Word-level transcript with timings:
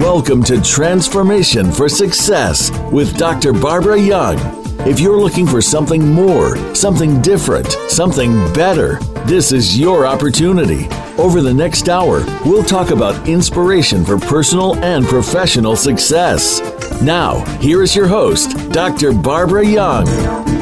Welcome 0.00 0.42
to 0.44 0.60
Transformation 0.60 1.72
for 1.72 1.88
Success 1.88 2.70
with 2.92 3.16
Dr. 3.16 3.52
Barbara 3.52 3.98
Young. 3.98 4.38
If 4.86 5.00
you're 5.00 5.20
looking 5.20 5.46
for 5.46 5.62
something 5.62 6.12
more, 6.12 6.56
something 6.74 7.20
different, 7.22 7.68
something 7.88 8.32
better, 8.52 8.98
this 9.26 9.52
is 9.52 9.78
your 9.78 10.06
opportunity. 10.06 10.88
Over 11.18 11.40
the 11.42 11.54
next 11.54 11.88
hour, 11.88 12.24
we'll 12.44 12.64
talk 12.64 12.90
about 12.90 13.28
inspiration 13.28 14.04
for 14.04 14.18
personal 14.18 14.76
and 14.84 15.04
professional 15.06 15.76
success. 15.76 16.60
Now, 17.02 17.44
here 17.58 17.82
is 17.82 17.94
your 17.94 18.06
host, 18.06 18.56
Dr. 18.72 19.12
Barbara 19.12 19.66
Young. 19.66 20.59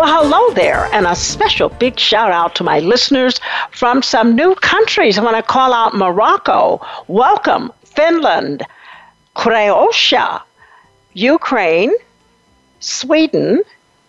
Well, 0.00 0.22
hello 0.22 0.54
there, 0.54 0.86
and 0.94 1.06
a 1.06 1.14
special 1.14 1.68
big 1.68 1.98
shout 1.98 2.32
out 2.32 2.54
to 2.54 2.64
my 2.64 2.78
listeners 2.78 3.38
from 3.70 4.02
some 4.02 4.34
new 4.34 4.54
countries. 4.54 5.18
I 5.18 5.22
want 5.22 5.36
to 5.36 5.42
call 5.42 5.74
out 5.74 5.94
Morocco, 5.94 6.80
welcome, 7.06 7.70
Finland, 7.84 8.62
Croatia, 9.34 10.42
Ukraine, 11.12 11.92
Sweden, 12.78 13.62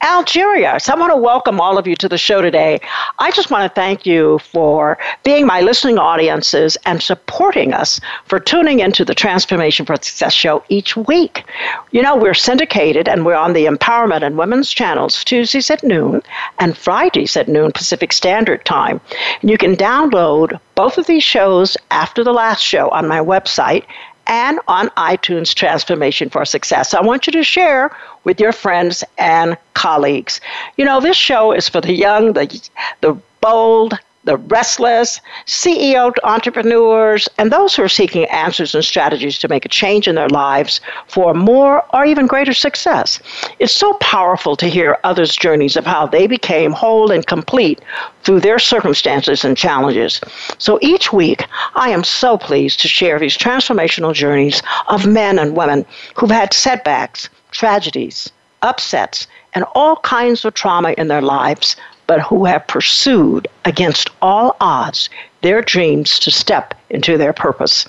Algeria. 0.03 0.79
So 0.79 0.93
I 0.93 0.99
want 0.99 1.11
to 1.11 1.17
welcome 1.17 1.61
all 1.61 1.77
of 1.77 1.85
you 1.85 1.95
to 1.97 2.09
the 2.09 2.17
show 2.17 2.41
today. 2.41 2.79
I 3.19 3.31
just 3.31 3.51
want 3.51 3.63
to 3.63 3.73
thank 3.73 4.05
you 4.05 4.39
for 4.39 4.97
being 5.23 5.45
my 5.45 5.61
listening 5.61 5.99
audiences 5.99 6.77
and 6.85 7.01
supporting 7.01 7.73
us 7.73 7.99
for 8.25 8.39
tuning 8.39 8.79
into 8.79 9.05
the 9.05 9.13
Transformation 9.13 9.85
for 9.85 9.95
Success 9.95 10.33
show 10.33 10.63
each 10.69 10.97
week. 10.97 11.43
You 11.91 12.01
know, 12.01 12.15
we're 12.15 12.33
syndicated 12.33 13.07
and 13.07 13.25
we're 13.25 13.35
on 13.35 13.53
the 13.53 13.65
Empowerment 13.65 14.23
and 14.23 14.37
Women's 14.37 14.71
channels 14.71 15.23
Tuesdays 15.23 15.69
at 15.69 15.83
noon 15.83 16.23
and 16.59 16.75
Fridays 16.77 17.37
at 17.37 17.47
noon 17.47 17.71
Pacific 17.71 18.11
Standard 18.11 18.65
Time. 18.65 18.99
And 19.41 19.49
you 19.49 19.57
can 19.57 19.75
download 19.75 20.59
both 20.75 20.97
of 20.97 21.05
these 21.05 21.23
shows 21.23 21.77
after 21.91 22.23
the 22.23 22.33
last 22.33 22.61
show 22.61 22.89
on 22.89 23.07
my 23.07 23.19
website 23.19 23.85
and 24.31 24.61
on 24.69 24.87
iTunes 24.91 25.53
Transformation 25.53 26.29
for 26.29 26.45
Success. 26.45 26.93
I 26.93 27.01
want 27.01 27.27
you 27.27 27.33
to 27.33 27.43
share 27.43 27.95
with 28.23 28.39
your 28.39 28.53
friends 28.53 29.03
and 29.17 29.57
colleagues. 29.73 30.39
You 30.77 30.85
know, 30.85 31.01
this 31.01 31.17
show 31.17 31.51
is 31.51 31.67
for 31.67 31.81
the 31.81 31.93
young, 31.93 32.31
the, 32.31 32.69
the 33.01 33.17
bold, 33.41 33.99
the 34.23 34.37
restless, 34.37 35.19
CEO 35.47 36.13
entrepreneurs, 36.23 37.27
and 37.37 37.51
those 37.51 37.75
who 37.75 37.83
are 37.83 37.89
seeking 37.89 38.25
answers 38.25 38.75
and 38.75 38.85
strategies 38.85 39.39
to 39.39 39.47
make 39.47 39.65
a 39.65 39.69
change 39.69 40.07
in 40.07 40.15
their 40.15 40.29
lives 40.29 40.79
for 41.07 41.33
more 41.33 41.83
or 41.93 42.05
even 42.05 42.27
greater 42.27 42.53
success. 42.53 43.19
It's 43.59 43.73
so 43.73 43.93
powerful 43.93 44.55
to 44.57 44.67
hear 44.67 44.97
others' 45.03 45.35
journeys 45.35 45.75
of 45.75 45.85
how 45.85 46.05
they 46.05 46.27
became 46.27 46.71
whole 46.71 47.11
and 47.11 47.25
complete 47.25 47.81
through 48.23 48.41
their 48.41 48.59
circumstances 48.59 49.43
and 49.43 49.57
challenges. 49.57 50.21
So 50.57 50.77
each 50.81 51.11
week, 51.11 51.45
I 51.75 51.89
am 51.89 52.03
so 52.03 52.37
pleased 52.37 52.79
to 52.81 52.87
share 52.87 53.19
these 53.19 53.37
transformational 53.37 54.13
journeys 54.13 54.61
of 54.87 55.07
men 55.07 55.39
and 55.39 55.57
women 55.57 55.85
who've 56.15 56.29
had 56.29 56.53
setbacks, 56.53 57.29
tragedies, 57.51 58.31
upsets, 58.61 59.27
and 59.53 59.65
all 59.75 59.97
kinds 59.97 60.45
of 60.45 60.53
trauma 60.53 60.91
in 60.97 61.07
their 61.07 61.21
lives 61.21 61.75
but 62.07 62.21
who 62.21 62.45
have 62.45 62.67
pursued 62.67 63.47
against 63.65 64.09
all 64.21 64.55
odds 64.59 65.09
their 65.41 65.61
dreams 65.61 66.19
to 66.19 66.31
step 66.31 66.73
into 66.89 67.17
their 67.17 67.33
purpose. 67.33 67.87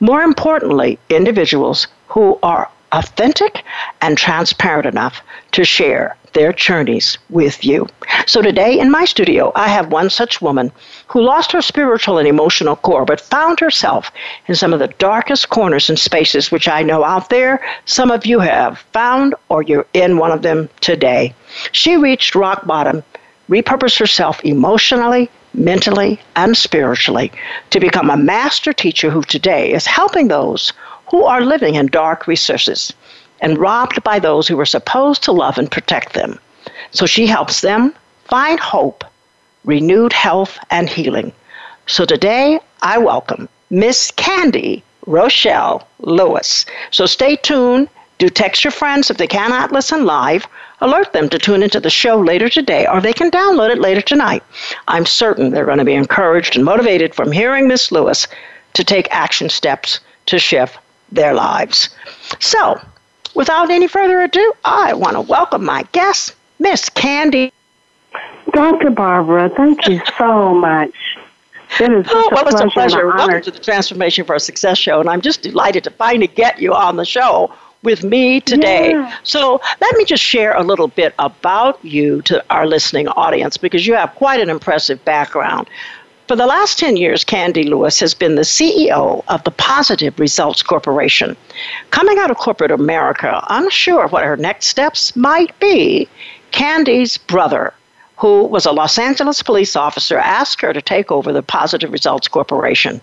More 0.00 0.22
importantly, 0.22 0.98
individuals 1.08 1.86
who 2.08 2.38
are 2.42 2.70
authentic 2.92 3.62
and 4.00 4.16
transparent 4.16 4.86
enough 4.86 5.20
to 5.52 5.64
share 5.64 6.16
their 6.32 6.52
journeys 6.52 7.16
with 7.30 7.64
you. 7.64 7.88
So 8.26 8.42
today 8.42 8.78
in 8.78 8.90
my 8.90 9.06
studio, 9.06 9.52
I 9.54 9.68
have 9.68 9.90
one 9.90 10.10
such 10.10 10.42
woman 10.42 10.70
who 11.08 11.22
lost 11.22 11.52
her 11.52 11.62
spiritual 11.62 12.18
and 12.18 12.28
emotional 12.28 12.76
core, 12.76 13.06
but 13.06 13.20
found 13.22 13.58
herself 13.58 14.12
in 14.46 14.54
some 14.54 14.74
of 14.74 14.78
the 14.78 14.94
darkest 14.98 15.48
corners 15.48 15.88
and 15.88 15.98
spaces 15.98 16.52
which 16.52 16.68
I 16.68 16.82
know 16.82 17.04
out 17.04 17.30
there 17.30 17.64
some 17.86 18.10
of 18.10 18.26
you 18.26 18.38
have 18.40 18.80
found 18.92 19.34
or 19.48 19.62
you're 19.62 19.86
in 19.94 20.18
one 20.18 20.30
of 20.30 20.42
them 20.42 20.68
today. 20.80 21.34
She 21.72 21.96
reached 21.96 22.34
rock 22.34 22.66
bottom 22.66 23.02
repurpose 23.48 23.98
herself 23.98 24.44
emotionally, 24.44 25.30
mentally, 25.54 26.20
and 26.34 26.56
spiritually 26.56 27.32
to 27.70 27.80
become 27.80 28.10
a 28.10 28.16
master 28.16 28.72
teacher 28.72 29.10
who 29.10 29.22
today 29.22 29.72
is 29.72 29.86
helping 29.86 30.28
those 30.28 30.72
who 31.10 31.24
are 31.24 31.40
living 31.40 31.76
in 31.76 31.86
dark 31.86 32.26
recesses 32.26 32.92
and 33.40 33.58
robbed 33.58 34.02
by 34.02 34.18
those 34.18 34.48
who 34.48 34.56
were 34.56 34.66
supposed 34.66 35.22
to 35.22 35.32
love 35.32 35.58
and 35.58 35.70
protect 35.70 36.14
them. 36.14 36.38
So 36.90 37.06
she 37.06 37.26
helps 37.26 37.60
them 37.60 37.94
find 38.24 38.58
hope, 38.58 39.04
renewed 39.64 40.12
health, 40.12 40.58
and 40.70 40.88
healing. 40.88 41.32
So 41.86 42.04
today, 42.04 42.58
I 42.82 42.98
welcome 42.98 43.48
Miss 43.70 44.10
Kandee 44.12 44.82
Rochelle 45.06 45.86
Lewis. 46.00 46.66
So 46.90 47.06
stay 47.06 47.36
tuned. 47.36 47.88
Do 48.18 48.28
text 48.28 48.64
your 48.64 48.70
friends 48.70 49.10
if 49.10 49.18
they 49.18 49.26
cannot 49.26 49.72
listen 49.72 50.06
live 50.06 50.46
alert 50.80 51.12
them 51.12 51.28
to 51.28 51.38
tune 51.38 51.62
into 51.62 51.80
the 51.80 51.90
show 51.90 52.18
later 52.18 52.48
today, 52.48 52.86
or 52.86 53.00
they 53.00 53.12
can 53.12 53.30
download 53.30 53.70
it 53.70 53.78
later 53.78 54.00
tonight. 54.00 54.42
I'm 54.88 55.06
certain 55.06 55.50
they're 55.50 55.64
going 55.64 55.78
to 55.78 55.84
be 55.84 55.94
encouraged 55.94 56.56
and 56.56 56.64
motivated 56.64 57.14
from 57.14 57.32
hearing 57.32 57.68
Miss 57.68 57.90
Lewis 57.90 58.26
to 58.74 58.84
take 58.84 59.08
action 59.10 59.48
steps 59.48 60.00
to 60.26 60.38
shift 60.38 60.78
their 61.10 61.34
lives. 61.34 61.88
So, 62.40 62.80
without 63.34 63.70
any 63.70 63.86
further 63.86 64.22
ado, 64.22 64.52
I 64.64 64.94
want 64.94 65.14
to 65.14 65.20
welcome 65.20 65.64
my 65.64 65.84
guest, 65.92 66.34
Miss 66.58 66.88
Kandee. 66.90 67.52
Dr. 68.52 68.90
Barbara, 68.90 69.50
thank 69.50 69.86
you 69.88 70.00
so 70.18 70.54
much. 70.54 70.94
It 71.80 71.92
is 71.92 72.06
oh, 72.08 72.28
well, 72.32 72.46
a 72.46 72.48
it's 72.48 72.60
a 72.60 72.68
pleasure. 72.68 73.06
Welcome 73.08 73.42
to 73.42 73.50
the 73.50 73.58
Transformation 73.58 74.24
for 74.24 74.34
a 74.34 74.40
Success 74.40 74.78
show, 74.78 75.00
and 75.00 75.10
I'm 75.10 75.20
just 75.20 75.42
delighted 75.42 75.84
to 75.84 75.90
finally 75.90 76.28
get 76.28 76.60
you 76.60 76.72
on 76.72 76.96
the 76.96 77.04
show 77.04 77.52
with 77.86 78.02
me 78.02 78.40
today. 78.40 78.90
Yeah. 78.90 79.16
So 79.22 79.60
let 79.80 79.96
me 79.96 80.04
just 80.04 80.22
share 80.22 80.52
a 80.56 80.64
little 80.64 80.88
bit 80.88 81.14
about 81.20 81.82
you 81.84 82.20
to 82.22 82.44
our 82.50 82.66
listening 82.66 83.06
audience 83.06 83.56
because 83.56 83.86
you 83.86 83.94
have 83.94 84.12
quite 84.16 84.40
an 84.40 84.50
impressive 84.50 85.02
background. 85.04 85.68
For 86.26 86.34
the 86.34 86.46
last 86.46 86.80
10 86.80 86.96
years, 86.96 87.24
Kandee 87.24 87.68
Lewis 87.68 88.00
has 88.00 88.12
been 88.12 88.34
the 88.34 88.42
CEO 88.42 89.22
of 89.28 89.44
the 89.44 89.52
Positive 89.52 90.18
Results 90.18 90.60
Corporation. 90.60 91.36
Coming 91.92 92.18
out 92.18 92.32
of 92.32 92.38
corporate 92.38 92.72
America, 92.72 93.46
unsure 93.48 94.08
what 94.08 94.24
her 94.24 94.36
next 94.36 94.66
steps 94.66 95.14
might 95.14 95.56
be, 95.60 96.08
Kandee's 96.50 97.16
brother, 97.16 97.72
who 98.16 98.46
was 98.46 98.66
a 98.66 98.72
Los 98.72 98.98
Angeles 98.98 99.40
police 99.44 99.76
officer, 99.76 100.18
asked 100.18 100.60
her 100.60 100.72
to 100.72 100.82
take 100.82 101.12
over 101.12 101.32
the 101.32 101.42
Positive 101.42 101.92
Results 101.92 102.26
Corporation. 102.26 103.00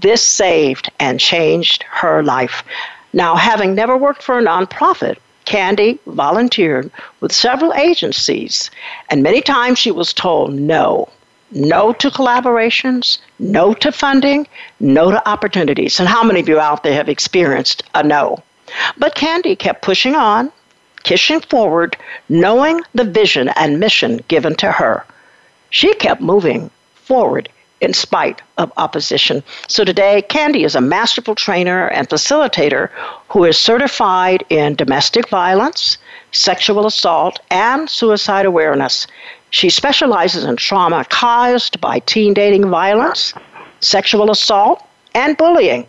This 0.00 0.24
saved 0.24 0.90
and 0.98 1.20
changed 1.20 1.84
her 1.84 2.24
life. 2.24 2.64
Now, 3.12 3.34
having 3.34 3.74
never 3.74 3.96
worked 3.96 4.22
for 4.22 4.38
a 4.38 4.42
nonprofit, 4.42 5.16
Kandee 5.44 5.98
volunteered 6.06 6.90
with 7.20 7.32
several 7.32 7.74
agencies, 7.74 8.70
and 9.08 9.22
many 9.22 9.40
times 9.40 9.78
she 9.78 9.90
was 9.90 10.12
told 10.12 10.54
no. 10.54 11.08
No 11.50 11.92
to 11.94 12.10
collaborations, 12.10 13.18
no 13.40 13.74
to 13.74 13.90
funding, 13.90 14.46
no 14.78 15.10
to 15.10 15.28
opportunities. 15.28 15.98
And 15.98 16.08
how 16.08 16.22
many 16.22 16.38
of 16.38 16.48
you 16.48 16.60
out 16.60 16.84
there 16.84 16.94
have 16.94 17.08
experienced 17.08 17.82
a 17.94 18.04
no? 18.04 18.38
But 18.96 19.16
Kandee 19.16 19.58
kept 19.58 19.82
pushing 19.82 20.14
on, 20.14 20.52
pushing 21.02 21.40
forward, 21.40 21.96
knowing 22.28 22.82
the 22.94 23.02
vision 23.02 23.48
and 23.56 23.80
mission 23.80 24.20
given 24.28 24.54
to 24.56 24.70
her. 24.70 25.04
She 25.70 25.94
kept 25.94 26.20
moving 26.20 26.70
forward 26.94 27.48
in 27.80 27.92
spite 27.94 28.42
of 28.58 28.72
opposition. 28.76 29.42
So 29.68 29.84
today, 29.84 30.22
Kandee 30.28 30.64
is 30.64 30.74
a 30.74 30.80
masterful 30.80 31.34
trainer 31.34 31.88
and 31.88 32.08
facilitator 32.08 32.90
who 33.28 33.44
is 33.44 33.58
certified 33.58 34.44
in 34.50 34.74
domestic 34.74 35.28
violence, 35.28 35.98
sexual 36.32 36.86
assault, 36.86 37.40
and 37.50 37.88
suicide 37.88 38.46
awareness. 38.46 39.06
She 39.50 39.70
specializes 39.70 40.44
in 40.44 40.56
trauma 40.56 41.04
caused 41.08 41.80
by 41.80 42.00
teen 42.00 42.34
dating 42.34 42.68
violence, 42.68 43.34
sexual 43.80 44.30
assault, 44.30 44.84
and 45.14 45.36
bullying. 45.36 45.86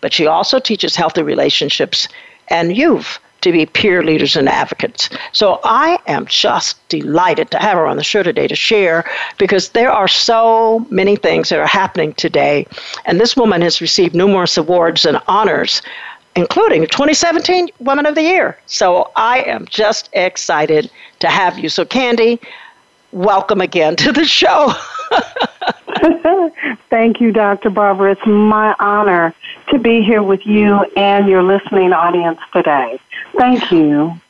But 0.00 0.12
she 0.12 0.26
also 0.26 0.58
teaches 0.58 0.96
healthy 0.96 1.22
relationships 1.22 2.08
and 2.48 2.76
youth 2.76 3.18
to 3.44 3.52
be 3.52 3.66
peer 3.66 4.02
leaders 4.02 4.36
and 4.36 4.48
advocates. 4.48 5.08
So 5.32 5.60
I 5.64 5.98
am 6.06 6.26
just 6.26 6.86
delighted 6.88 7.50
to 7.52 7.58
have 7.58 7.76
her 7.76 7.86
on 7.86 7.96
the 7.96 8.04
show 8.04 8.22
today 8.22 8.48
to 8.48 8.56
share 8.56 9.04
because 9.38 9.70
there 9.70 9.92
are 9.92 10.08
so 10.08 10.86
many 10.90 11.16
things 11.16 11.50
that 11.50 11.58
are 11.58 11.66
happening 11.66 12.14
today. 12.14 12.66
And 13.04 13.20
this 13.20 13.36
woman 13.36 13.62
has 13.62 13.80
received 13.80 14.14
numerous 14.14 14.56
awards 14.56 15.04
and 15.06 15.20
honors 15.28 15.80
including 16.36 16.82
2017 16.88 17.68
Woman 17.78 18.06
of 18.06 18.16
the 18.16 18.22
Year. 18.22 18.58
So 18.66 19.12
I 19.14 19.42
am 19.42 19.66
just 19.66 20.10
excited 20.14 20.90
to 21.20 21.28
have 21.28 21.60
you. 21.60 21.68
So, 21.68 21.84
Kandee, 21.84 22.40
welcome 23.12 23.60
again 23.60 23.94
to 23.94 24.10
the 24.10 24.24
show. 24.24 24.72
Thank 26.90 27.20
you, 27.20 27.32
Dr. 27.32 27.70
Barbara. 27.70 28.12
It's 28.12 28.26
my 28.26 28.74
honor 28.78 29.34
to 29.70 29.78
be 29.78 30.02
here 30.02 30.22
with 30.22 30.44
you 30.44 30.84
and 30.96 31.28
your 31.28 31.42
listening 31.42 31.92
audience 31.92 32.38
today. 32.52 33.00
Thank 33.36 33.70
you. 33.70 34.20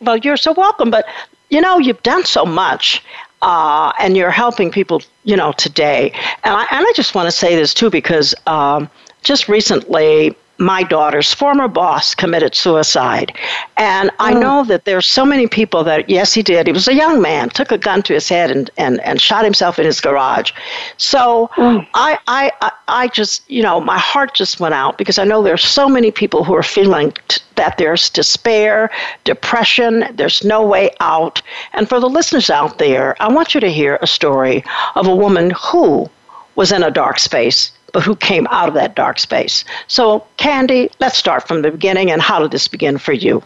Well, 0.00 0.16
you're 0.18 0.36
so 0.36 0.52
welcome. 0.52 0.90
But 0.90 1.06
you 1.50 1.60
know, 1.60 1.78
you've 1.78 2.02
done 2.02 2.24
so 2.24 2.44
much. 2.44 3.02
Uh, 3.42 3.92
and 3.98 4.16
you're 4.16 4.30
helping 4.30 4.70
people, 4.70 5.02
you 5.24 5.36
know, 5.36 5.50
today. 5.50 6.12
And 6.44 6.54
I, 6.54 6.60
and 6.70 6.86
I 6.86 6.92
just 6.94 7.12
want 7.12 7.26
to 7.26 7.32
say 7.32 7.56
this 7.56 7.74
too 7.74 7.90
because 7.90 8.36
um, 8.46 8.88
just 9.24 9.48
recently 9.48 10.36
my 10.62 10.82
daughter's 10.84 11.34
former 11.34 11.66
boss 11.66 12.14
committed 12.14 12.54
suicide. 12.54 13.36
And 13.76 14.10
I 14.20 14.32
oh. 14.32 14.38
know 14.38 14.64
that 14.64 14.84
there's 14.84 15.06
so 15.06 15.24
many 15.24 15.48
people 15.48 15.82
that, 15.84 16.08
yes, 16.08 16.32
he 16.32 16.42
did. 16.42 16.68
He 16.68 16.72
was 16.72 16.86
a 16.86 16.94
young 16.94 17.20
man, 17.20 17.50
took 17.50 17.72
a 17.72 17.78
gun 17.78 18.02
to 18.02 18.14
his 18.14 18.28
head 18.28 18.50
and, 18.50 18.70
and, 18.76 19.00
and 19.00 19.20
shot 19.20 19.44
himself 19.44 19.78
in 19.78 19.84
his 19.84 20.00
garage. 20.00 20.52
So 20.96 21.50
mm. 21.56 21.86
I, 21.94 22.18
I, 22.28 22.72
I 22.86 23.08
just, 23.08 23.48
you 23.50 23.62
know, 23.62 23.80
my 23.80 23.98
heart 23.98 24.34
just 24.34 24.60
went 24.60 24.74
out 24.74 24.98
because 24.98 25.18
I 25.18 25.24
know 25.24 25.42
there's 25.42 25.64
so 25.64 25.88
many 25.88 26.10
people 26.12 26.44
who 26.44 26.54
are 26.54 26.62
feeling 26.62 27.12
t- 27.28 27.42
that 27.56 27.76
there's 27.78 28.08
despair, 28.08 28.90
depression, 29.24 30.04
there's 30.14 30.44
no 30.44 30.64
way 30.64 30.90
out. 31.00 31.42
And 31.72 31.88
for 31.88 31.98
the 31.98 32.08
listeners 32.08 32.50
out 32.50 32.78
there, 32.78 33.20
I 33.20 33.28
want 33.32 33.54
you 33.54 33.60
to 33.60 33.70
hear 33.70 33.98
a 34.00 34.06
story 34.06 34.64
of 34.94 35.08
a 35.08 35.16
woman 35.16 35.52
who 35.60 36.08
was 36.54 36.70
in 36.70 36.82
a 36.82 36.90
dark 36.90 37.18
space 37.18 37.72
but 37.92 38.02
who 38.02 38.16
came 38.16 38.46
out 38.50 38.68
of 38.68 38.74
that 38.74 38.94
dark 38.94 39.18
space. 39.18 39.64
So, 39.86 40.26
Kandee, 40.38 40.90
let's 40.98 41.16
start 41.16 41.46
from 41.46 41.62
the 41.62 41.70
beginning. 41.70 42.10
And 42.10 42.20
how 42.20 42.40
did 42.40 42.50
this 42.50 42.68
begin 42.68 42.98
for 42.98 43.12
you? 43.12 43.42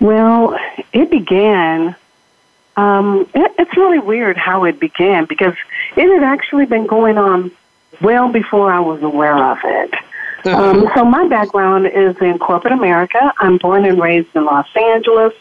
Well, 0.00 0.58
it 0.92 1.10
began. 1.10 1.96
Um, 2.76 3.28
it, 3.34 3.52
it's 3.58 3.76
really 3.76 3.98
weird 3.98 4.36
how 4.36 4.64
it 4.64 4.78
began 4.78 5.24
because 5.24 5.54
it 5.96 6.12
had 6.12 6.22
actually 6.22 6.66
been 6.66 6.86
going 6.86 7.16
on 7.16 7.50
well 8.02 8.30
before 8.30 8.70
I 8.70 8.80
was 8.80 9.02
aware 9.02 9.36
of 9.36 9.58
it. 9.64 9.90
Mm-hmm. 10.42 10.48
Um, 10.48 10.90
so 10.94 11.04
my 11.04 11.26
background 11.26 11.86
is 11.86 12.16
in 12.20 12.38
corporate 12.38 12.74
America. 12.74 13.32
I'm 13.38 13.58
born 13.58 13.84
and 13.84 14.00
raised 14.00 14.28
in 14.36 14.44
Los 14.44 14.68
Angeles. 14.76 15.32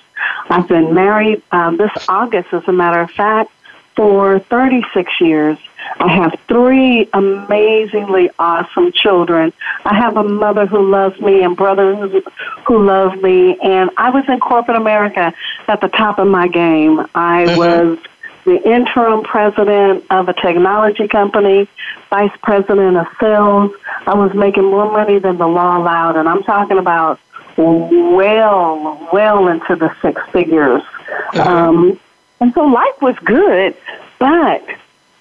I've 0.50 0.68
been 0.68 0.94
married 0.94 1.44
um, 1.52 1.78
this 1.78 1.92
August, 2.08 2.54
as 2.54 2.64
a 2.68 2.72
matter 2.72 3.02
of 3.02 3.12
fact, 3.12 3.52
for 3.96 4.40
36 4.40 5.22
years. 5.22 5.58
I 6.00 6.08
have 6.10 6.38
three 6.48 7.08
amazingly 7.14 8.30
awesome 8.40 8.92
children. 8.92 9.54
I 9.86 9.96
have 9.96 10.18
a 10.18 10.24
mother 10.24 10.66
who 10.66 10.90
loves 10.90 11.20
me 11.22 11.44
and 11.44 11.56
brothers 11.56 12.24
who 12.66 12.86
love 12.86 13.22
me. 13.22 13.58
And 13.64 13.90
I 13.98 14.10
was 14.10 14.26
in 14.28 14.40
corporate 14.40 14.78
America 14.78 15.34
at 15.68 15.82
the 15.82 15.88
top 15.88 16.20
of 16.20 16.28
my 16.28 16.48
game. 16.48 17.06
I 17.14 17.46
mm-hmm. 17.46 17.58
was 17.58 18.00
the 18.46 18.62
interim 18.70 19.24
president 19.24 20.06
of 20.10 20.28
a 20.30 20.34
technology 20.34 21.08
company, 21.08 21.68
vice 22.10 22.36
president 22.44 22.98
of 22.98 23.08
sales. 23.20 23.72
I 24.06 24.16
was 24.16 24.34
making 24.34 24.66
more 24.66 24.92
money 24.92 25.20
than 25.20 25.38
the 25.38 25.48
law 25.48 25.78
allowed. 25.78 26.16
And 26.16 26.28
I'm 26.28 26.44
talking 26.44 26.78
about 26.78 27.20
well, 27.58 29.10
well 29.14 29.48
into 29.48 29.76
the 29.76 29.96
six 30.02 30.22
figures. 30.32 30.84
Mm-hmm. 30.84 31.40
Um, 31.40 32.00
and 32.40 32.54
so 32.54 32.66
life 32.66 33.02
was 33.02 33.16
good, 33.20 33.76
but 34.20 34.64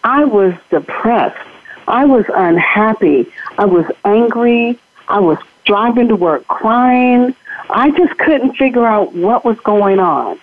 I 0.03 0.25
was 0.25 0.55
depressed. 0.71 1.49
I 1.87 2.05
was 2.05 2.25
unhappy. 2.35 3.31
I 3.59 3.67
was 3.67 3.87
angry. 4.05 4.79
I 5.09 5.21
was 5.21 5.39
driving 5.65 6.09
to 6.09 6.17
work 6.17 6.47
crying. 6.47 7.35
I 7.71 7.91
just 7.91 8.19
couldn't 8.19 8.57
figure 8.57 8.87
out 8.87 9.15
what 9.15 9.45
was 9.45 9.59
going 9.61 9.99
on. 9.99 10.39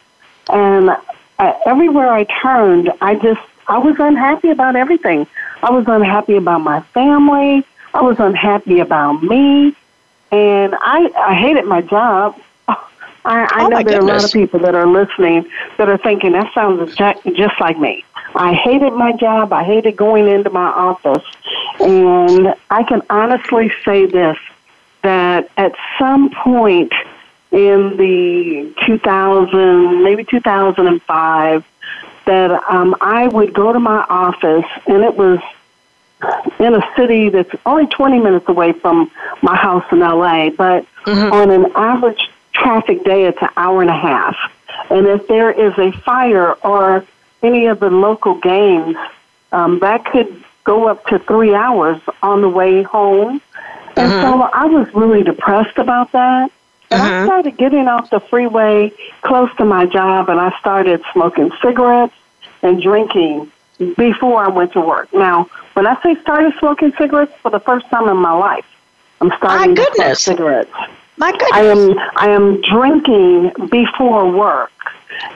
And 0.49 0.89
uh, 1.39 1.53
everywhere 1.65 2.11
I 2.11 2.23
turned, 2.23 2.91
I 3.01 3.15
just, 3.15 3.41
I 3.67 3.77
was 3.77 3.95
unhappy 3.99 4.49
about 4.49 4.75
everything. 4.75 5.27
I 5.63 5.71
was 5.71 5.85
unhappy 5.87 6.35
about 6.35 6.61
my 6.61 6.81
family. 6.93 7.65
I 7.93 8.01
was 8.01 8.19
unhappy 8.19 8.79
about 8.79 9.23
me. 9.23 9.75
And 10.31 10.75
I, 10.75 11.11
I 11.17 11.35
hated 11.35 11.65
my 11.65 11.81
job. 11.81 12.39
I, 13.23 13.43
I 13.43 13.65
oh 13.65 13.67
know 13.67 13.83
there 13.83 13.99
are 13.99 14.01
a 14.01 14.05
lot 14.05 14.23
of 14.23 14.31
people 14.31 14.59
that 14.61 14.75
are 14.75 14.87
listening 14.87 15.49
that 15.77 15.89
are 15.89 15.97
thinking 15.97 16.31
that 16.33 16.53
sounds 16.53 16.95
just 16.95 17.59
like 17.59 17.77
me. 17.77 18.03
I 18.35 18.53
hated 18.53 18.93
my 18.93 19.11
job. 19.13 19.53
I 19.53 19.63
hated 19.63 19.95
going 19.95 20.27
into 20.27 20.49
my 20.49 20.69
office. 20.69 21.23
And 21.79 22.55
I 22.69 22.83
can 22.83 23.01
honestly 23.09 23.71
say 23.83 24.05
this 24.05 24.37
that 25.03 25.49
at 25.57 25.73
some 25.97 26.29
point 26.29 26.93
in 27.51 27.97
the 27.97 28.73
2000, 28.85 30.03
maybe 30.03 30.23
2005, 30.23 31.65
that 32.25 32.51
um, 32.69 32.95
I 33.01 33.27
would 33.27 33.53
go 33.53 33.73
to 33.73 33.79
my 33.79 34.05
office, 34.07 34.65
and 34.85 35.03
it 35.03 35.15
was 35.15 35.39
in 36.59 36.75
a 36.75 36.95
city 36.95 37.29
that's 37.29 37.49
only 37.65 37.87
20 37.87 38.19
minutes 38.19 38.47
away 38.47 38.73
from 38.73 39.11
my 39.41 39.55
house 39.55 39.83
in 39.91 39.99
LA, 39.99 40.51
but 40.51 40.85
mm-hmm. 41.05 41.33
on 41.33 41.49
an 41.49 41.71
average 41.75 42.29
traffic 42.53 43.03
day, 43.03 43.25
it's 43.25 43.41
an 43.41 43.49
hour 43.57 43.81
and 43.81 43.89
a 43.89 43.97
half. 43.97 44.35
And 44.89 45.07
if 45.07 45.27
there 45.27 45.51
is 45.51 45.77
a 45.77 45.91
fire 45.99 46.53
or 46.63 47.05
any 47.41 47.67
of 47.67 47.79
the 47.79 47.89
local 47.89 48.35
games, 48.35 48.95
um, 49.51 49.79
that 49.79 50.05
could 50.05 50.43
go 50.63 50.87
up 50.87 51.05
to 51.07 51.19
three 51.19 51.53
hours 51.53 52.01
on 52.21 52.41
the 52.41 52.49
way 52.49 52.83
home. 52.83 53.41
And 53.95 54.11
uh-huh. 54.11 54.21
so 54.21 54.41
I 54.53 54.65
was 54.65 54.93
really 54.93 55.23
depressed 55.23 55.77
about 55.77 56.11
that. 56.11 56.51
And 56.89 57.01
uh-huh. 57.01 57.13
I 57.13 57.25
started 57.25 57.57
getting 57.57 57.87
off 57.87 58.09
the 58.09 58.19
freeway 58.19 58.91
close 59.21 59.49
to 59.57 59.65
my 59.65 59.85
job 59.85 60.29
and 60.29 60.39
I 60.39 60.57
started 60.59 61.01
smoking 61.13 61.51
cigarettes 61.61 62.13
and 62.61 62.81
drinking 62.81 63.51
before 63.97 64.43
I 64.43 64.49
went 64.49 64.73
to 64.73 64.81
work. 64.81 65.11
Now, 65.13 65.49
when 65.73 65.87
I 65.87 66.01
say 66.03 66.15
started 66.21 66.53
smoking 66.59 66.93
cigarettes 66.97 67.33
for 67.41 67.49
the 67.49 67.59
first 67.59 67.89
time 67.89 68.07
in 68.07 68.17
my 68.17 68.33
life, 68.33 68.65
I'm 69.19 69.31
starting 69.37 69.75
to 69.75 69.91
smoke 69.95 70.15
cigarettes. 70.17 70.73
My 71.21 71.31
goodness. 71.33 71.51
I 71.53 71.61
am 71.65 71.99
I 72.15 72.29
am 72.31 72.61
drinking 72.61 73.51
before 73.69 74.31
work. 74.31 74.71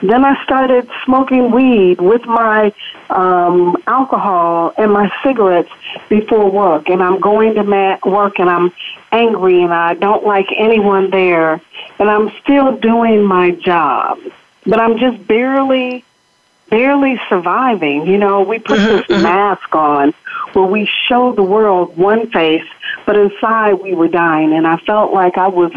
Then 0.02 0.24
I 0.24 0.42
started 0.42 0.90
smoking 1.04 1.52
weed 1.52 2.00
with 2.00 2.24
my 2.26 2.72
um, 3.08 3.76
alcohol 3.86 4.74
and 4.76 4.92
my 4.92 5.08
cigarettes 5.22 5.70
before 6.08 6.50
work. 6.50 6.88
And 6.88 7.00
I'm 7.00 7.20
going 7.20 7.54
to 7.54 7.62
ma- 7.62 7.98
work 8.04 8.40
and 8.40 8.50
I'm 8.50 8.72
angry 9.12 9.62
and 9.62 9.72
I 9.72 9.94
don't 9.94 10.24
like 10.24 10.48
anyone 10.58 11.10
there. 11.10 11.60
And 12.00 12.10
I'm 12.10 12.32
still 12.42 12.76
doing 12.78 13.22
my 13.22 13.52
job. 13.52 14.18
But 14.66 14.80
I'm 14.80 14.98
just 14.98 15.24
barely, 15.28 16.04
barely 16.68 17.20
surviving. 17.28 18.08
You 18.08 18.18
know, 18.18 18.42
we 18.42 18.58
put 18.58 18.80
mm-hmm, 18.80 18.96
this 18.96 19.06
mm-hmm. 19.06 19.22
mask 19.22 19.72
on 19.72 20.14
where 20.56 20.64
we 20.64 20.88
show 21.06 21.32
the 21.32 21.42
world 21.42 21.94
one 21.98 22.30
face, 22.30 22.66
but 23.04 23.14
inside 23.14 23.74
we 23.74 23.94
were 23.94 24.08
dying. 24.08 24.54
And 24.54 24.66
I 24.66 24.78
felt 24.78 25.12
like 25.12 25.36
I 25.36 25.48
was, 25.48 25.70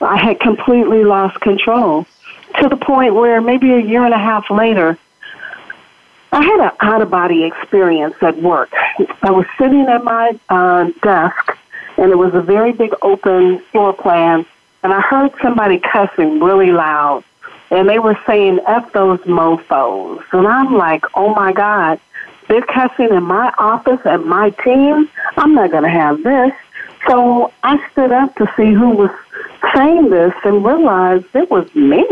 I 0.00 0.16
had 0.16 0.40
completely 0.40 1.04
lost 1.04 1.40
control 1.40 2.06
to 2.60 2.68
the 2.68 2.76
point 2.76 3.14
where 3.14 3.40
maybe 3.40 3.72
a 3.72 3.78
year 3.78 4.04
and 4.04 4.12
a 4.12 4.18
half 4.18 4.50
later, 4.50 4.98
I 6.32 6.42
had 6.42 6.60
an 6.60 6.70
out 6.80 7.02
of 7.02 7.10
body 7.10 7.44
experience 7.44 8.16
at 8.20 8.36
work. 8.42 8.72
I 9.22 9.30
was 9.30 9.46
sitting 9.58 9.86
at 9.86 10.02
my 10.02 10.38
uh, 10.48 10.90
desk, 11.02 11.56
and 11.96 12.10
it 12.10 12.16
was 12.16 12.34
a 12.34 12.42
very 12.42 12.72
big 12.72 12.94
open 13.02 13.60
floor 13.70 13.92
plan, 13.92 14.44
and 14.82 14.92
I 14.92 15.02
heard 15.02 15.32
somebody 15.40 15.78
cussing 15.78 16.40
really 16.40 16.72
loud, 16.72 17.22
and 17.70 17.88
they 17.88 18.00
were 18.00 18.18
saying 18.26 18.58
"f 18.66 18.92
those 18.92 19.20
mofo's," 19.20 20.24
and 20.32 20.48
I'm 20.48 20.74
like, 20.74 21.04
"Oh 21.14 21.32
my 21.32 21.52
god." 21.52 22.00
They're 22.48 22.62
cussing 22.62 23.10
in 23.10 23.22
my 23.24 23.52
office 23.58 24.00
and 24.04 24.24
my 24.24 24.50
team. 24.50 25.08
I'm 25.36 25.54
not 25.54 25.70
going 25.70 25.82
to 25.82 25.88
have 25.90 26.22
this. 26.22 26.52
So 27.08 27.52
I 27.62 27.84
stood 27.90 28.12
up 28.12 28.34
to 28.36 28.52
see 28.56 28.72
who 28.72 28.90
was 28.90 29.10
saying 29.74 30.10
this 30.10 30.34
and 30.44 30.64
realized 30.64 31.26
it 31.34 31.50
was 31.50 31.72
me. 31.74 32.04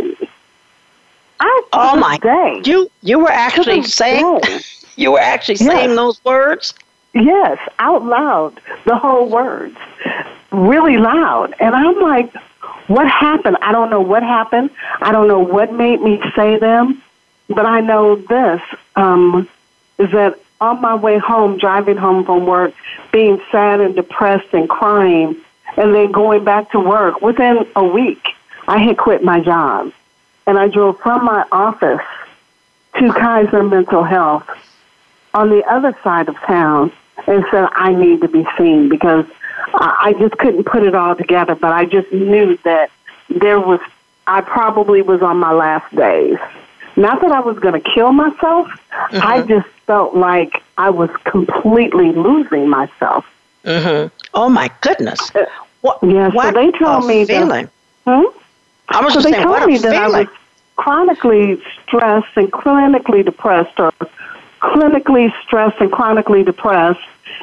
I, 1.41 1.63
oh 1.73 1.97
my 1.97 2.17
day, 2.19 2.63
you 2.65 2.91
you 3.03 3.19
were 3.19 3.31
actually 3.31 3.83
saying 3.83 4.41
day. 4.41 4.61
you 4.97 5.13
were 5.13 5.19
actually 5.21 5.57
saying 5.57 5.95
those 5.97 6.25
words. 6.25 6.75
Yes, 7.13 7.59
out 7.79 8.05
loud, 8.05 8.61
the 8.87 8.97
whole 8.97 9.29
words, 9.29 9.77
really 10.53 10.97
loud, 10.97 11.55
and 11.61 11.75
I'm 11.75 12.01
like, 12.01 12.33
"What 12.87 13.09
happened? 13.09 13.57
I 13.63 13.73
don't 13.73 13.91
know 13.91 14.01
what 14.01 14.23
happened. 14.23 14.71
I 15.01 15.13
don't 15.13 15.29
know 15.29 15.41
what 15.41 15.73
made 15.73 16.01
me 16.01 16.23
say 16.37 16.57
them, 16.59 17.03
but 17.49 17.67
I 17.67 17.81
know 17.81 18.17
this 18.17 18.63
um, 18.97 19.49
is 19.99 20.11
that 20.13 20.39
on 20.61 20.81
my 20.81 20.95
way 20.95 21.19
home, 21.19 21.59
driving 21.59 21.97
home 21.97 22.25
from 22.25 22.47
work, 22.47 22.75
being 23.13 23.41
sad 23.51 23.81
and 23.81 23.95
depressed 23.95 24.53
and 24.53 24.69
crying, 24.69 25.37
and 25.77 25.95
then 25.95 26.13
going 26.13 26.45
back 26.45 26.71
to 26.73 26.81
work 26.81 27.21
within 27.21 27.67
a 27.77 27.85
week, 27.85 28.29
I 28.67 28.79
had 28.79 28.97
quit 28.97 29.23
my 29.23 29.41
job 29.41 29.93
and 30.47 30.59
I 30.59 30.69
drove 30.69 30.99
from 31.01 31.25
my 31.25 31.45
office 31.53 32.01
to 32.99 33.13
Kaiser 33.13 33.63
Mental 33.63 34.05
Health 34.05 34.49
on 35.33 35.51
the 35.51 35.65
other 35.65 35.97
side 36.05 36.29
of 36.29 36.37
town 36.41 36.93
and 37.27 37.45
said, 37.51 37.69
I 37.75 37.93
need 37.93 38.21
to 38.21 38.29
be 38.29 38.47
seen 38.57 38.89
because 38.89 39.27
I 39.75 40.15
just 40.19 40.37
couldn't 40.39 40.65
put 40.65 40.83
it 40.85 40.95
all 40.95 41.17
together, 41.17 41.55
but 41.55 41.73
I 41.73 41.85
just 41.87 42.13
knew 42.13 42.57
that 42.65 42.91
there 43.29 43.59
was, 43.59 43.81
I 44.27 44.41
probably 44.41 45.03
was 45.03 45.23
on 45.23 45.39
my 45.39 45.53
last 45.53 45.95
days. 45.95 46.39
Not 46.97 47.21
that 47.23 47.33
I 47.33 47.41
was 47.41 47.59
going 47.59 47.81
to 47.81 47.91
kill 47.95 48.13
myself, 48.13 48.69
mm-hmm. 48.69 49.19
I 49.21 49.43
just 49.43 49.67
felt 49.87 50.17
like 50.17 50.63
I 50.79 50.91
was 50.91 51.11
completely 51.25 52.13
losing 52.13 52.69
myself. 52.69 53.25
Mm-hmm. 53.65 54.15
Oh 54.35 54.49
my 54.49 54.71
goodness. 54.81 55.31
What, 55.81 55.99
yeah, 56.03 56.31
so 56.31 56.53
they 56.53 56.71
told 56.73 57.07
me 57.07 57.25
feeling. 57.25 57.69
that. 58.05 58.31
Hmm? 58.31 58.39
I 58.89 59.03
was 59.03 59.13
so 59.13 59.21
just 59.21 59.27
they 59.27 59.33
saying, 59.33 59.45
told 59.45 59.67
me 59.67 59.79
that 59.79 59.91
feeling. 59.91 60.15
I 60.15 60.21
was 60.23 60.29
chronically 60.77 61.63
stressed 61.83 62.37
and 62.37 62.51
clinically 62.53 63.25
depressed, 63.25 63.79
or 63.79 63.93
clinically 64.61 65.33
stressed 65.43 65.81
and 65.81 65.91
chronically 65.93 66.43
depressed, 66.43 67.01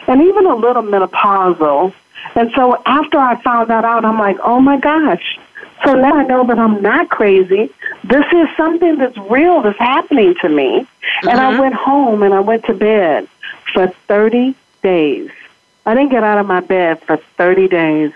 and 0.07 0.21
even 0.21 0.45
a 0.45 0.55
little 0.55 0.83
menopausal. 0.83 1.93
And 2.35 2.51
so 2.55 2.81
after 2.85 3.17
I 3.17 3.41
found 3.41 3.69
that 3.69 3.85
out, 3.85 4.05
I'm 4.05 4.19
like, 4.19 4.37
oh 4.43 4.59
my 4.59 4.79
gosh. 4.79 5.39
So 5.83 5.95
now 5.95 6.13
I 6.13 6.23
know 6.23 6.45
that 6.45 6.59
I'm 6.59 6.81
not 6.81 7.09
crazy. 7.09 7.71
This 8.03 8.25
is 8.31 8.47
something 8.55 8.97
that's 8.97 9.17
real 9.17 9.61
that's 9.61 9.79
happening 9.79 10.35
to 10.41 10.49
me. 10.49 10.87
Mm-hmm. 11.21 11.29
And 11.29 11.39
I 11.39 11.51
mm-hmm. 11.51 11.61
went 11.61 11.75
home 11.75 12.23
and 12.23 12.33
I 12.33 12.39
went 12.39 12.65
to 12.65 12.73
bed 12.73 13.27
for 13.73 13.87
30 14.07 14.55
days. 14.81 15.29
I 15.85 15.93
didn't 15.93 16.09
get 16.09 16.23
out 16.23 16.39
of 16.39 16.47
my 16.47 16.59
bed 16.59 17.01
for 17.03 17.17
30 17.37 17.67
days. 17.67 18.11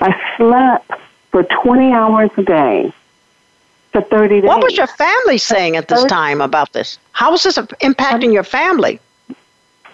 I 0.00 0.14
slept 0.36 0.90
for 1.30 1.44
20 1.44 1.92
hours 1.92 2.30
a 2.36 2.42
day 2.42 2.92
for 3.92 4.02
30 4.02 4.40
days. 4.40 4.48
What 4.48 4.62
was 4.62 4.76
your 4.76 4.86
family 4.86 5.38
saying 5.38 5.76
at 5.76 5.88
this 5.88 6.04
time 6.04 6.40
about 6.40 6.72
this? 6.72 6.98
How 7.12 7.30
was 7.30 7.42
this 7.44 7.58
impacting 7.58 8.32
your 8.32 8.44
family? 8.44 9.00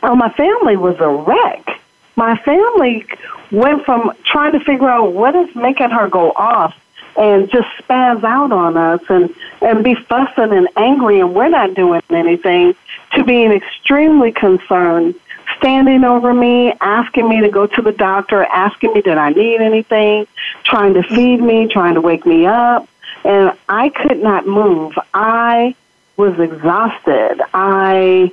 Oh, 0.02 0.14
my 0.14 0.30
family 0.30 0.76
was 0.76 0.97
a 1.00 1.09
wreck. 1.09 1.80
My 2.16 2.37
family 2.38 3.06
went 3.50 3.85
from 3.85 4.12
trying 4.25 4.52
to 4.52 4.61
figure 4.61 4.88
out 4.88 5.12
what 5.12 5.35
is 5.35 5.54
making 5.54 5.90
her 5.90 6.09
go 6.09 6.33
off 6.33 6.75
and 7.16 7.50
just 7.50 7.68
spaz 7.78 8.23
out 8.25 8.52
on 8.52 8.76
us 8.76 9.00
and, 9.09 9.35
and 9.62 9.85
be 9.85 9.94
fussing 9.94 10.52
and 10.52 10.68
angry 10.76 11.21
and 11.21 11.35
we're 11.35 11.49
not 11.49 11.75
doing 11.75 12.02
anything 12.11 12.75
to 13.14 13.25
being 13.25 13.52
extremely 13.52 14.33
concerned, 14.33 15.14
standing 15.56 16.04
over 16.04 16.35
me, 16.35 16.73
asking 16.80 17.28
me 17.28 17.40
to 17.40 17.49
go 17.49 17.66
to 17.66 17.83
the 17.83 17.92
doctor, 17.92 18.44
asking 18.44 18.92
me 18.94 19.02
did 19.02 19.18
I 19.18 19.30
need 19.30 19.61
anything, 19.61 20.26
trying 20.64 20.94
to 20.94 21.02
feed 21.02 21.40
me, 21.40 21.68
trying 21.68 21.94
to 21.94 22.00
wake 22.00 22.26
me 22.26 22.47
up. 22.47 22.88
And 23.25 23.56
I 23.68 23.88
could 23.88 24.23
not 24.23 24.47
move. 24.47 24.99
I 25.14 25.75
was 26.16 26.38
exhausted. 26.38 27.40
I 27.54 28.33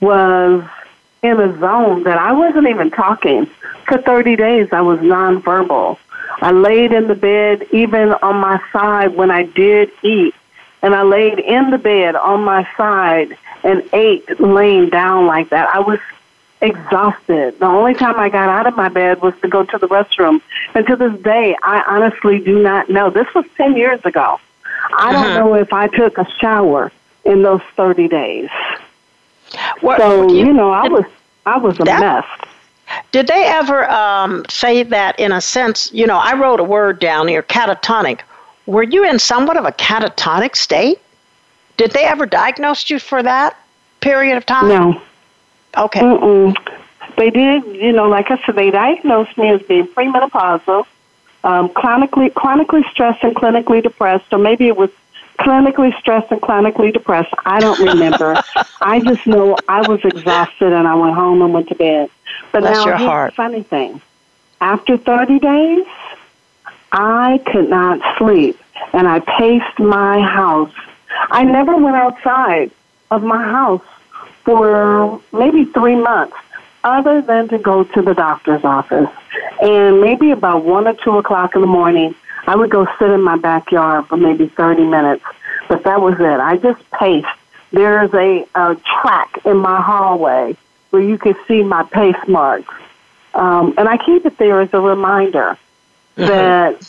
was 0.00 0.64
in 1.22 1.40
a 1.40 1.58
zone 1.58 2.04
that 2.04 2.18
I 2.18 2.32
wasn't 2.32 2.68
even 2.68 2.90
talking. 2.90 3.46
For 3.86 3.98
30 3.98 4.36
days, 4.36 4.68
I 4.72 4.80
was 4.82 5.00
nonverbal. 5.00 5.98
I 6.42 6.52
laid 6.52 6.92
in 6.92 7.08
the 7.08 7.14
bed, 7.14 7.66
even 7.72 8.12
on 8.22 8.36
my 8.36 8.60
side 8.72 9.14
when 9.14 9.30
I 9.30 9.44
did 9.44 9.90
eat. 10.02 10.34
And 10.82 10.94
I 10.94 11.02
laid 11.02 11.38
in 11.38 11.70
the 11.70 11.78
bed 11.78 12.16
on 12.16 12.42
my 12.42 12.66
side 12.76 13.36
and 13.62 13.82
ate 13.92 14.40
laying 14.40 14.88
down 14.88 15.26
like 15.26 15.50
that. 15.50 15.68
I 15.74 15.80
was 15.80 15.98
exhausted. 16.62 17.58
The 17.58 17.66
only 17.66 17.94
time 17.94 18.18
I 18.18 18.28
got 18.28 18.48
out 18.48 18.66
of 18.66 18.76
my 18.76 18.88
bed 18.88 19.20
was 19.20 19.34
to 19.42 19.48
go 19.48 19.64
to 19.64 19.78
the 19.78 19.88
restroom. 19.88 20.40
And 20.74 20.86
to 20.86 20.96
this 20.96 21.20
day, 21.20 21.56
I 21.62 21.82
honestly 21.86 22.38
do 22.38 22.62
not 22.62 22.88
know. 22.88 23.10
This 23.10 23.26
was 23.34 23.44
10 23.56 23.76
years 23.76 24.00
ago. 24.04 24.40
I 24.96 25.12
don't 25.12 25.26
uh-huh. 25.26 25.38
know 25.38 25.54
if 25.54 25.72
I 25.72 25.88
took 25.88 26.18
a 26.18 26.26
shower 26.40 26.90
in 27.24 27.42
those 27.42 27.62
30 27.76 28.08
days. 28.08 28.48
What, 29.80 29.98
so, 29.98 30.30
you, 30.30 30.46
you, 30.46 30.52
know, 30.52 30.70
I 30.70 30.88
was 30.88 31.04
I 31.44 31.58
was 31.58 31.78
a 31.80 31.84
that, 31.84 32.00
mess. 32.00 32.49
Did 33.12 33.26
they 33.26 33.44
ever 33.46 33.88
um, 33.90 34.44
say 34.48 34.82
that 34.84 35.18
in 35.18 35.32
a 35.32 35.40
sense, 35.40 35.92
you 35.92 36.06
know, 36.06 36.18
I 36.18 36.34
wrote 36.34 36.60
a 36.60 36.64
word 36.64 37.00
down 37.00 37.28
here, 37.28 37.42
catatonic. 37.42 38.20
Were 38.66 38.82
you 38.82 39.04
in 39.04 39.18
somewhat 39.18 39.56
of 39.56 39.64
a 39.64 39.72
catatonic 39.72 40.56
state? 40.56 40.98
Did 41.76 41.92
they 41.92 42.04
ever 42.04 42.26
diagnose 42.26 42.90
you 42.90 42.98
for 42.98 43.22
that 43.22 43.56
period 44.00 44.36
of 44.36 44.46
time? 44.46 44.68
No. 44.68 45.02
Okay. 45.76 46.00
Mm-mm. 46.00 46.56
They 47.16 47.30
did, 47.30 47.64
you 47.76 47.92
know, 47.92 48.08
like 48.08 48.30
I 48.30 48.40
said, 48.44 48.54
they 48.54 48.70
diagnosed 48.70 49.36
me 49.36 49.48
as 49.50 49.62
being 49.62 49.86
premenopausal, 49.86 50.86
um, 51.44 51.68
chronically, 51.70 52.30
chronically 52.30 52.82
stressed 52.90 53.22
and 53.22 53.34
clinically 53.34 53.82
depressed, 53.82 54.32
or 54.32 54.38
maybe 54.38 54.68
it 54.68 54.76
was 54.76 54.90
clinically 55.38 55.98
stressed 55.98 56.30
and 56.30 56.40
clinically 56.40 56.92
depressed. 56.92 57.32
I 57.44 57.60
don't 57.60 57.80
remember. 57.80 58.42
I 58.80 59.00
just 59.00 59.26
know 59.26 59.56
I 59.68 59.86
was 59.88 60.00
exhausted 60.04 60.72
and 60.72 60.86
I 60.86 60.94
went 60.94 61.14
home 61.14 61.42
and 61.42 61.52
went 61.52 61.68
to 61.68 61.74
bed. 61.74 62.10
But 62.52 62.60
Bless 62.60 62.76
now 62.76 62.86
your 62.86 62.96
here's 62.96 63.08
heart. 63.08 63.32
the 63.32 63.36
funny 63.36 63.62
thing. 63.62 64.00
After 64.60 64.96
30 64.96 65.38
days, 65.38 65.86
I 66.92 67.40
could 67.46 67.68
not 67.68 68.00
sleep 68.18 68.58
and 68.92 69.06
I 69.06 69.20
paced 69.20 69.78
my 69.78 70.20
house. 70.20 70.72
I 71.30 71.44
never 71.44 71.76
went 71.76 71.96
outside 71.96 72.70
of 73.10 73.22
my 73.22 73.42
house 73.42 73.84
for 74.44 75.20
maybe 75.32 75.64
three 75.66 75.96
months 75.96 76.36
other 76.82 77.20
than 77.20 77.48
to 77.48 77.58
go 77.58 77.84
to 77.84 78.02
the 78.02 78.14
doctor's 78.14 78.64
office. 78.64 79.10
And 79.60 80.00
maybe 80.00 80.30
about 80.30 80.64
one 80.64 80.86
or 80.86 80.94
two 80.94 81.18
o'clock 81.18 81.54
in 81.54 81.60
the 81.60 81.66
morning, 81.66 82.14
I 82.46 82.56
would 82.56 82.70
go 82.70 82.86
sit 82.98 83.10
in 83.10 83.22
my 83.22 83.36
backyard 83.36 84.06
for 84.06 84.16
maybe 84.16 84.48
30 84.48 84.86
minutes. 84.86 85.24
But 85.68 85.84
that 85.84 86.00
was 86.00 86.14
it. 86.18 86.40
I 86.40 86.56
just 86.56 86.90
paced. 86.90 87.28
There's 87.72 88.12
a, 88.14 88.46
a 88.54 88.76
track 88.76 89.38
in 89.44 89.58
my 89.58 89.80
hallway 89.80 90.56
where 90.90 91.02
you 91.02 91.18
can 91.18 91.34
see 91.48 91.62
my 91.62 91.82
pace 91.84 92.16
marks. 92.28 92.74
Um, 93.34 93.74
and 93.78 93.88
I 93.88 93.96
keep 93.96 94.26
it 94.26 94.36
there 94.38 94.60
as 94.60 94.72
a 94.72 94.80
reminder 94.80 95.50
uh-huh. 95.50 96.26
that 96.26 96.80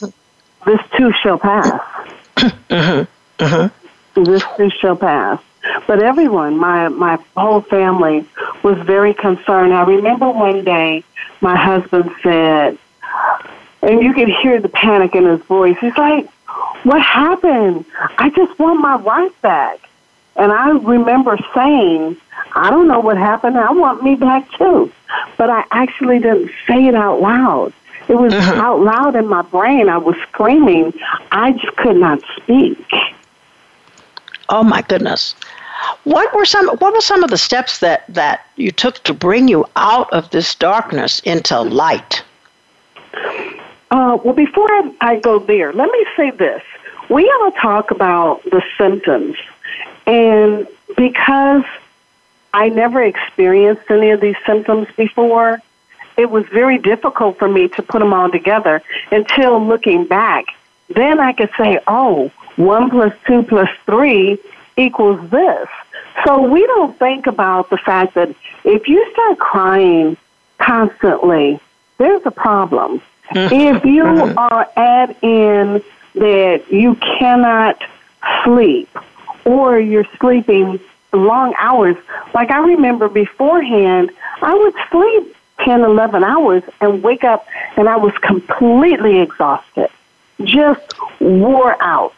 this 0.65 0.79
too 0.97 1.11
shall 1.21 1.39
pass. 1.39 1.79
Uh-huh. 2.71 3.05
Uh-huh. 3.37 3.69
This 4.15 4.43
too 4.55 4.69
shall 4.69 4.95
pass. 4.95 5.39
But 5.85 6.01
everyone, 6.01 6.57
my 6.57 6.87
my 6.87 7.19
whole 7.37 7.61
family, 7.61 8.25
was 8.63 8.77
very 8.79 9.13
concerned. 9.13 9.73
I 9.73 9.83
remember 9.83 10.29
one 10.29 10.63
day 10.63 11.03
my 11.41 11.55
husband 11.55 12.09
said, 12.23 12.77
and 13.81 14.01
you 14.01 14.13
could 14.13 14.29
hear 14.41 14.59
the 14.59 14.69
panic 14.69 15.13
in 15.13 15.25
his 15.25 15.41
voice. 15.41 15.77
He's 15.79 15.95
like, 15.97 16.27
"What 16.83 17.01
happened? 17.01 17.85
I 18.17 18.29
just 18.29 18.57
want 18.57 18.79
my 18.79 18.95
wife 18.95 19.39
back." 19.41 19.79
And 20.35 20.51
I 20.51 20.69
remember 20.69 21.37
saying, 21.53 22.17
"I 22.55 22.69
don't 22.69 22.87
know 22.87 22.99
what 22.99 23.17
happened. 23.17 23.57
I 23.57 23.71
want 23.71 24.03
me 24.03 24.15
back 24.15 24.49
too." 24.53 24.91
But 25.37 25.49
I 25.49 25.65
actually 25.71 26.19
didn't 26.19 26.51
say 26.67 26.87
it 26.87 26.95
out 26.95 27.21
loud. 27.21 27.73
It 28.07 28.15
was 28.15 28.33
uh-huh. 28.33 28.61
out 28.61 28.81
loud 28.81 29.15
in 29.15 29.27
my 29.27 29.41
brain. 29.41 29.89
I 29.89 29.97
was 29.97 30.15
screaming. 30.29 30.93
I 31.31 31.51
just 31.53 31.75
could 31.77 31.97
not 31.97 32.21
speak. 32.37 32.83
Oh 34.49 34.63
my 34.63 34.81
goodness. 34.81 35.35
What 36.03 36.33
were 36.35 36.45
some 36.45 36.67
what 36.67 36.93
were 36.93 37.01
some 37.01 37.23
of 37.23 37.29
the 37.29 37.37
steps 37.37 37.79
that, 37.79 38.03
that 38.09 38.45
you 38.55 38.71
took 38.71 38.95
to 39.03 39.13
bring 39.13 39.47
you 39.47 39.65
out 39.75 40.11
of 40.13 40.29
this 40.31 40.55
darkness 40.55 41.19
into 41.21 41.59
light? 41.61 42.23
Uh, 43.91 44.17
well, 44.23 44.33
before 44.33 44.69
I, 44.69 44.93
I 45.01 45.19
go 45.19 45.39
there, 45.39 45.73
let 45.73 45.91
me 45.91 46.05
say 46.15 46.31
this. 46.31 46.61
We 47.09 47.29
all 47.41 47.51
talk 47.51 47.91
about 47.91 48.43
the 48.45 48.61
symptoms, 48.77 49.35
and 50.05 50.67
because 50.97 51.63
I 52.53 52.69
never 52.69 53.01
experienced 53.01 53.83
any 53.89 54.11
of 54.11 54.21
these 54.21 54.35
symptoms 54.45 54.87
before, 54.97 55.61
it 56.17 56.29
was 56.29 56.45
very 56.47 56.77
difficult 56.77 57.39
for 57.39 57.47
me 57.47 57.69
to 57.69 57.81
put 57.81 57.99
them 57.99 58.13
all 58.13 58.29
together 58.29 58.81
until 59.11 59.65
looking 59.65 60.05
back. 60.05 60.45
Then 60.89 61.19
I 61.19 61.33
could 61.33 61.51
say, 61.57 61.79
oh, 61.87 62.31
one 62.57 62.89
plus 62.89 63.13
two 63.25 63.43
plus 63.43 63.69
three 63.85 64.37
equals 64.75 65.29
this. 65.29 65.67
So 66.25 66.41
we 66.41 66.65
don't 66.65 66.97
think 66.99 67.27
about 67.27 67.69
the 67.69 67.77
fact 67.77 68.15
that 68.15 68.35
if 68.63 68.87
you 68.87 69.09
start 69.13 69.39
crying 69.39 70.17
constantly, 70.57 71.59
there's 71.97 72.25
a 72.25 72.31
problem. 72.31 73.01
if 73.31 73.85
you 73.85 74.03
mm-hmm. 74.03 74.37
are 74.37 74.69
add 74.75 75.15
in 75.21 75.81
that 76.15 76.63
you 76.69 76.95
cannot 76.95 77.81
sleep 78.43 78.89
or 79.45 79.79
you're 79.79 80.07
sleeping 80.19 80.79
long 81.13 81.53
hours, 81.57 81.95
like 82.33 82.51
I 82.51 82.59
remember 82.59 83.07
beforehand, 83.07 84.11
I 84.41 84.55
would 84.55 84.73
sleep 84.89 85.35
10, 85.65 85.81
11 85.81 86.23
hours 86.23 86.63
and 86.79 87.03
wake 87.03 87.23
up 87.23 87.45
and 87.77 87.87
I 87.87 87.97
was 87.97 88.13
completely 88.21 89.19
exhausted, 89.19 89.89
just 90.43 90.93
wore 91.19 91.81
out. 91.81 92.17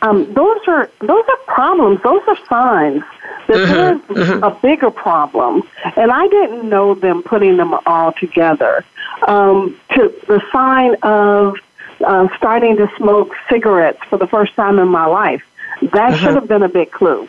Um, 0.00 0.32
those 0.32 0.60
are 0.68 0.88
those 1.00 1.24
are 1.28 1.36
problems. 1.46 2.00
Those 2.02 2.22
are 2.28 2.36
signs 2.48 3.02
that 3.48 3.56
mm-hmm, 3.56 4.14
there's 4.14 4.28
mm-hmm. 4.28 4.44
a 4.44 4.50
bigger 4.60 4.92
problem, 4.92 5.64
and 5.96 6.12
I 6.12 6.28
didn't 6.28 6.68
know 6.68 6.94
them 6.94 7.22
putting 7.22 7.56
them 7.56 7.74
all 7.84 8.12
together. 8.12 8.84
Um, 9.26 9.76
to 9.94 10.14
the 10.28 10.40
sign 10.52 10.94
of 11.02 11.56
uh, 12.04 12.28
starting 12.36 12.76
to 12.76 12.88
smoke 12.96 13.34
cigarettes 13.50 13.98
for 14.08 14.18
the 14.18 14.28
first 14.28 14.54
time 14.54 14.78
in 14.78 14.86
my 14.86 15.06
life, 15.06 15.42
that 15.80 15.90
mm-hmm. 15.90 16.16
should 16.16 16.34
have 16.34 16.48
been 16.48 16.62
a 16.62 16.68
big 16.68 16.90
clue. 16.90 17.28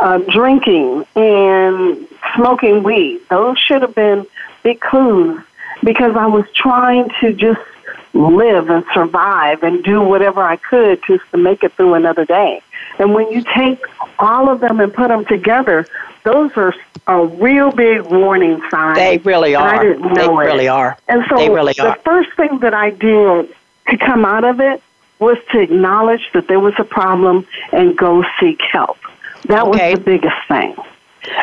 Uh, 0.00 0.18
drinking 0.18 1.04
and 1.14 2.08
smoking 2.34 2.82
weed, 2.82 3.20
those 3.30 3.58
should 3.58 3.82
have 3.82 3.94
been 3.94 4.26
big 4.64 4.80
clues 4.80 5.40
because 5.84 6.16
I 6.16 6.26
was 6.26 6.44
trying 6.54 7.10
to 7.20 7.32
just 7.32 7.60
live 8.12 8.70
and 8.70 8.84
survive 8.92 9.62
and 9.62 9.84
do 9.84 10.00
whatever 10.00 10.42
I 10.42 10.56
could 10.56 11.00
just 11.06 11.22
to 11.32 11.38
make 11.38 11.62
it 11.62 11.72
through 11.74 11.94
another 11.94 12.24
day. 12.24 12.60
And 12.98 13.14
when 13.14 13.30
you 13.30 13.42
take 13.42 13.80
all 14.18 14.48
of 14.48 14.60
them 14.60 14.80
and 14.80 14.92
put 14.92 15.08
them 15.08 15.24
together, 15.24 15.86
those 16.22 16.50
are 16.56 16.74
a 17.06 17.26
real 17.26 17.70
big 17.70 18.02
warning 18.02 18.60
sign. 18.70 18.94
They 18.94 19.18
really 19.18 19.54
are. 19.54 19.80
I 19.80 19.82
didn't 19.82 20.14
know 20.14 20.36
they 20.38 20.44
it. 20.44 20.46
really 20.46 20.68
are. 20.68 20.96
And 21.08 21.24
so 21.28 21.36
they 21.36 21.50
really 21.50 21.74
the 21.74 21.88
are. 21.88 21.98
first 22.04 22.32
thing 22.36 22.60
that 22.60 22.74
I 22.74 22.90
did 22.90 23.54
to 23.88 23.98
come 23.98 24.24
out 24.24 24.44
of 24.44 24.60
it 24.60 24.82
was 25.24 25.38
to 25.52 25.60
acknowledge 25.60 26.30
that 26.34 26.48
there 26.48 26.60
was 26.60 26.74
a 26.78 26.84
problem 26.84 27.46
and 27.72 27.96
go 27.96 28.24
seek 28.38 28.60
help. 28.70 28.98
That 29.46 29.64
okay. 29.66 29.90
was 29.90 29.98
the 29.98 30.04
biggest 30.04 30.36
thing. 30.48 30.76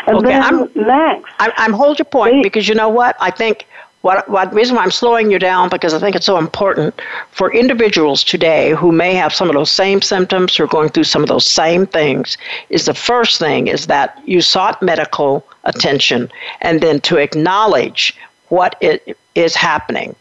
And 0.07 0.17
okay, 0.17 0.27
then 0.27 0.43
I'm, 0.43 0.71
next, 0.75 1.33
I'm, 1.39 1.51
I'm 1.57 1.73
hold 1.73 1.97
your 1.97 2.05
point 2.05 2.35
they, 2.35 2.41
because 2.43 2.67
you 2.67 2.75
know 2.75 2.89
what 2.89 3.15
I 3.19 3.31
think 3.31 3.65
what, 4.01 4.27
what 4.29 4.53
reason 4.53 4.75
why 4.75 4.83
I'm 4.83 4.91
slowing 4.91 5.31
you 5.31 5.39
down 5.39 5.69
because 5.69 5.93
I 5.93 5.99
think 5.99 6.15
it's 6.15 6.25
so 6.25 6.37
important 6.37 6.99
for 7.31 7.53
individuals 7.53 8.23
today 8.23 8.71
who 8.71 8.91
may 8.91 9.13
have 9.13 9.33
some 9.33 9.47
of 9.49 9.55
those 9.55 9.71
same 9.71 10.01
symptoms 10.01 10.59
or 10.59 10.67
going 10.67 10.89
through 10.89 11.03
some 11.05 11.21
of 11.21 11.29
those 11.29 11.45
same 11.45 11.85
things 11.85 12.37
is 12.69 12.85
the 12.85 12.93
first 12.93 13.39
thing 13.39 13.67
is 13.67 13.87
that 13.87 14.19
you 14.25 14.41
sought 14.41 14.81
medical 14.81 15.45
attention 15.65 16.31
and 16.61 16.81
then 16.81 16.99
to 17.01 17.17
acknowledge 17.17 18.17
what 18.49 18.75
it 18.81 19.17
is 19.35 19.55
happening. 19.55 20.15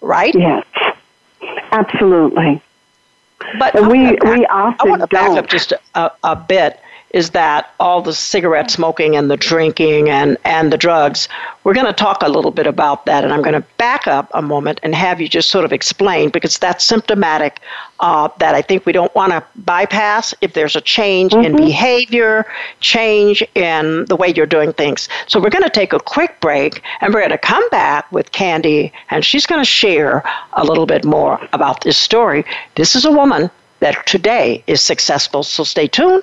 Right? 0.00 0.34
Yes. 0.34 0.64
Absolutely. 1.70 2.60
But 3.58 3.88
we 3.88 4.12
we 4.12 4.46
often 4.46 4.76
I 4.80 4.90
want 4.90 5.00
to 5.02 5.06
back 5.06 5.26
don't. 5.28 5.38
up 5.38 5.48
just 5.48 5.72
a, 5.94 6.12
a 6.22 6.36
bit 6.36 6.80
is 7.10 7.30
that 7.30 7.74
all 7.80 8.02
the 8.02 8.12
cigarette 8.12 8.70
smoking 8.70 9.16
and 9.16 9.30
the 9.30 9.36
drinking 9.36 10.10
and, 10.10 10.36
and 10.44 10.72
the 10.72 10.76
drugs, 10.76 11.28
we're 11.64 11.74
going 11.74 11.86
to 11.86 11.92
talk 11.92 12.22
a 12.22 12.28
little 12.28 12.50
bit 12.50 12.66
about 12.66 13.06
that. 13.06 13.24
And 13.24 13.32
I'm 13.32 13.40
going 13.42 13.54
to 13.54 13.66
back 13.78 14.06
up 14.06 14.30
a 14.34 14.42
moment 14.42 14.80
and 14.82 14.94
have 14.94 15.20
you 15.20 15.28
just 15.28 15.50
sort 15.50 15.64
of 15.64 15.72
explain 15.72 16.28
because 16.30 16.58
that's 16.58 16.84
symptomatic 16.84 17.60
uh, 18.00 18.28
that 18.38 18.54
I 18.54 18.62
think 18.62 18.84
we 18.84 18.92
don't 18.92 19.14
want 19.14 19.32
to 19.32 19.42
bypass 19.56 20.34
if 20.40 20.52
there's 20.52 20.76
a 20.76 20.80
change 20.80 21.32
mm-hmm. 21.32 21.44
in 21.44 21.56
behavior, 21.56 22.46
change 22.80 23.42
in 23.54 24.04
the 24.06 24.16
way 24.16 24.32
you're 24.34 24.46
doing 24.46 24.72
things. 24.72 25.08
So 25.26 25.40
we're 25.40 25.50
going 25.50 25.64
to 25.64 25.70
take 25.70 25.92
a 25.92 26.00
quick 26.00 26.40
break 26.40 26.82
and 27.00 27.14
we're 27.14 27.20
going 27.20 27.30
to 27.30 27.38
come 27.38 27.66
back 27.70 28.10
with 28.12 28.32
Kandee 28.32 28.92
and 29.10 29.24
she's 29.24 29.46
going 29.46 29.60
to 29.60 29.70
share 29.70 30.22
a 30.52 30.64
little 30.64 30.86
bit 30.86 31.04
more 31.04 31.40
about 31.52 31.82
this 31.82 31.96
story. 31.96 32.44
This 32.74 32.94
is 32.94 33.04
a 33.04 33.10
woman 33.10 33.50
that 33.80 34.06
today 34.06 34.62
is 34.66 34.80
successful. 34.80 35.42
So 35.42 35.64
stay 35.64 35.86
tuned. 35.86 36.22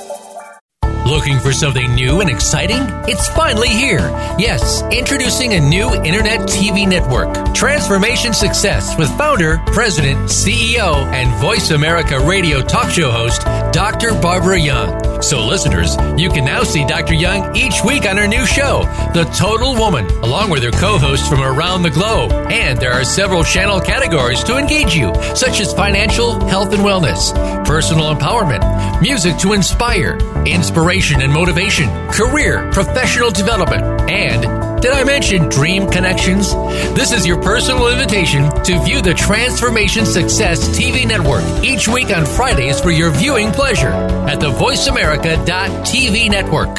Looking 1.11 1.41
for 1.41 1.51
something 1.51 1.93
new 1.93 2.21
and 2.21 2.29
exciting? 2.29 2.79
It's 3.05 3.27
finally 3.27 3.67
here. 3.67 3.99
Yes, 4.39 4.81
introducing 4.93 5.51
a 5.55 5.59
new 5.59 5.93
internet 6.05 6.39
TV 6.47 6.87
network, 6.87 7.53
Transformation 7.53 8.33
Success, 8.33 8.97
with 8.97 9.09
founder, 9.17 9.57
president, 9.73 10.29
CEO, 10.29 11.05
and 11.11 11.29
Voice 11.41 11.71
America 11.71 12.17
radio 12.17 12.61
talk 12.61 12.89
show 12.91 13.11
host, 13.11 13.41
Dr. 13.73 14.13
Barbara 14.21 14.57
Young. 14.57 15.21
So, 15.21 15.45
listeners, 15.45 15.97
you 16.17 16.29
can 16.29 16.45
now 16.45 16.63
see 16.63 16.83
Dr. 16.85 17.13
Young 17.13 17.55
each 17.55 17.83
week 17.85 18.07
on 18.07 18.17
her 18.17 18.27
new 18.27 18.45
show, 18.45 18.83
The 19.13 19.25
Total 19.37 19.75
Woman, 19.75 20.07
along 20.23 20.49
with 20.49 20.63
her 20.63 20.71
co 20.71 20.97
hosts 20.97 21.27
from 21.27 21.41
around 21.41 21.83
the 21.83 21.91
globe. 21.91 22.31
And 22.49 22.79
there 22.79 22.93
are 22.93 23.03
several 23.03 23.43
channel 23.43 23.79
categories 23.79 24.43
to 24.45 24.57
engage 24.57 24.95
you, 24.95 25.13
such 25.35 25.59
as 25.59 25.73
financial, 25.73 26.43
health 26.47 26.73
and 26.73 26.81
wellness, 26.81 27.35
personal 27.65 28.15
empowerment, 28.15 28.99
music 29.01 29.37
to 29.39 29.53
inspire, 29.53 30.17
inspiration 30.45 31.00
inspiration 31.01 31.21
and 31.21 31.33
motivation, 31.33 31.89
career, 32.09 32.69
professional 32.71 33.31
development, 33.31 33.81
and 34.09 34.81
did 34.81 34.91
I 34.91 35.03
mention 35.03 35.49
Dream 35.49 35.89
Connections? 35.89 36.53
This 36.95 37.11
is 37.11 37.25
your 37.25 37.41
personal 37.41 37.87
invitation 37.87 38.49
to 38.63 38.79
view 38.83 39.01
the 39.01 39.13
Transformation 39.13 40.05
Success 40.05 40.69
TV 40.77 41.07
network 41.07 41.43
each 41.63 41.87
week 41.87 42.15
on 42.15 42.25
Fridays 42.25 42.79
for 42.79 42.91
your 42.91 43.09
viewing 43.11 43.51
pleasure 43.51 43.89
at 44.29 44.39
the 44.39 44.51
VoiceAmerica.tv 44.51 46.29
network. 46.29 46.75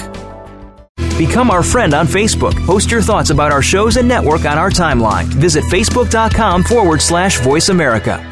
Become 1.19 1.51
our 1.51 1.63
friend 1.63 1.93
on 1.93 2.07
Facebook. 2.07 2.55
Post 2.65 2.91
your 2.91 3.03
thoughts 3.03 3.31
about 3.31 3.53
our 3.53 3.63
shows 3.63 3.97
and 3.97 4.07
network 4.07 4.45
on 4.45 4.57
our 4.59 4.71
timeline. 4.71 5.25
Visit 5.25 5.65
facebook.com 5.65 6.63
forward 6.65 7.03
slash 7.03 7.41
voice 7.41 7.69
America. 7.71 8.32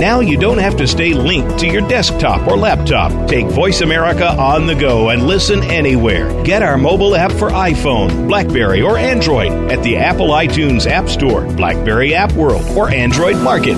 Now 0.00 0.20
you 0.20 0.38
don't 0.38 0.56
have 0.56 0.78
to 0.78 0.86
stay 0.86 1.12
linked 1.12 1.58
to 1.58 1.66
your 1.66 1.86
desktop 1.86 2.48
or 2.48 2.56
laptop. 2.56 3.28
Take 3.28 3.48
Voice 3.48 3.82
America 3.82 4.28
on 4.28 4.66
the 4.66 4.74
go 4.74 5.10
and 5.10 5.26
listen 5.26 5.62
anywhere. 5.64 6.42
Get 6.42 6.62
our 6.62 6.78
mobile 6.78 7.14
app 7.14 7.30
for 7.32 7.50
iPhone, 7.50 8.26
Blackberry, 8.26 8.80
or 8.80 8.96
Android 8.96 9.52
at 9.70 9.82
the 9.82 9.98
Apple 9.98 10.28
iTunes 10.28 10.86
App 10.86 11.06
Store, 11.10 11.44
Blackberry 11.54 12.14
App 12.14 12.32
World, 12.32 12.64
or 12.78 12.88
Android 12.88 13.36
Market. 13.36 13.76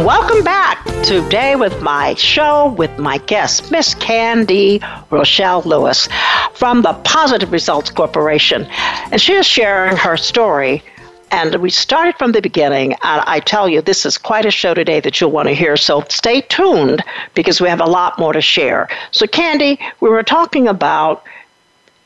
Welcome 0.04 0.44
back 0.44 0.57
today 1.08 1.56
with 1.56 1.80
my 1.80 2.12
show 2.16 2.74
with 2.76 2.98
my 2.98 3.16
guest, 3.16 3.70
Miss 3.70 3.94
Kandee 3.94 4.78
Rochelle 5.10 5.62
Lewis 5.62 6.06
from 6.52 6.82
the 6.82 6.92
Positive 7.02 7.50
Results 7.50 7.88
Corporation. 7.88 8.66
And 9.10 9.18
she 9.18 9.32
is 9.32 9.46
sharing 9.46 9.96
her 9.96 10.18
story. 10.18 10.82
And 11.30 11.54
we 11.62 11.70
started 11.70 12.16
from 12.16 12.32
the 12.32 12.42
beginning. 12.42 12.92
And 12.92 13.22
I 13.26 13.40
tell 13.40 13.70
you, 13.70 13.80
this 13.80 14.04
is 14.04 14.18
quite 14.18 14.44
a 14.44 14.50
show 14.50 14.74
today 14.74 15.00
that 15.00 15.18
you'll 15.18 15.30
want 15.30 15.48
to 15.48 15.54
hear. 15.54 15.78
So 15.78 16.04
stay 16.10 16.42
tuned 16.42 17.02
because 17.32 17.58
we 17.58 17.70
have 17.70 17.80
a 17.80 17.86
lot 17.86 18.18
more 18.18 18.34
to 18.34 18.42
share. 18.42 18.86
So, 19.10 19.24
Kandee, 19.24 19.78
we 20.00 20.10
were 20.10 20.22
talking 20.22 20.68
about 20.68 21.24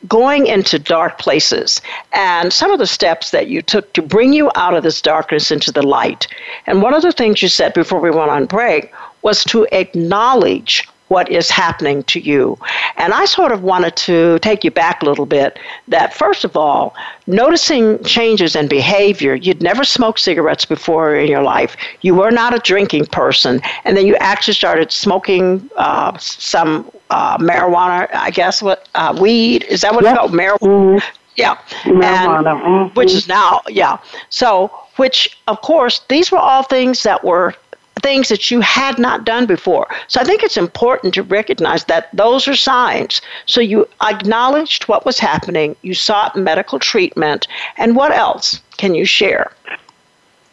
going 0.09 0.47
into 0.47 0.79
dark 0.79 1.19
places 1.19 1.81
and 2.13 2.53
some 2.53 2.71
of 2.71 2.79
the 2.79 2.87
steps 2.87 3.31
that 3.31 3.49
you 3.49 3.63
took 3.63 3.93
to 3.93 4.03
bring 4.03 4.33
you 4.33 4.51
out 4.55 4.75
of 4.75 4.83
this 4.83 5.01
darkness 5.01 5.51
into 5.51 5.71
the 5.71 5.83
light. 5.83 6.27
And 6.67 6.83
one 6.83 6.95
of 6.95 7.03
the 7.03 7.13
things 7.13 7.43
you 7.43 7.49
said 7.49 7.75
before 7.75 8.01
we 8.01 8.11
went 8.11 8.31
on 8.31 8.47
break 8.47 8.93
was 9.23 9.45
to 9.45 9.67
acknowledge 9.73 10.89
what 11.13 11.31
is 11.31 11.51
happening 11.51 12.03
to 12.05 12.19
you. 12.31 12.59
And 12.97 13.13
I 13.13 13.25
sort 13.27 13.53
of 13.53 13.63
wanted 13.63 13.95
to 14.09 14.39
take 14.39 14.65
you 14.65 14.71
back 14.71 15.03
a 15.03 15.05
little 15.05 15.27
bit 15.27 15.59
that, 15.89 16.15
first 16.15 16.43
of 16.49 16.57
all, 16.57 16.95
noticing 17.27 18.03
changes 18.05 18.57
in 18.57 18.67
behavior. 18.67 19.35
You'd 19.35 19.63
never 19.63 19.85
smoked 19.85 20.21
cigarettes 20.21 20.65
before 20.65 21.15
in 21.15 21.29
your 21.29 21.43
life. 21.43 21.77
You 22.01 22.15
were 22.15 22.31
not 22.31 22.55
a 22.55 22.61
drinking 22.73 23.07
person. 23.21 23.61
And 23.85 23.95
then 23.97 24.07
you 24.07 24.17
actually 24.17 24.55
started 24.55 24.91
smoking 24.91 25.45
uh, 25.77 26.17
some 26.19 26.91
uh, 27.11 27.37
marijuana, 27.37 28.09
I 28.29 28.31
guess, 28.31 28.63
what 28.63 28.89
uh, 28.95 29.15
weed. 29.21 29.65
Is 29.65 29.83
that 29.83 29.93
what 29.95 30.05
yep. 30.05 30.13
it's 30.13 30.19
called? 30.19 30.33
Marijuana. 30.33 30.61
Mm-hmm. 30.61 31.17
Yeah. 31.37 31.57
Marijuana. 31.85 32.53
And, 32.53 32.63
mm-hmm. 32.63 32.95
Which 32.99 33.13
is 33.13 33.29
now, 33.29 33.61
yeah. 33.69 33.99
So, 34.31 34.71
which, 34.97 35.39
of 35.47 35.61
course, 35.61 36.01
these 36.09 36.33
were 36.33 36.39
all 36.39 36.63
things 36.63 37.03
that 37.03 37.23
were 37.23 37.55
things 38.01 38.29
that 38.29 38.51
you 38.51 38.61
had 38.61 38.99
not 38.99 39.25
done 39.25 39.47
before. 39.47 39.87
So 40.09 40.21
I 40.21 40.25
think 40.25 40.43
it's 40.43 40.57
important 40.57 41.15
to 41.15 41.23
recognize 41.23 41.85
that 41.85 42.09
those 42.13 42.49
are 42.49 42.57
signs. 42.57 43.21
So 43.47 43.61
you 43.61 43.89
acknowledged 44.03 44.89
what 44.89 45.05
was 45.05 45.19
happening, 45.19 45.77
you 45.83 45.95
sought 45.95 46.37
medical 46.37 46.79
treatment, 46.79 47.47
and 47.77 47.95
what 47.95 48.13
else 48.13 48.61
can 48.79 48.95
you 48.95 49.05
share? 49.05 49.53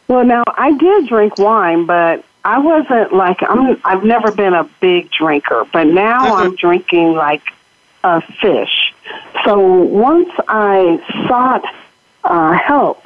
Well, 0.07 0.25
now 0.25 0.43
I 0.57 0.71
did 0.73 1.07
drink 1.07 1.37
wine, 1.37 1.85
but 1.85 2.25
I 2.43 2.57
wasn't 2.57 3.13
like 3.13 3.37
I'm. 3.47 3.79
I've 3.83 4.03
never 4.03 4.31
been 4.31 4.53
a 4.53 4.63
big 4.79 5.11
drinker, 5.11 5.65
but 5.71 5.85
now 5.85 6.25
mm-hmm. 6.25 6.43
I'm 6.43 6.55
drinking 6.55 7.13
like 7.13 7.43
a 8.03 8.21
fish. 8.21 8.93
So 9.43 9.59
once 9.59 10.29
I 10.47 10.99
sought 11.27 11.63
uh, 12.23 12.53
help, 12.53 13.05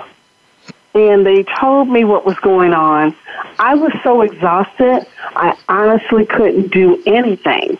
and 0.93 1.25
they 1.25 1.43
told 1.60 1.89
me 1.89 2.03
what 2.03 2.25
was 2.25 2.38
going 2.39 2.73
on, 2.73 3.15
I 3.60 3.75
was 3.75 3.91
so 4.03 4.21
exhausted. 4.21 5.06
I 5.36 5.58
honestly 5.67 6.25
couldn't 6.25 6.71
do 6.71 7.01
anything. 7.06 7.77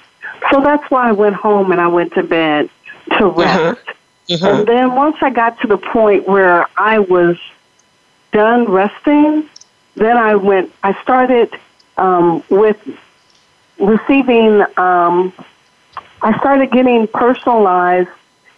So 0.52 0.62
that's 0.62 0.89
why 0.89 1.10
I 1.10 1.12
went 1.12 1.36
home 1.36 1.71
and 1.71 1.80
I 1.80 1.88
went 1.88 2.13
to 2.13 2.23
bed 2.23 2.69
to 3.12 3.23
mm-hmm. 3.23 3.39
rest. 3.39 3.82
Mm-hmm. 4.30 4.45
And 4.45 4.67
then 4.67 4.95
once 4.95 5.17
I 5.21 5.30
got 5.30 5.60
to 5.62 5.67
the 5.67 5.78
point 5.78 6.28
where 6.28 6.67
I 6.78 6.99
was 6.99 7.38
done 8.32 8.65
resting, 8.65 9.47
then 9.95 10.17
I 10.17 10.36
went, 10.36 10.73
I 10.82 10.99
started 11.04 11.54
um, 11.97 12.43
with 12.49 12.78
receiving, 13.80 14.62
um, 14.78 15.34
I 16.21 16.38
started 16.39 16.71
getting 16.71 17.08
personalized 17.08 18.10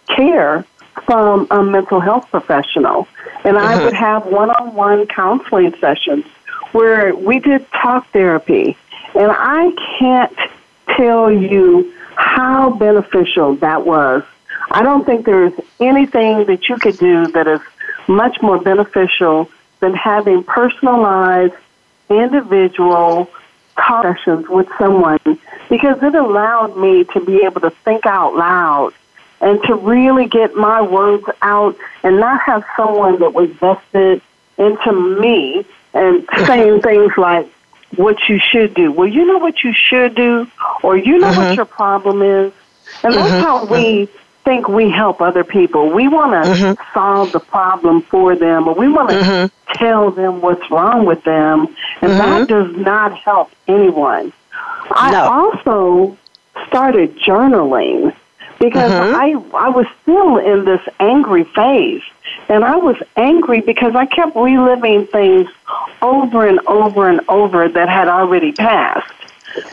care 0.08 0.64
from 1.04 1.46
a 1.50 1.62
mental 1.62 2.00
health 2.00 2.28
professional. 2.30 3.08
And 3.44 3.58
I 3.58 3.82
would 3.84 3.94
uh-huh. 3.94 4.22
have 4.22 4.26
one 4.26 4.50
on 4.50 4.74
one 4.74 5.06
counseling 5.06 5.74
sessions 5.80 6.24
where 6.72 7.14
we 7.14 7.38
did 7.38 7.66
talk 7.70 8.08
therapy. 8.10 8.76
And 9.14 9.30
I 9.30 9.72
can't 9.98 10.36
tell 10.96 11.30
you 11.30 11.92
how 12.16 12.70
beneficial 12.70 13.56
that 13.56 13.86
was. 13.86 14.22
I 14.70 14.82
don't 14.82 15.04
think 15.04 15.26
there's 15.26 15.52
anything 15.78 16.46
that 16.46 16.68
you 16.68 16.76
could 16.78 16.98
do 16.98 17.28
that 17.28 17.46
is 17.46 17.60
much 18.08 18.40
more 18.42 18.58
beneficial 18.58 19.50
than 19.80 19.94
having 19.94 20.42
personalized, 20.42 21.54
individual 22.08 23.30
talk 23.76 24.04
sessions 24.04 24.48
with 24.48 24.68
someone 24.78 25.20
because 25.68 26.02
it 26.02 26.14
allowed 26.14 26.76
me 26.76 27.04
to 27.04 27.20
be 27.20 27.44
able 27.44 27.60
to 27.60 27.70
think 27.70 28.06
out 28.06 28.34
loud 28.34 28.92
and 29.40 29.62
to 29.64 29.74
really 29.74 30.26
get 30.26 30.54
my 30.54 30.80
words 30.82 31.24
out 31.42 31.76
and 32.02 32.18
not 32.18 32.40
have 32.42 32.64
someone 32.76 33.18
that 33.20 33.34
was 33.34 33.50
vested 33.50 34.22
into 34.58 34.92
me 35.20 35.64
and 35.92 36.26
saying 36.46 36.80
things 36.82 37.12
like 37.16 37.48
what 37.96 38.16
you 38.28 38.38
should 38.38 38.74
do. 38.74 38.92
Well, 38.92 39.08
you 39.08 39.24
know 39.24 39.38
what 39.38 39.62
you 39.62 39.72
should 39.72 40.14
do, 40.14 40.46
or 40.82 40.96
you 40.96 41.18
know 41.18 41.28
what 41.28 41.38
uh-huh. 41.38 41.52
your 41.54 41.64
problem 41.64 42.22
is. 42.22 42.52
And 43.02 43.14
that's 43.14 43.30
uh-huh. 43.30 43.40
how 43.40 43.64
we 43.66 44.08
think 44.44 44.68
we 44.68 44.90
help 44.90 45.20
other 45.20 45.44
people. 45.44 45.90
We 45.90 46.08
want 46.08 46.32
to 46.44 46.50
mm-hmm. 46.50 46.94
solve 46.94 47.32
the 47.32 47.40
problem 47.40 48.02
for 48.02 48.36
them, 48.36 48.68
or 48.68 48.74
we 48.74 48.88
want 48.88 49.10
to 49.10 49.18
uh-huh. 49.18 49.48
tell 49.74 50.10
them 50.10 50.40
what's 50.40 50.70
wrong 50.70 51.04
with 51.04 51.22
them, 51.24 51.74
and 52.00 52.12
that 52.12 52.48
does 52.48 52.74
not 52.76 53.16
help 53.16 53.50
anyone. 53.66 54.32
I 54.90 55.14
also 55.16 56.16
started 56.68 57.18
journaling 57.18 58.14
because 58.58 58.90
uh-huh. 58.90 59.16
I 59.16 59.66
I 59.66 59.68
was 59.68 59.86
still 60.02 60.38
in 60.38 60.64
this 60.64 60.80
angry 61.00 61.44
phase, 61.44 62.02
and 62.48 62.64
I 62.64 62.76
was 62.76 62.96
angry 63.16 63.60
because 63.60 63.94
I 63.94 64.06
kept 64.06 64.36
reliving 64.36 65.06
things 65.06 65.48
over 66.02 66.46
and 66.46 66.60
over 66.66 67.08
and 67.08 67.20
over 67.28 67.68
that 67.68 67.88
had 67.88 68.08
already 68.08 68.52
passed. 68.52 69.12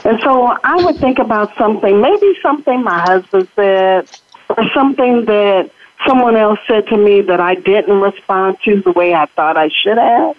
And 0.05 0.19
so 0.21 0.57
I 0.63 0.83
would 0.83 0.97
think 0.97 1.19
about 1.19 1.55
something, 1.57 2.01
maybe 2.01 2.37
something 2.41 2.83
my 2.83 3.01
husband 3.01 3.47
said, 3.55 4.09
or 4.49 4.69
something 4.73 5.25
that 5.25 5.71
someone 6.07 6.35
else 6.35 6.59
said 6.67 6.87
to 6.87 6.97
me 6.97 7.21
that 7.21 7.39
I 7.39 7.55
didn't 7.55 7.99
respond 7.99 8.57
to 8.65 8.81
the 8.81 8.91
way 8.91 9.13
I 9.13 9.25
thought 9.27 9.57
I 9.57 9.69
should 9.69 9.97
have. 9.97 10.37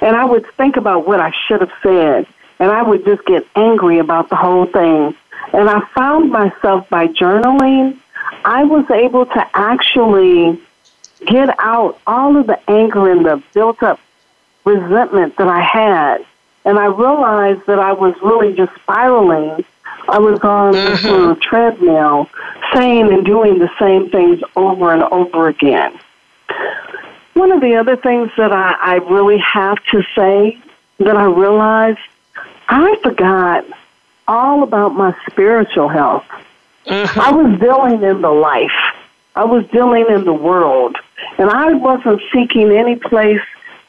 And 0.00 0.16
I 0.16 0.24
would 0.24 0.46
think 0.56 0.76
about 0.76 1.06
what 1.06 1.20
I 1.20 1.32
should 1.46 1.60
have 1.60 1.72
said, 1.82 2.26
and 2.58 2.70
I 2.70 2.82
would 2.82 3.04
just 3.04 3.24
get 3.26 3.46
angry 3.54 3.98
about 3.98 4.28
the 4.28 4.36
whole 4.36 4.66
thing. 4.66 5.14
And 5.54 5.70
I 5.70 5.80
found 5.94 6.30
myself 6.30 6.88
by 6.88 7.08
journaling, 7.08 7.98
I 8.44 8.64
was 8.64 8.90
able 8.90 9.26
to 9.26 9.50
actually 9.54 10.60
get 11.26 11.54
out 11.58 11.98
all 12.06 12.36
of 12.36 12.46
the 12.46 12.58
anger 12.70 13.10
and 13.10 13.24
the 13.24 13.42
built 13.52 13.82
up 13.82 14.00
resentment 14.64 15.36
that 15.36 15.48
I 15.48 15.60
had. 15.60 16.26
And 16.64 16.78
I 16.78 16.86
realized 16.86 17.66
that 17.66 17.78
I 17.78 17.92
was 17.92 18.14
really 18.22 18.54
just 18.54 18.74
spiraling 18.82 19.64
I 20.08 20.18
was 20.18 20.38
on 20.40 20.74
mm-hmm. 20.74 21.30
a 21.30 21.36
treadmill 21.36 22.28
saying 22.74 23.12
and 23.12 23.24
doing 23.24 23.58
the 23.58 23.70
same 23.78 24.10
things 24.10 24.40
over 24.54 24.92
and 24.92 25.02
over 25.04 25.48
again. 25.48 25.98
One 27.34 27.52
of 27.52 27.60
the 27.60 27.74
other 27.76 27.96
things 27.96 28.30
that 28.36 28.52
I, 28.52 28.76
I 28.80 28.94
really 28.96 29.38
have 29.38 29.82
to 29.92 30.02
say 30.14 30.58
that 30.98 31.16
I 31.16 31.24
realized 31.24 31.98
I 32.68 32.96
forgot 33.02 33.64
all 34.26 34.62
about 34.62 34.94
my 34.94 35.14
spiritual 35.30 35.88
health. 35.88 36.24
I 36.86 37.32
was 37.32 37.58
dealing 37.60 38.02
in 38.02 38.20
the 38.20 38.30
life. 38.30 38.94
I 39.34 39.44
was 39.44 39.66
dealing 39.68 40.06
in 40.10 40.24
the 40.24 40.32
world. 40.34 40.96
And 41.38 41.50
I 41.50 41.72
wasn't 41.74 42.20
seeking 42.32 42.70
any 42.70 42.96
place 42.96 43.40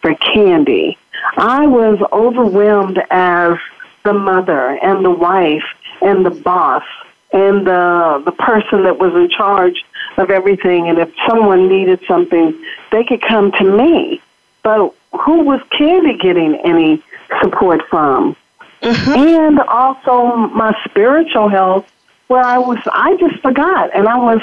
for 0.01 0.13
Kandee. 0.13 0.97
I 1.37 1.67
was 1.67 1.99
overwhelmed 2.11 3.01
as 3.09 3.57
the 4.03 4.13
mother 4.13 4.77
and 4.81 5.03
the 5.03 5.11
wife 5.11 5.63
and 6.01 6.25
the 6.25 6.29
boss 6.29 6.83
and 7.31 7.65
the 7.65 8.21
the 8.23 8.31
person 8.31 8.83
that 8.83 8.99
was 8.99 9.13
in 9.15 9.29
charge 9.29 9.83
of 10.17 10.29
everything 10.29 10.87
and 10.87 10.99
if 10.99 11.11
someone 11.27 11.67
needed 11.67 11.99
something 12.07 12.53
they 12.91 13.03
could 13.03 13.21
come 13.21 13.51
to 13.53 13.63
me 13.63 14.21
but 14.61 14.93
who 15.11 15.43
was 15.43 15.59
Kandee 15.71 16.21
getting 16.21 16.55
any 16.63 17.01
support 17.41 17.81
from 17.89 18.35
mm-hmm. 18.85 19.11
and 19.17 19.59
also 19.59 20.35
my 20.53 20.75
spiritual 20.85 21.49
health 21.49 21.89
where 22.27 22.43
I 22.43 22.57
was 22.57 22.79
I 22.91 23.15
just 23.17 23.41
forgot 23.41 23.95
and 23.95 24.07
I 24.07 24.17
was 24.17 24.41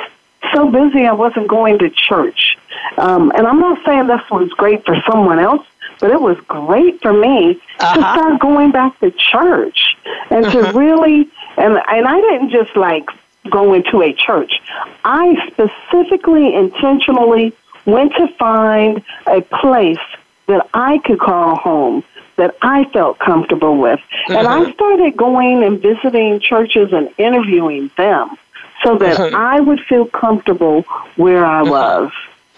so 0.53 0.71
busy 0.71 1.07
I 1.07 1.13
wasn't 1.13 1.49
going 1.49 1.79
to 1.79 1.91
church 1.91 2.59
um, 2.99 3.33
and 3.35 3.47
I'm 3.47 3.61
not 3.61 3.85
saying 3.85 4.07
this 4.07 4.23
was 4.31 4.51
great 4.51 4.85
for 4.85 4.97
someone 5.11 5.39
else 5.39 5.67
but 6.01 6.11
it 6.11 6.21
was 6.21 6.37
great 6.49 7.01
for 7.01 7.13
me 7.13 7.61
uh-huh. 7.79 7.95
to 7.95 8.01
start 8.01 8.41
going 8.41 8.73
back 8.73 8.99
to 9.01 9.11
church 9.13 9.97
and 10.31 10.47
uh-huh. 10.47 10.73
to 10.73 10.79
really 10.79 11.31
and 11.57 11.79
and 11.89 12.07
I 12.07 12.21
didn't 12.21 12.51
just 12.51 12.77
like 12.77 13.09
go 13.51 13.75
into 13.75 14.03
a 14.03 14.13
church. 14.13 14.61
I 15.05 15.37
specifically, 15.49 16.55
intentionally 16.55 17.53
went 17.87 18.13
to 18.15 18.29
find 18.39 19.03
a 19.27 19.41
place 19.41 19.99
that 20.47 20.69
I 20.75 20.99
could 20.99 21.19
call 21.19 21.57
home, 21.57 22.05
that 22.43 22.57
I 22.61 22.83
felt 22.87 23.21
comfortable 23.21 23.77
with. 23.77 24.01
Mm-hmm. 24.01 24.33
And 24.33 24.49
I 24.49 24.61
mm-hmm. 24.63 24.73
started 24.73 25.17
going 25.17 25.63
and 25.63 25.81
visiting 25.81 26.41
churches 26.41 26.93
and 26.93 27.09
interviewing 27.17 27.89
them 27.97 28.37
so 28.83 28.99
that 28.99 29.17
mm-hmm. 29.17 29.37
I 29.37 29.61
would 29.61 29.81
feel 29.83 30.07
comfortable 30.07 30.83
where 31.15 31.47
I 31.47 31.63
mm-hmm. 31.63 31.71
was. 31.71 32.13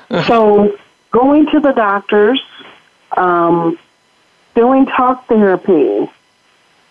Mm-hmm. 0.09 0.27
So 0.27 0.79
going 1.11 1.51
to 1.51 1.61
the 1.61 1.73
doctors, 1.73 2.41
um, 3.15 3.79
doing 4.55 4.87
talk 4.87 5.27
therapy, 5.27 6.11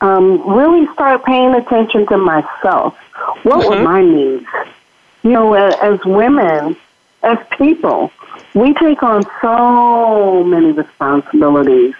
um, 0.02 0.48
really 0.56 0.86
start 0.94 1.26
paying 1.26 1.56
attention 1.56 2.06
to 2.08 2.18
myself. 2.20 2.96
What 3.42 3.66
mm-hmm. 3.66 3.70
were 3.70 3.82
my 3.82 4.04
needs? 4.04 4.46
You 5.24 5.32
know, 5.32 5.54
as 5.56 6.00
women, 6.06 6.76
as 7.24 7.40
people, 7.58 8.12
we 8.54 8.76
take 8.76 9.02
on 9.02 9.24
so 9.42 10.44
many 10.44 10.74
responsibilities 10.74 11.96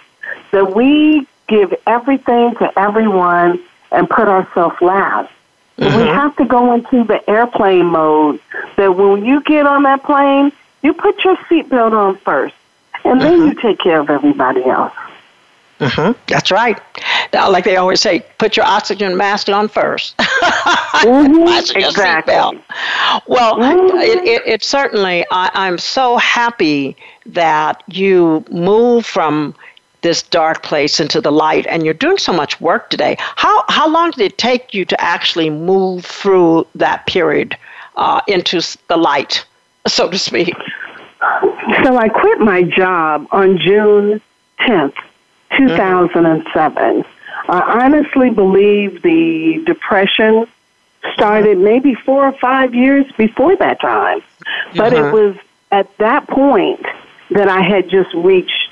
that 0.54 0.72
we 0.72 1.26
give 1.48 1.74
everything 1.84 2.54
to 2.54 2.78
everyone 2.78 3.60
and 3.90 4.08
put 4.08 4.28
ourselves 4.28 4.80
last. 4.80 5.32
Mm-hmm. 5.78 5.96
We 5.98 6.06
have 6.06 6.36
to 6.36 6.44
go 6.44 6.72
into 6.74 7.02
the 7.02 7.28
airplane 7.28 7.86
mode 7.86 8.40
that 8.76 8.94
when 8.94 9.24
you 9.24 9.42
get 9.42 9.66
on 9.66 9.82
that 9.82 10.04
plane, 10.04 10.52
you 10.82 10.94
put 10.94 11.24
your 11.24 11.36
seatbelt 11.48 11.92
on 11.92 12.16
first, 12.18 12.54
and 13.04 13.20
then 13.20 13.40
mm-hmm. 13.40 13.48
you 13.48 13.54
take 13.60 13.80
care 13.80 13.98
of 13.98 14.10
everybody 14.10 14.64
else. 14.64 14.92
Mm-hmm. 15.80 16.12
That's 16.28 16.52
right. 16.52 16.80
Now, 17.32 17.50
like 17.50 17.64
they 17.64 17.76
always 17.76 18.00
say, 18.00 18.24
put 18.38 18.56
your 18.56 18.64
oxygen 18.64 19.16
mask 19.16 19.48
on 19.48 19.68
1st 19.68 20.14
mm-hmm. 20.16 21.76
exactly. 21.76 22.62
Well, 23.26 23.56
mm-hmm. 23.56 23.96
it, 23.96 24.24
it, 24.24 24.42
it, 24.46 24.62
certainly, 24.62 25.26
I, 25.32 25.50
I'm 25.52 25.78
so 25.78 26.16
happy 26.16 26.96
that 27.26 27.82
you 27.88 28.44
move 28.52 29.04
from 29.04 29.56
this 30.04 30.22
dark 30.22 30.62
place 30.62 31.00
into 31.00 31.20
the 31.20 31.32
light 31.32 31.66
and 31.66 31.84
you're 31.84 31.94
doing 31.94 32.18
so 32.18 32.32
much 32.32 32.60
work 32.60 32.90
today. 32.90 33.16
How, 33.18 33.64
how 33.68 33.88
long 33.88 34.12
did 34.12 34.20
it 34.20 34.38
take 34.38 34.72
you 34.72 34.84
to 34.84 35.00
actually 35.00 35.50
move 35.50 36.04
through 36.04 36.66
that 36.76 37.06
period 37.06 37.56
uh, 37.96 38.20
into 38.28 38.60
the 38.88 38.96
light, 38.96 39.44
so 39.88 40.08
to 40.08 40.18
speak? 40.18 40.54
So 41.82 41.96
I 41.96 42.08
quit 42.08 42.38
my 42.38 42.62
job 42.62 43.26
on 43.32 43.58
June 43.58 44.20
10th, 44.60 44.94
2007. 45.56 47.04
I 47.48 47.82
honestly 47.82 48.28
believe 48.28 49.00
the 49.02 49.62
depression 49.64 50.46
started 51.14 51.56
maybe 51.58 51.94
four 51.94 52.26
or 52.26 52.32
five 52.32 52.74
years 52.74 53.06
before 53.16 53.56
that 53.56 53.80
time. 53.80 54.20
But 54.76 54.92
uh-huh. 54.92 55.06
it 55.06 55.12
was 55.12 55.36
at 55.70 55.96
that 55.96 56.28
point 56.28 56.84
that 57.30 57.48
I 57.48 57.62
had 57.62 57.88
just 57.88 58.12
reached 58.14 58.63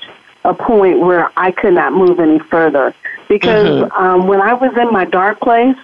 a 0.43 0.53
point 0.53 0.99
where 0.99 1.31
I 1.37 1.51
could 1.51 1.73
not 1.73 1.93
move 1.93 2.19
any 2.19 2.39
further. 2.39 2.93
Because 3.29 3.67
mm-hmm. 3.67 3.91
um, 3.91 4.27
when 4.27 4.41
I 4.41 4.53
was 4.53 4.75
in 4.77 4.91
my 4.91 5.05
dark 5.05 5.39
place, 5.39 5.77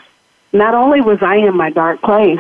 not 0.52 0.74
only 0.74 1.02
was 1.02 1.20
I 1.22 1.36
in 1.36 1.56
my 1.56 1.70
dark 1.70 2.02
place, 2.02 2.40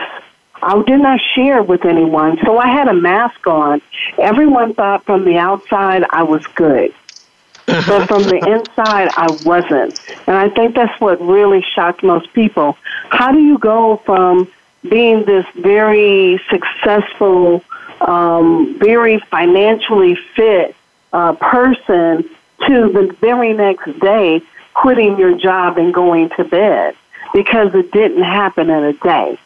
I 0.61 0.81
did 0.83 0.99
not 0.99 1.19
share 1.35 1.63
with 1.63 1.85
anyone. 1.85 2.37
So 2.43 2.57
I 2.57 2.67
had 2.67 2.87
a 2.87 2.93
mask 2.93 3.47
on. 3.47 3.81
Everyone 4.17 4.73
thought 4.73 5.05
from 5.05 5.23
the 5.23 5.37
outside 5.37 6.03
I 6.09 6.23
was 6.23 6.45
good. 6.47 6.93
but 7.65 8.07
from 8.07 8.23
the 8.23 8.37
inside, 8.47 9.09
I 9.15 9.27
wasn't. 9.45 9.99
And 10.27 10.35
I 10.35 10.49
think 10.49 10.75
that's 10.75 10.99
what 10.99 11.21
really 11.21 11.61
shocked 11.61 12.03
most 12.03 12.33
people. 12.33 12.77
How 13.09 13.31
do 13.31 13.39
you 13.39 13.57
go 13.57 13.97
from 14.05 14.51
being 14.89 15.23
this 15.25 15.45
very 15.55 16.41
successful, 16.49 17.63
um, 18.01 18.77
very 18.79 19.19
financially 19.19 20.15
fit 20.35 20.75
uh, 21.13 21.33
person 21.33 22.29
to 22.67 22.91
the 22.91 23.15
very 23.21 23.53
next 23.53 23.99
day 23.99 24.41
quitting 24.73 25.17
your 25.17 25.37
job 25.37 25.77
and 25.77 25.93
going 25.93 26.29
to 26.37 26.43
bed? 26.43 26.95
Because 27.33 27.73
it 27.75 27.91
didn't 27.91 28.23
happen 28.23 28.69
in 28.69 28.83
a 28.83 28.93
day. 28.93 29.37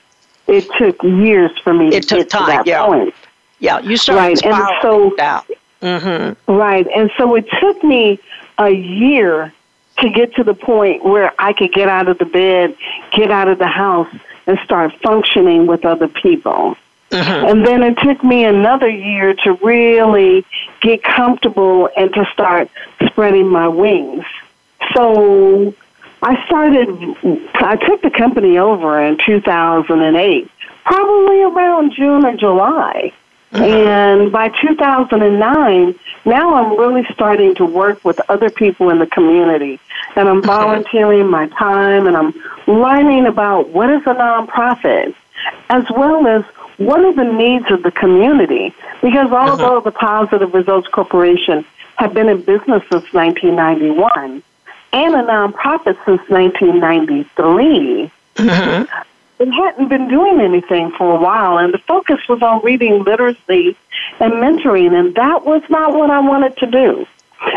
It 0.47 0.67
took 0.77 1.01
years 1.03 1.51
for 1.59 1.73
me 1.73 1.87
it 1.95 2.07
to 2.09 2.15
get 2.17 2.29
time, 2.29 2.45
to 2.45 2.51
that 2.51 2.67
yeah. 2.67 2.85
point. 2.85 3.13
Yeah, 3.59 3.79
you 3.79 3.97
started 3.97 4.43
right, 4.43 4.45
and 4.45 4.69
so 4.81 5.15
out. 5.19 5.49
Mm-hmm. 5.81 6.51
Right. 6.51 6.87
And 6.95 7.11
so 7.17 7.35
it 7.35 7.45
took 7.59 7.83
me 7.83 8.19
a 8.57 8.69
year 8.69 9.53
to 9.99 10.09
get 10.09 10.33
to 10.35 10.43
the 10.43 10.53
point 10.53 11.03
where 11.03 11.33
I 11.39 11.53
could 11.53 11.73
get 11.73 11.87
out 11.87 12.07
of 12.07 12.17
the 12.17 12.25
bed, 12.25 12.75
get 13.11 13.31
out 13.31 13.47
of 13.47 13.59
the 13.59 13.67
house, 13.67 14.13
and 14.47 14.57
start 14.63 14.93
functioning 15.01 15.67
with 15.67 15.85
other 15.85 16.07
people. 16.07 16.75
Mm-hmm. 17.13 17.45
And 17.45 17.65
then 17.65 17.83
it 17.83 17.97
took 17.99 18.23
me 18.23 18.43
another 18.43 18.89
year 18.89 19.35
to 19.43 19.53
really 19.61 20.45
get 20.81 21.03
comfortable 21.03 21.89
and 21.95 22.11
to 22.13 22.25
start 22.33 22.69
spreading 23.05 23.47
my 23.47 23.67
wings. 23.67 24.25
So 24.95 25.75
I 26.23 26.43
started, 26.45 26.89
I 27.53 27.75
took 27.75 28.01
the 28.01 28.09
company 28.09 28.57
over 28.57 28.99
in 28.99 29.19
2008, 29.23 30.49
probably 30.85 31.41
around 31.43 31.93
June 31.93 32.25
or 32.25 32.35
July. 32.35 33.13
And 33.51 34.31
by 34.31 34.49
2009, 34.49 35.99
now 36.25 36.55
I'm 36.55 36.79
really 36.79 37.05
starting 37.13 37.53
to 37.55 37.65
work 37.65 38.03
with 38.03 38.19
other 38.27 38.49
people 38.49 38.89
in 38.89 38.97
the 38.97 39.05
community. 39.05 39.79
And 40.15 40.27
I'm 40.27 40.41
volunteering 40.41 41.29
my 41.29 41.47
time 41.49 42.07
and 42.07 42.17
I'm 42.17 42.33
learning 42.65 43.27
about 43.27 43.69
what 43.69 43.91
is 43.91 44.01
a 44.07 44.15
nonprofit, 44.15 45.13
as 45.69 45.85
well 45.95 46.25
as 46.25 46.43
what 46.77 46.99
are 46.99 47.13
the 47.13 47.31
needs 47.31 47.69
of 47.71 47.83
the 47.83 47.91
community. 47.91 48.73
Because 49.01 49.31
although 49.31 49.81
the 49.81 49.91
Positive 49.91 50.53
Results 50.53 50.87
Corporation 50.87 51.65
have 51.97 52.13
been 52.13 52.29
in 52.29 52.41
business 52.41 52.83
since 52.91 53.13
1991 53.13 54.43
and 54.93 55.15
a 55.15 55.23
nonprofit 55.23 55.97
since 56.05 56.21
1993, 56.29 58.11
mm-hmm 58.35 59.01
they 59.37 59.49
hadn't 59.49 59.89
been 59.89 60.07
doing 60.07 60.39
anything 60.39 60.91
for 60.91 61.15
a 61.15 61.19
while, 61.19 61.57
and 61.57 61.73
the 61.73 61.79
focus 61.79 62.19
was 62.29 62.41
on 62.41 62.63
reading 62.63 63.03
literacy 63.03 63.75
and 64.19 64.33
mentoring, 64.33 64.93
and 64.97 65.15
that 65.15 65.45
was 65.45 65.61
not 65.69 65.93
what 65.93 66.09
I 66.09 66.19
wanted 66.19 66.55
to 66.57 66.67
do. 66.67 67.05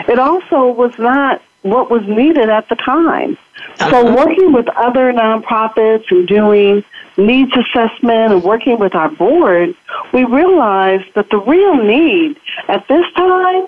It 0.09 0.18
also 0.18 0.70
was 0.72 0.98
not 0.98 1.42
what 1.62 1.90
was 1.90 2.02
needed 2.07 2.48
at 2.48 2.68
the 2.68 2.76
time. 2.76 3.38
Uh-huh. 3.79 3.90
So, 3.90 4.16
working 4.16 4.52
with 4.52 4.68
other 4.70 5.12
nonprofits 5.12 6.11
and 6.11 6.26
doing 6.26 6.85
needs 7.16 7.52
assessment 7.57 8.33
and 8.33 8.42
working 8.42 8.79
with 8.79 8.94
our 8.94 9.11
board, 9.11 9.74
we 10.12 10.24
realized 10.24 11.12
that 11.14 11.31
the 11.31 11.38
real 11.38 11.76
need 11.76 12.38
at 12.68 12.87
this 12.88 13.05
time 13.14 13.66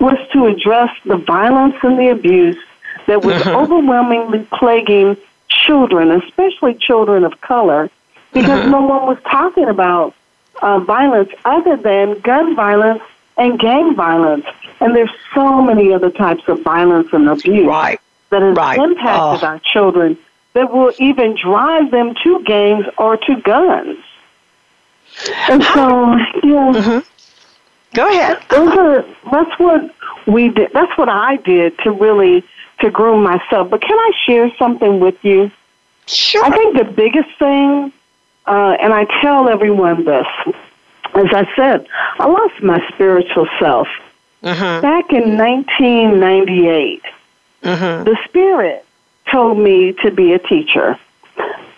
was 0.00 0.18
to 0.32 0.46
address 0.46 0.90
the 1.04 1.16
violence 1.16 1.76
and 1.82 1.98
the 1.98 2.08
abuse 2.08 2.56
that 3.06 3.24
was 3.24 3.46
overwhelmingly 3.46 4.46
plaguing 4.52 5.16
children, 5.48 6.10
especially 6.10 6.74
children 6.74 7.24
of 7.24 7.40
color, 7.40 7.90
because 8.32 8.68
no 8.70 8.80
one 8.82 9.06
was 9.06 9.18
talking 9.24 9.68
about 9.68 10.14
uh, 10.62 10.78
violence 10.80 11.30
other 11.44 11.76
than 11.76 12.20
gun 12.20 12.54
violence 12.54 13.02
and 13.36 13.58
gang 13.58 13.94
violence. 13.94 14.46
And 14.80 14.94
there's 14.94 15.10
so 15.34 15.60
many 15.62 15.92
other 15.92 16.10
types 16.10 16.42
of 16.48 16.62
violence 16.62 17.08
and 17.12 17.28
abuse 17.28 17.66
right. 17.66 18.00
that 18.30 18.42
has 18.42 18.56
right. 18.56 18.78
impacted 18.78 19.44
oh. 19.44 19.46
our 19.46 19.58
children 19.60 20.18
that 20.52 20.72
will 20.72 20.92
even 20.98 21.36
drive 21.40 21.90
them 21.90 22.14
to 22.22 22.42
gangs 22.44 22.86
or 22.98 23.16
to 23.16 23.36
guns. 23.42 23.98
And 25.48 25.62
so, 25.62 26.16
yeah. 26.42 26.72
Mm-hmm. 26.72 26.98
Go 27.94 28.08
ahead. 28.08 28.42
Those 28.50 28.76
are, 28.76 29.04
that's 29.30 29.58
what 29.58 29.94
we 30.26 30.48
did. 30.48 30.72
That's 30.72 30.96
what 30.96 31.08
I 31.08 31.36
did 31.36 31.76
to 31.80 31.90
really 31.90 32.44
to 32.80 32.90
groom 32.90 33.22
myself. 33.22 33.70
But 33.70 33.82
can 33.82 33.98
I 33.98 34.12
share 34.26 34.50
something 34.56 35.00
with 35.00 35.22
you? 35.24 35.50
Sure. 36.06 36.44
I 36.44 36.50
think 36.50 36.76
the 36.76 36.84
biggest 36.84 37.30
thing, 37.38 37.92
uh, 38.46 38.76
and 38.80 38.92
I 38.92 39.06
tell 39.20 39.48
everyone 39.48 40.04
this, 40.04 40.26
as 41.14 41.26
I 41.32 41.48
said, 41.56 41.86
I 42.18 42.26
lost 42.26 42.62
my 42.62 42.86
spiritual 42.88 43.48
self 43.58 43.88
mm-hmm. 44.42 44.82
back 44.82 45.12
in 45.12 45.36
1998. 45.36 47.02
Mm-hmm. 47.62 48.04
The 48.04 48.18
spirit 48.24 48.86
told 49.30 49.58
me 49.58 49.92
to 50.04 50.10
be 50.10 50.32
a 50.32 50.38
teacher. 50.38 50.98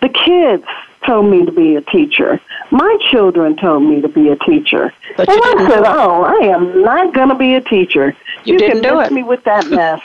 The 0.01 0.09
kids 0.09 0.65
told 1.05 1.29
me 1.29 1.45
to 1.45 1.51
be 1.51 1.75
a 1.75 1.81
teacher. 1.81 2.39
My 2.71 2.97
children 3.11 3.55
told 3.57 3.83
me 3.83 4.01
to 4.01 4.07
be 4.07 4.29
a 4.29 4.35
teacher. 4.37 4.93
But 5.17 5.29
and 5.29 5.39
I 5.43 5.67
said, 5.69 5.83
"Oh, 5.85 6.23
I 6.23 6.45
am 6.47 6.81
not 6.83 7.13
going 7.13 7.29
to 7.29 7.35
be 7.35 7.53
a 7.55 7.61
teacher. 7.61 8.15
You, 8.45 8.53
you 8.53 8.59
didn't 8.59 8.81
can 8.81 8.91
do 8.93 8.99
it. 9.01 9.11
me 9.11 9.23
with 9.23 9.43
that 9.43 9.67
mess. 9.69 10.01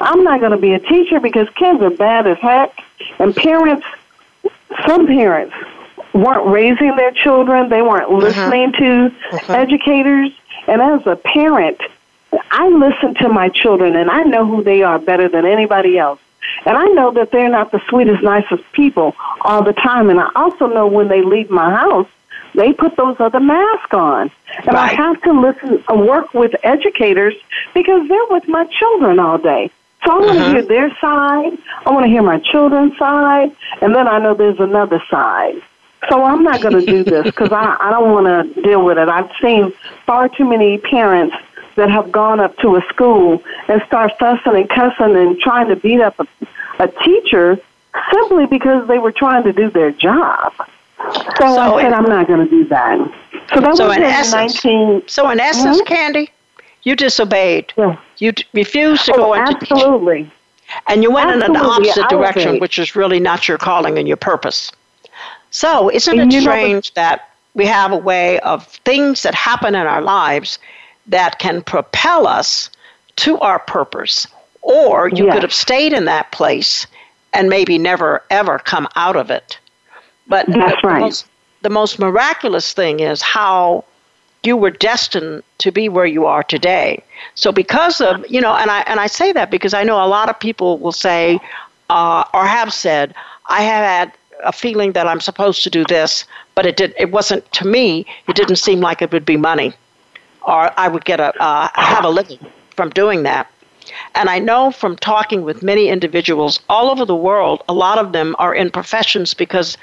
I'm 0.00 0.24
not 0.24 0.40
going 0.40 0.52
to 0.52 0.58
be 0.58 0.72
a 0.74 0.78
teacher 0.80 1.20
because 1.20 1.48
kids 1.50 1.82
are 1.82 1.90
bad 1.90 2.26
as 2.26 2.38
heck, 2.38 2.72
and 3.18 3.34
parents, 3.34 3.86
some 4.86 5.06
parents." 5.06 5.54
weren't 6.14 6.46
raising 6.46 6.96
their 6.96 7.12
children. 7.12 7.68
They 7.68 7.82
weren't 7.82 8.08
Mm-hmm. 8.08 8.18
listening 8.22 8.72
to 8.72 9.52
educators. 9.52 10.30
And 10.66 10.80
as 10.80 11.06
a 11.06 11.16
parent, 11.16 11.78
I 12.50 12.68
listen 12.68 13.14
to 13.22 13.28
my 13.28 13.50
children 13.50 13.94
and 13.94 14.10
I 14.10 14.22
know 14.22 14.44
who 14.46 14.62
they 14.64 14.82
are 14.82 14.98
better 14.98 15.28
than 15.28 15.44
anybody 15.44 15.98
else. 15.98 16.18
And 16.64 16.76
I 16.76 16.84
know 16.86 17.10
that 17.12 17.30
they're 17.30 17.48
not 17.48 17.72
the 17.72 17.80
sweetest, 17.88 18.22
nicest 18.22 18.62
people 18.72 19.14
all 19.42 19.62
the 19.62 19.72
time. 19.72 20.10
And 20.10 20.20
I 20.20 20.30
also 20.34 20.66
know 20.66 20.86
when 20.86 21.08
they 21.08 21.22
leave 21.22 21.50
my 21.50 21.70
house, 21.70 22.08
they 22.54 22.72
put 22.72 22.96
those 22.96 23.16
other 23.20 23.40
masks 23.40 23.92
on. 23.92 24.30
And 24.66 24.76
I 24.76 24.88
have 24.88 25.20
to 25.22 25.32
listen, 25.32 25.84
and 25.88 26.06
work 26.06 26.34
with 26.34 26.54
educators 26.64 27.34
because 27.74 28.08
they're 28.08 28.26
with 28.30 28.48
my 28.48 28.64
children 28.66 29.18
all 29.18 29.38
day. 29.38 29.70
So 30.04 30.12
I 30.12 30.18
want 30.18 30.32
to 30.32 30.38
uh-huh. 30.38 30.52
hear 30.52 30.62
their 30.62 30.90
side. 31.00 31.58
I 31.84 31.90
want 31.90 32.04
to 32.04 32.10
hear 32.10 32.22
my 32.22 32.38
children's 32.38 32.96
side. 32.98 33.54
And 33.80 33.94
then 33.94 34.08
I 34.08 34.18
know 34.18 34.34
there's 34.34 34.60
another 34.60 35.02
side. 35.10 35.60
So 36.08 36.22
I'm 36.22 36.42
not 36.42 36.62
going 36.62 36.74
to 36.74 36.86
do 36.86 37.04
this 37.04 37.24
because 37.24 37.52
I, 37.52 37.76
I 37.80 37.90
don't 37.90 38.12
want 38.12 38.54
to 38.54 38.62
deal 38.62 38.84
with 38.84 38.98
it. 38.98 39.08
I've 39.08 39.30
seen 39.42 39.72
far 40.06 40.28
too 40.28 40.48
many 40.48 40.78
parents 40.78 41.36
that 41.78 41.90
have 41.90 42.12
gone 42.12 42.38
up 42.40 42.56
to 42.58 42.76
a 42.76 42.82
school 42.92 43.42
and 43.68 43.80
start 43.86 44.12
fussing 44.18 44.54
and 44.54 44.68
cussing 44.68 45.16
and 45.16 45.38
trying 45.40 45.68
to 45.68 45.76
beat 45.76 46.00
up 46.00 46.18
a, 46.20 46.26
a 46.78 46.88
teacher 47.04 47.58
simply 48.12 48.46
because 48.46 48.86
they 48.88 48.98
were 48.98 49.12
trying 49.12 49.42
to 49.44 49.52
do 49.52 49.70
their 49.70 49.90
job. 49.90 50.52
So, 51.38 51.46
I 51.46 51.78
said, 51.82 51.86
in- 51.86 51.94
I'm 51.94 52.04
not 52.08 52.26
going 52.26 52.44
to 52.44 52.50
do 52.50 52.64
that. 52.66 52.98
So 53.54 53.60
that 53.60 53.76
So 53.76 53.88
was 53.88 53.96
in 53.96 54.02
essence- 54.02 54.64
19. 54.64 55.02
So, 55.08 55.30
in 55.30 55.40
essence, 55.40 55.80
Mhm. 55.82 55.86
Kandee, 55.86 56.28
you 56.82 56.94
disobeyed. 56.96 57.72
Yeah. 57.76 57.96
You 58.18 58.32
t- 58.32 58.44
refused 58.52 59.06
to 59.06 59.12
Oh, 59.14 59.16
go 59.16 59.34
into 59.34 59.54
teaching. 59.64 60.30
And 60.88 61.02
you 61.02 61.10
went 61.10 61.30
in 61.30 61.42
an 61.42 61.56
opposite 61.56 62.08
direction, 62.10 62.58
which 62.58 62.78
is 62.78 62.94
really 62.94 63.20
not 63.20 63.48
your 63.48 63.56
calling 63.58 63.96
and 63.98 64.06
your 64.06 64.18
purpose. 64.18 64.70
So, 65.50 65.88
isn't 65.90 66.18
And 66.18 66.30
it 66.32 66.36
you 66.36 66.40
know 66.44 66.50
the- 66.52 66.58
strange 66.58 66.94
that 66.94 67.28
we 67.54 67.64
have 67.66 67.90
a 67.92 67.96
way 67.96 68.38
of 68.40 68.66
things 68.84 69.22
that 69.22 69.34
happen 69.34 69.74
in 69.74 69.86
our 69.86 70.02
lives 70.02 70.58
that 71.08 71.38
can 71.38 71.62
propel 71.62 72.26
us 72.26 72.70
to 73.16 73.38
our 73.38 73.58
purpose? 73.58 74.26
Or 74.62 75.08
you 75.08 75.24
Yes. 75.24 75.32
could 75.34 75.42
have 75.42 75.54
stayed 75.54 75.92
in 75.92 76.04
that 76.06 76.30
place 76.32 76.86
and 77.32 77.48
maybe 77.48 77.78
never, 77.78 78.22
ever 78.30 78.58
come 78.58 78.88
out 78.96 79.16
of 79.16 79.30
it. 79.30 79.58
But 80.26 80.46
That's 80.46 80.82
the, 80.82 80.88
right. 80.88 81.00
most, 81.00 81.26
the 81.62 81.70
most 81.70 81.98
miraculous 81.98 82.72
thing 82.72 83.00
is 83.00 83.22
how 83.22 83.84
you 84.42 84.56
were 84.56 84.70
destined 84.70 85.42
to 85.58 85.72
be 85.72 85.88
where 85.88 86.06
you 86.06 86.26
are 86.26 86.42
today. 86.42 87.02
So 87.34 87.52
because 87.52 88.00
of 88.00 88.24
you 88.28 88.40
know, 88.40 88.54
and 88.54 88.70
I 88.70 88.80
and 88.82 89.00
I 89.00 89.06
say 89.06 89.32
that 89.32 89.50
because 89.50 89.74
I 89.74 89.82
know 89.84 90.02
a 90.02 90.06
lot 90.06 90.28
of 90.28 90.38
people 90.38 90.78
will 90.78 90.92
say 90.92 91.40
uh, 91.90 92.24
or 92.32 92.46
have 92.46 92.72
said, 92.72 93.14
I 93.48 93.62
have 93.62 93.84
had 93.84 94.12
a 94.44 94.52
feeling 94.52 94.92
that 94.92 95.06
I'm 95.06 95.20
supposed 95.20 95.64
to 95.64 95.70
do 95.70 95.84
this, 95.84 96.24
but 96.54 96.66
it 96.66 96.76
did 96.76 96.94
it 96.98 97.10
wasn't 97.10 97.50
to 97.52 97.66
me. 97.66 98.06
It 98.28 98.36
didn't 98.36 98.56
seem 98.56 98.80
like 98.80 99.02
it 99.02 99.12
would 99.12 99.24
be 99.26 99.36
money. 99.36 99.72
Or 100.42 100.70
I 100.78 100.88
would 100.88 101.04
get 101.04 101.20
a 101.20 101.32
uh, 101.42 101.68
have 101.74 102.04
a 102.04 102.10
living 102.10 102.38
from 102.70 102.90
doing 102.90 103.22
that. 103.24 103.50
And 104.14 104.28
I 104.28 104.38
know 104.38 104.70
from 104.70 104.96
talking 104.96 105.42
with 105.42 105.62
many 105.62 105.88
individuals 105.88 106.60
all 106.68 106.90
over 106.90 107.04
the 107.04 107.16
world, 107.16 107.62
a 107.68 107.72
lot 107.72 107.98
of 107.98 108.12
them 108.12 108.36
are 108.38 108.54
in 108.54 108.70
professions 108.70 109.34
because 109.34 109.76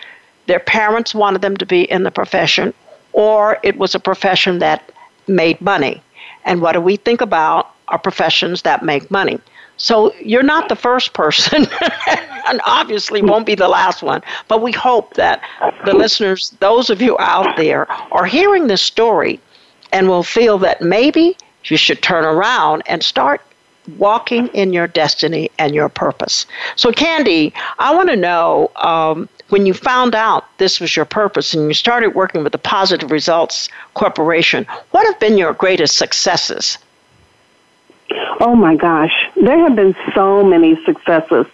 their 0.45 0.59
parents 0.59 1.15
wanted 1.15 1.41
them 1.41 1.57
to 1.57 1.65
be 1.65 1.81
in 1.89 2.03
the 2.03 2.11
profession, 2.11 2.73
or 3.13 3.57
it 3.63 3.77
was 3.77 3.95
a 3.95 3.99
profession 3.99 4.59
that 4.59 4.91
made 5.27 5.59
money. 5.59 6.01
And 6.45 6.61
what 6.61 6.73
do 6.73 6.81
we 6.81 6.97
think 6.97 7.21
about 7.21 7.71
are 7.87 7.97
professions 7.97 8.61
that 8.61 8.83
make 8.83 9.09
money? 9.09 9.39
So 9.77 10.13
you're 10.21 10.43
not 10.43 10.69
the 10.69 10.75
first 10.75 11.13
person, 11.13 11.67
and 12.47 12.61
obviously 12.65 13.21
won't 13.21 13.45
be 13.45 13.55
the 13.55 13.67
last 13.67 14.01
one. 14.01 14.21
But 14.47 14.61
we 14.61 14.71
hope 14.71 15.15
that 15.15 15.41
the 15.85 15.93
listeners, 15.93 16.51
those 16.59 16.89
of 16.89 17.01
you 17.01 17.17
out 17.19 17.57
there, 17.57 17.91
are 18.11 18.25
hearing 18.25 18.67
this 18.67 18.81
story 18.81 19.39
and 19.95 20.09
will 20.09 20.23
feel 20.23 20.57
that 20.57 20.81
maybe 20.81 21.37
you 21.63 21.77
should 21.77 22.01
turn 22.01 22.25
around 22.25 22.83
and 22.85 23.01
start 23.01 23.39
walking 23.97 24.47
in 24.47 24.73
your 24.73 24.87
destiny 24.87 25.49
and 25.57 25.73
your 25.73 25.87
purpose. 25.87 26.45
So, 26.75 26.91
Kandee, 26.91 27.53
I 27.79 27.95
want 27.95 28.09
to 28.09 28.17
know 28.17 28.71
um, 28.75 29.29
when 29.49 29.65
you 29.65 29.73
found 29.73 30.13
out 30.13 30.43
this 30.57 30.81
was 30.81 30.97
your 30.97 31.05
purpose 31.05 31.53
and 31.53 31.67
you 31.69 31.73
started 31.73 32.09
working 32.09 32.43
with 32.43 32.51
the 32.51 32.57
Positive 32.57 33.09
Results 33.09 33.69
Corporation, 33.93 34.67
what 34.91 35.05
have 35.05 35.17
been 35.21 35.37
your 35.37 35.53
greatest 35.53 35.97
successes? 35.97 36.77
Oh 38.39 38.55
my 38.55 38.75
gosh, 38.75 39.13
there 39.35 39.59
have 39.59 39.75
been 39.75 39.95
so 40.13 40.43
many 40.43 40.81
successes. 40.85 41.45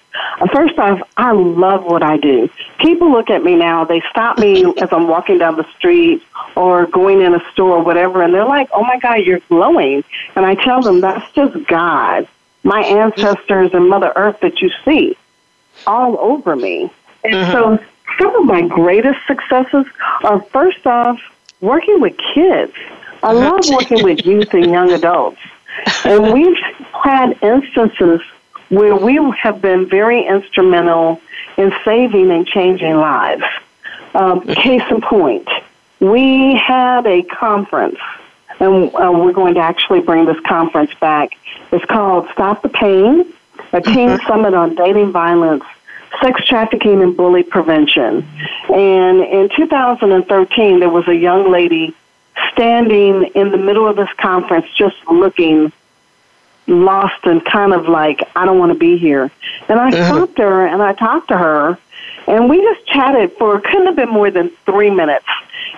First 0.53 0.77
off, 0.77 1.01
I 1.17 1.31
love 1.31 1.83
what 1.83 2.03
I 2.03 2.17
do. 2.17 2.49
People 2.79 3.11
look 3.11 3.29
at 3.29 3.43
me 3.43 3.55
now, 3.55 3.85
they 3.85 4.01
stop 4.09 4.37
me 4.39 4.65
as 4.81 4.89
I'm 4.91 5.07
walking 5.07 5.37
down 5.37 5.55
the 5.55 5.67
street 5.77 6.23
or 6.55 6.85
going 6.87 7.21
in 7.21 7.33
a 7.33 7.51
store 7.51 7.77
or 7.77 7.83
whatever, 7.83 8.21
and 8.21 8.33
they're 8.33 8.45
like, 8.45 8.69
oh 8.73 8.83
my 8.83 8.97
God, 8.99 9.19
you're 9.25 9.39
glowing. 9.49 10.03
And 10.35 10.45
I 10.45 10.55
tell 10.55 10.81
them 10.81 11.01
that's 11.01 11.31
just 11.33 11.67
God, 11.67 12.27
my 12.63 12.81
ancestors 12.81 13.73
and 13.73 13.89
Mother 13.89 14.11
Earth 14.15 14.39
that 14.41 14.61
you 14.61 14.71
see 14.83 15.17
all 15.87 16.17
over 16.19 16.55
me. 16.55 16.91
And 17.23 17.33
mm-hmm. 17.33 17.51
so 17.51 17.79
some 18.19 18.35
of 18.35 18.45
my 18.45 18.67
greatest 18.67 19.19
successes 19.27 19.85
are 20.23 20.41
first 20.41 20.85
off, 20.85 21.19
working 21.61 22.01
with 22.01 22.15
kids. 22.33 22.73
I 23.23 23.33
love 23.33 23.61
working 23.69 24.03
with 24.03 24.25
youth 24.25 24.53
and 24.53 24.65
young 24.71 24.91
adults. 24.91 25.39
And 26.05 26.33
we've 26.33 26.57
had 27.03 27.37
instances 27.41 28.21
where 28.69 28.95
we 28.95 29.19
have 29.41 29.61
been 29.61 29.87
very 29.87 30.25
instrumental 30.25 31.21
in 31.57 31.73
saving 31.83 32.31
and 32.31 32.47
changing 32.47 32.95
lives. 32.95 33.43
Um, 34.13 34.41
case 34.41 34.83
in 34.89 35.01
point, 35.01 35.47
we 35.99 36.55
had 36.55 37.05
a 37.05 37.23
conference, 37.23 37.99
and 38.59 38.93
uh, 38.95 39.11
we're 39.13 39.33
going 39.33 39.55
to 39.55 39.59
actually 39.59 40.01
bring 40.01 40.25
this 40.25 40.39
conference 40.41 40.93
back. 40.99 41.31
It's 41.71 41.85
called 41.85 42.27
Stop 42.33 42.61
the 42.61 42.69
Pain, 42.69 43.33
a 43.73 43.81
teen 43.81 44.09
mm-hmm. 44.09 44.27
summit 44.27 44.53
on 44.53 44.75
dating 44.75 45.11
violence, 45.11 45.63
sex 46.21 46.45
trafficking, 46.45 47.01
and 47.01 47.15
bully 47.15 47.43
prevention. 47.43 48.27
And 48.73 49.21
in 49.21 49.49
2013, 49.55 50.79
there 50.79 50.89
was 50.89 51.07
a 51.07 51.15
young 51.15 51.51
lady 51.51 51.95
standing 52.53 53.23
in 53.35 53.51
the 53.51 53.57
middle 53.57 53.87
of 53.87 53.95
this 53.95 54.09
conference 54.17 54.65
just 54.77 54.95
looking 55.09 55.71
lost 56.67 57.25
and 57.25 57.43
kind 57.43 57.73
of 57.73 57.87
like, 57.87 58.21
I 58.35 58.45
don't 58.45 58.59
want 58.59 58.71
to 58.71 58.77
be 58.77 58.97
here. 58.97 59.31
And 59.67 59.79
I 59.79 59.89
uh-huh. 59.89 60.05
stopped 60.05 60.37
her 60.37 60.65
and 60.65 60.81
I 60.81 60.93
talked 60.93 61.29
to 61.29 61.37
her 61.37 61.77
and 62.27 62.49
we 62.49 62.61
just 62.61 62.85
chatted 62.87 63.33
for 63.33 63.59
couldn't 63.59 63.87
have 63.87 63.95
been 63.95 64.09
more 64.09 64.31
than 64.31 64.49
three 64.65 64.89
minutes. 64.89 65.25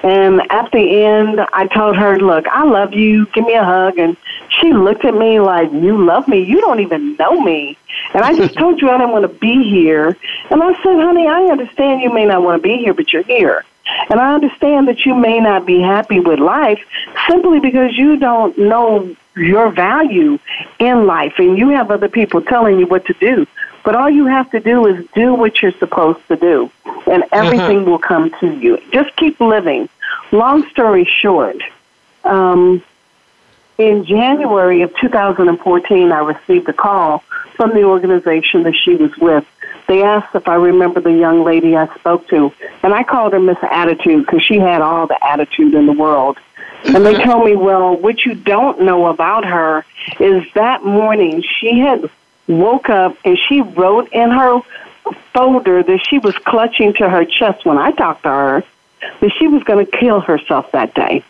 And 0.03 0.41
at 0.51 0.71
the 0.71 1.03
end, 1.03 1.39
I 1.53 1.67
told 1.67 1.95
her, 1.95 2.19
"Look, 2.19 2.45
I 2.47 2.63
love 2.63 2.93
you. 2.93 3.25
Give 3.27 3.45
me 3.45 3.53
a 3.53 3.63
hug." 3.63 3.97
And 3.97 4.17
she 4.49 4.73
looked 4.73 5.05
at 5.05 5.13
me 5.13 5.39
like, 5.39 5.71
"You 5.71 6.03
love 6.03 6.27
me? 6.27 6.39
You 6.39 6.59
don't 6.59 6.81
even 6.81 7.15
know 7.15 7.39
me." 7.41 7.77
And 8.13 8.23
I 8.23 8.35
just 8.37 8.55
told 8.55 8.81
you 8.81 8.89
I 8.89 8.97
didn't 8.97 9.11
want 9.11 9.23
to 9.23 9.39
be 9.39 9.63
here. 9.69 10.17
And 10.49 10.61
I 10.61 10.73
said, 10.83 10.99
"Honey, 10.99 11.27
I 11.27 11.43
understand 11.43 12.01
you 12.01 12.13
may 12.13 12.25
not 12.25 12.43
want 12.43 12.61
to 12.61 12.67
be 12.67 12.77
here, 12.77 12.93
but 12.93 13.13
you're 13.13 13.23
here." 13.23 13.63
And 14.09 14.19
I 14.19 14.33
understand 14.33 14.87
that 14.87 15.05
you 15.05 15.13
may 15.13 15.39
not 15.39 15.65
be 15.65 15.81
happy 15.81 16.19
with 16.19 16.39
life 16.39 16.79
simply 17.27 17.59
because 17.59 17.97
you 17.97 18.17
don't 18.17 18.57
know 18.57 19.15
your 19.35 19.71
value 19.71 20.39
in 20.79 21.05
life 21.05 21.33
and 21.37 21.57
you 21.57 21.69
have 21.69 21.91
other 21.91 22.07
people 22.07 22.41
telling 22.41 22.79
you 22.79 22.87
what 22.87 23.05
to 23.05 23.13
do. 23.13 23.47
But 23.83 23.95
all 23.95 24.09
you 24.09 24.25
have 24.25 24.49
to 24.51 24.59
do 24.59 24.85
is 24.85 25.05
do 25.13 25.33
what 25.33 25.61
you're 25.61 25.73
supposed 25.73 26.25
to 26.29 26.37
do, 26.37 26.71
and 26.85 27.23
mm-hmm. 27.23 27.33
everything 27.33 27.79
mm-hmm. 27.79 27.91
will 27.91 27.99
come 27.99 28.31
to 28.39 28.55
you. 28.55 28.81
Just 28.91 29.13
keep 29.17 29.41
living. 29.41 29.89
Long 30.31 30.67
story 30.69 31.03
short, 31.03 31.57
um, 32.23 32.81
in 33.77 34.05
January 34.05 34.83
of 34.83 34.95
2014, 35.01 36.11
I 36.11 36.19
received 36.19 36.69
a 36.69 36.73
call 36.73 37.19
from 37.55 37.71
the 37.71 37.83
organization 37.83 38.63
that 38.63 38.75
she 38.75 38.95
was 38.95 39.15
with. 39.17 39.45
They 39.93 40.01
asked 40.01 40.33
if 40.33 40.47
I 40.47 40.55
remember 40.55 41.01
the 41.01 41.13
young 41.13 41.43
lady 41.43 41.77
I 41.77 41.85
spoke 41.97 42.27
to, 42.29 42.51
and 42.81 42.95
I 42.95 43.03
called 43.03 43.33
her 43.33 43.39
Miss 43.39 43.59
Attitude 43.61 44.25
because 44.25 44.41
she 44.41 44.57
had 44.57 44.81
all 44.81 45.05
the 45.05 45.23
attitude 45.23 45.75
in 45.75 45.85
the 45.85 45.93
world. 45.93 46.39
And 46.85 47.05
they 47.05 47.13
mm-hmm. 47.13 47.29
told 47.29 47.45
me, 47.45 47.55
well, 47.55 47.95
what 47.95 48.25
you 48.25 48.33
don't 48.33 48.81
know 48.81 49.05
about 49.05 49.45
her 49.45 49.85
is 50.19 50.51
that 50.55 50.83
morning 50.83 51.43
she 51.43 51.77
had 51.77 52.09
woke 52.47 52.89
up 52.89 53.15
and 53.23 53.37
she 53.37 53.61
wrote 53.61 54.11
in 54.11 54.31
her 54.31 54.61
folder 55.31 55.83
that 55.83 55.99
she 56.09 56.17
was 56.17 56.35
clutching 56.39 56.93
to 56.93 57.07
her 57.07 57.23
chest 57.23 57.63
when 57.63 57.77
I 57.77 57.91
talked 57.91 58.23
to 58.23 58.29
her 58.29 58.63
that 59.21 59.31
she 59.37 59.47
was 59.47 59.61
going 59.61 59.85
to 59.85 59.91
kill 59.91 60.21
herself 60.21 60.71
that 60.71 60.95
day. 60.95 61.23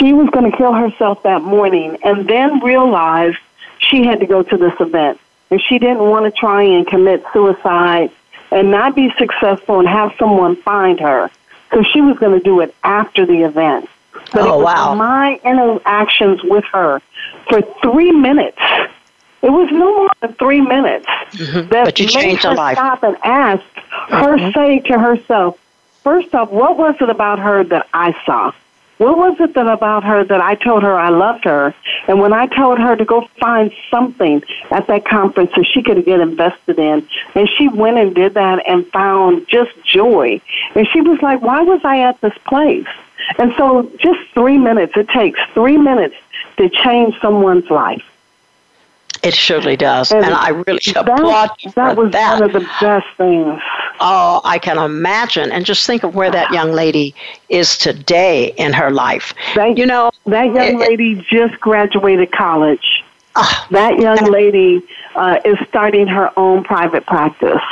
She 0.00 0.12
was 0.12 0.28
going 0.30 0.50
to 0.50 0.56
kill 0.56 0.72
herself 0.72 1.22
that 1.22 1.42
morning 1.42 1.96
and 2.02 2.28
then 2.28 2.58
realized 2.58 3.38
she 3.78 4.04
had 4.04 4.18
to 4.18 4.26
go 4.26 4.42
to 4.42 4.56
this 4.56 4.74
event. 4.80 5.20
And 5.50 5.60
she 5.60 5.78
didn't 5.78 5.98
want 6.08 6.32
to 6.32 6.38
try 6.38 6.62
and 6.62 6.86
commit 6.86 7.24
suicide 7.32 8.10
and 8.50 8.70
not 8.70 8.94
be 8.94 9.12
successful 9.18 9.80
and 9.80 9.88
have 9.88 10.12
someone 10.18 10.56
find 10.56 11.00
her. 11.00 11.30
So 11.72 11.82
she 11.82 12.00
was 12.00 12.18
going 12.18 12.38
to 12.38 12.44
do 12.44 12.60
it 12.60 12.74
after 12.82 13.26
the 13.26 13.42
event. 13.42 13.88
But 14.32 14.42
oh, 14.42 14.58
wow. 14.58 14.94
my 14.94 15.40
interactions 15.44 16.42
with 16.44 16.64
her 16.72 17.00
for 17.48 17.62
three 17.82 18.12
minutes 18.12 18.58
it 19.42 19.50
was 19.50 19.70
no 19.72 19.96
more 19.96 20.10
than 20.20 20.34
three 20.34 20.60
minutes 20.60 21.06
mm-hmm. 21.06 21.68
that 21.70 21.84
but 21.84 21.98
you 21.98 22.06
made 22.06 22.12
changed 22.12 22.42
her 22.42 22.54
life. 22.54 22.76
stop 22.76 23.02
and 23.02 23.16
ask 23.24 23.64
her 24.08 24.36
mm-hmm. 24.36 24.52
say 24.52 24.80
to 24.80 24.98
herself, 24.98 25.58
first 26.02 26.34
off, 26.34 26.50
what 26.50 26.76
was 26.76 26.94
it 27.00 27.08
about 27.08 27.38
her 27.38 27.64
that 27.64 27.88
I 27.94 28.14
saw? 28.26 28.52
What 29.00 29.16
was 29.16 29.40
it 29.40 29.54
that 29.54 29.66
about 29.66 30.04
her 30.04 30.24
that 30.24 30.42
I 30.42 30.56
told 30.56 30.82
her 30.82 30.94
I 30.94 31.08
loved 31.08 31.44
her? 31.44 31.74
And 32.06 32.20
when 32.20 32.34
I 32.34 32.46
told 32.46 32.78
her 32.78 32.96
to 32.96 33.04
go 33.06 33.26
find 33.40 33.72
something 33.90 34.42
at 34.70 34.88
that 34.88 35.06
conference 35.06 35.52
that 35.56 35.64
she 35.64 35.82
could 35.82 36.04
get 36.04 36.20
invested 36.20 36.78
in, 36.78 37.08
and 37.34 37.48
she 37.48 37.68
went 37.68 37.96
and 37.96 38.14
did 38.14 38.34
that 38.34 38.62
and 38.68 38.86
found 38.88 39.48
just 39.48 39.70
joy. 39.84 40.38
And 40.74 40.86
she 40.86 41.00
was 41.00 41.18
like, 41.22 41.40
why 41.40 41.62
was 41.62 41.80
I 41.82 42.00
at 42.00 42.20
this 42.20 42.36
place? 42.44 42.86
And 43.38 43.54
so 43.56 43.90
just 43.96 44.20
three 44.34 44.58
minutes, 44.58 44.92
it 44.96 45.08
takes 45.08 45.40
three 45.54 45.78
minutes 45.78 46.16
to 46.58 46.68
change 46.68 47.18
someone's 47.22 47.70
life. 47.70 48.04
It 49.22 49.34
surely 49.34 49.76
does, 49.76 50.12
and, 50.12 50.24
and 50.24 50.34
I 50.34 50.48
really 50.48 50.80
that, 50.86 50.96
applaud 50.96 51.50
you 51.60 51.70
that 51.72 51.94
for 51.94 52.04
was 52.04 52.12
that. 52.12 52.40
one 52.40 52.48
of 52.48 52.52
the 52.54 52.66
best 52.80 53.06
things. 53.18 53.60
Oh, 54.00 54.40
I 54.44 54.58
can 54.58 54.78
imagine, 54.78 55.52
and 55.52 55.66
just 55.66 55.86
think 55.86 56.04
of 56.04 56.14
where 56.14 56.30
that 56.30 56.52
young 56.52 56.72
lady 56.72 57.14
is 57.50 57.76
today 57.76 58.54
in 58.56 58.72
her 58.72 58.90
life. 58.90 59.34
That, 59.54 59.76
you 59.76 59.84
know, 59.84 60.10
that 60.24 60.46
young 60.46 60.80
it, 60.80 60.88
lady 60.88 61.14
just 61.30 61.60
graduated 61.60 62.32
college. 62.32 63.04
Uh, 63.36 63.66
that 63.70 63.98
young 63.98 64.30
lady 64.30 64.82
uh, 65.14 65.38
is 65.44 65.58
starting 65.68 66.06
her 66.06 66.32
own 66.38 66.64
private 66.64 67.04
practice. 67.06 67.62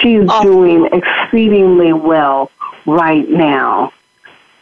She's 0.00 0.26
uh, 0.28 0.42
doing 0.42 0.86
exceedingly 0.86 1.92
well 1.92 2.50
right 2.86 3.28
now. 3.28 3.92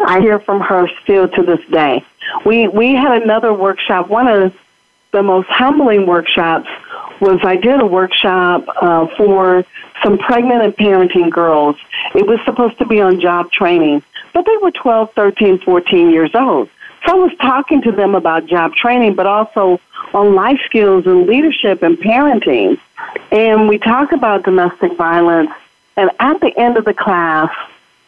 I 0.00 0.20
hear 0.20 0.40
from 0.40 0.60
her 0.60 0.88
still 1.02 1.28
to 1.28 1.42
this 1.42 1.64
day. 1.70 2.04
We 2.44 2.68
we 2.68 2.94
had 2.94 3.22
another 3.22 3.52
workshop. 3.54 4.08
One 4.08 4.28
of 4.28 4.52
the 5.12 5.22
most 5.22 5.48
humbling 5.48 6.06
workshops 6.06 6.68
was 7.20 7.40
I 7.42 7.56
did 7.56 7.80
a 7.80 7.86
workshop 7.86 8.64
uh, 8.80 9.06
for 9.16 9.64
some 10.02 10.18
pregnant 10.18 10.62
and 10.62 10.76
parenting 10.76 11.30
girls. 11.30 11.76
It 12.14 12.26
was 12.26 12.38
supposed 12.44 12.78
to 12.78 12.86
be 12.86 13.00
on 13.00 13.20
job 13.20 13.50
training, 13.50 14.02
but 14.32 14.46
they 14.46 14.56
were 14.58 14.70
12, 14.70 15.12
13, 15.14 15.58
14 15.60 16.10
years 16.10 16.30
old. 16.34 16.68
So 17.06 17.12
I 17.12 17.14
was 17.14 17.32
talking 17.40 17.82
to 17.82 17.92
them 17.92 18.14
about 18.14 18.46
job 18.46 18.74
training, 18.74 19.14
but 19.14 19.26
also 19.26 19.80
on 20.12 20.34
life 20.34 20.60
skills 20.66 21.06
and 21.06 21.26
leadership 21.26 21.82
and 21.82 21.96
parenting. 21.96 22.78
And 23.30 23.68
we 23.68 23.78
talked 23.78 24.12
about 24.12 24.44
domestic 24.44 24.96
violence. 24.96 25.50
And 25.96 26.10
at 26.20 26.40
the 26.40 26.56
end 26.58 26.76
of 26.76 26.84
the 26.84 26.94
class, 26.94 27.52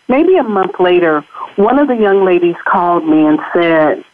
maybe 0.08 0.36
a 0.36 0.42
month 0.42 0.78
later, 0.78 1.22
one 1.56 1.78
of 1.78 1.88
the 1.88 1.96
young 1.96 2.24
ladies 2.24 2.56
called 2.64 3.06
me 3.06 3.26
and 3.26 3.38
said, 3.52 4.04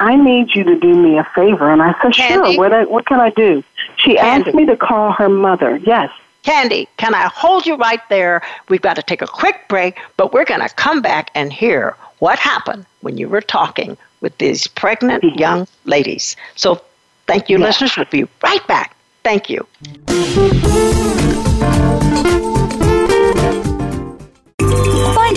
I 0.00 0.16
need 0.16 0.54
you 0.54 0.64
to 0.64 0.76
do 0.76 0.94
me 0.94 1.18
a 1.18 1.24
favor. 1.34 1.70
And 1.70 1.82
I 1.82 1.92
said, 2.00 2.12
Kandee? 2.12 2.54
sure, 2.54 2.56
what, 2.56 2.90
what 2.90 3.06
can 3.06 3.20
I 3.20 3.30
do? 3.30 3.62
She 3.98 4.16
Kandee. 4.16 4.46
asked 4.46 4.54
me 4.54 4.64
to 4.66 4.76
call 4.76 5.12
her 5.12 5.28
mother. 5.28 5.76
Yes. 5.76 6.10
Kandee, 6.42 6.86
can 6.96 7.14
I 7.14 7.28
hold 7.28 7.66
you 7.66 7.76
right 7.76 8.00
there? 8.08 8.40
We've 8.70 8.80
got 8.80 8.96
to 8.96 9.02
take 9.02 9.20
a 9.20 9.26
quick 9.26 9.68
break, 9.68 9.98
but 10.16 10.32
we're 10.32 10.46
going 10.46 10.62
to 10.66 10.70
come 10.70 11.02
back 11.02 11.30
and 11.34 11.52
hear 11.52 11.96
what 12.18 12.38
happened 12.38 12.86
when 13.02 13.18
you 13.18 13.28
were 13.28 13.42
talking 13.42 13.98
with 14.22 14.36
these 14.38 14.66
pregnant 14.66 15.22
mm-hmm. 15.22 15.38
young 15.38 15.68
ladies. 15.84 16.34
So 16.56 16.80
thank 17.26 17.50
you, 17.50 17.58
listeners. 17.58 17.94
We'll 17.96 18.06
be 18.06 18.26
right 18.42 18.66
back. 18.66 18.96
Thank 19.22 19.50
you. 19.50 19.66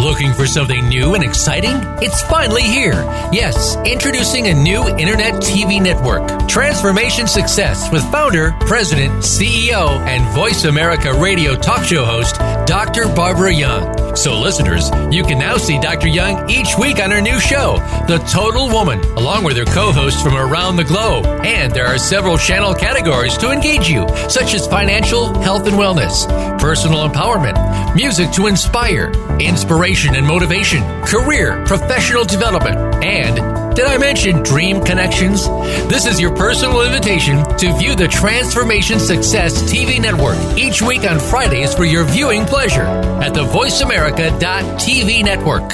Looking 0.00 0.32
for 0.32 0.46
something 0.46 0.88
new 0.88 1.14
and 1.14 1.22
exciting? 1.22 1.76
It's 2.00 2.22
finally 2.22 2.62
here. 2.62 2.94
Yes, 3.32 3.76
introducing 3.84 4.46
a 4.46 4.54
new 4.54 4.88
internet 4.96 5.34
TV 5.34 5.78
network, 5.78 6.48
Transformation 6.48 7.26
Success, 7.26 7.92
with 7.92 8.02
founder, 8.10 8.52
president, 8.60 9.12
CEO, 9.22 10.00
and 10.06 10.26
Voice 10.34 10.64
America 10.64 11.12
radio 11.12 11.54
talk 11.54 11.84
show 11.84 12.06
host, 12.06 12.36
Dr. 12.66 13.14
Barbara 13.14 13.52
Young. 13.52 14.16
So, 14.16 14.40
listeners, 14.40 14.90
you 15.12 15.22
can 15.22 15.38
now 15.38 15.58
see 15.58 15.78
Dr. 15.78 16.08
Young 16.08 16.48
each 16.48 16.76
week 16.78 16.98
on 16.98 17.10
her 17.10 17.20
new 17.20 17.38
show, 17.38 17.76
The 18.08 18.24
Total 18.26 18.68
Woman, 18.68 19.00
along 19.18 19.44
with 19.44 19.58
her 19.58 19.66
co 19.66 19.92
hosts 19.92 20.22
from 20.22 20.34
around 20.34 20.76
the 20.76 20.84
globe. 20.84 21.26
And 21.44 21.72
there 21.72 21.86
are 21.86 21.98
several 21.98 22.38
channel 22.38 22.74
categories 22.74 23.36
to 23.38 23.50
engage 23.50 23.88
you, 23.88 24.08
such 24.30 24.54
as 24.54 24.66
financial, 24.66 25.38
health 25.42 25.66
and 25.68 25.76
wellness, 25.76 26.26
personal 26.58 27.08
empowerment, 27.08 27.94
music 27.94 28.32
to 28.32 28.46
inspire, 28.46 29.12
inspiration 29.38 29.89
and 29.90 30.26
motivation, 30.26 30.82
career, 31.02 31.64
professional 31.66 32.24
development, 32.24 32.76
and 33.04 33.74
did 33.74 33.86
I 33.86 33.98
mention 33.98 34.42
Dream 34.42 34.80
Connections? 34.82 35.48
This 35.88 36.06
is 36.06 36.20
your 36.20 36.34
personal 36.34 36.82
invitation 36.82 37.42
to 37.58 37.76
view 37.76 37.96
the 37.96 38.06
Transformation 38.06 39.00
Success 39.00 39.62
TV 39.62 40.00
network 40.00 40.36
each 40.56 40.80
week 40.80 41.02
on 41.10 41.18
Fridays 41.18 41.74
for 41.74 41.84
your 41.84 42.04
viewing 42.04 42.44
pleasure 42.46 42.84
at 43.22 43.34
the 43.34 43.44
VoiceAmerica.tv 43.44 45.24
network. 45.24 45.70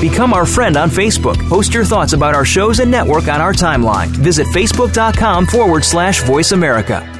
Become 0.00 0.34
our 0.34 0.44
friend 0.46 0.76
on 0.76 0.90
Facebook. 0.90 1.36
Post 1.48 1.72
your 1.72 1.84
thoughts 1.84 2.12
about 2.12 2.34
our 2.34 2.44
shows 2.44 2.80
and 2.80 2.90
network 2.90 3.28
on 3.28 3.40
our 3.40 3.54
timeline. 3.54 4.08
Visit 4.08 4.46
facebook.com 4.48 5.46
forward 5.46 5.84
slash 5.84 6.22
voice 6.22 6.52
America. 6.52 7.19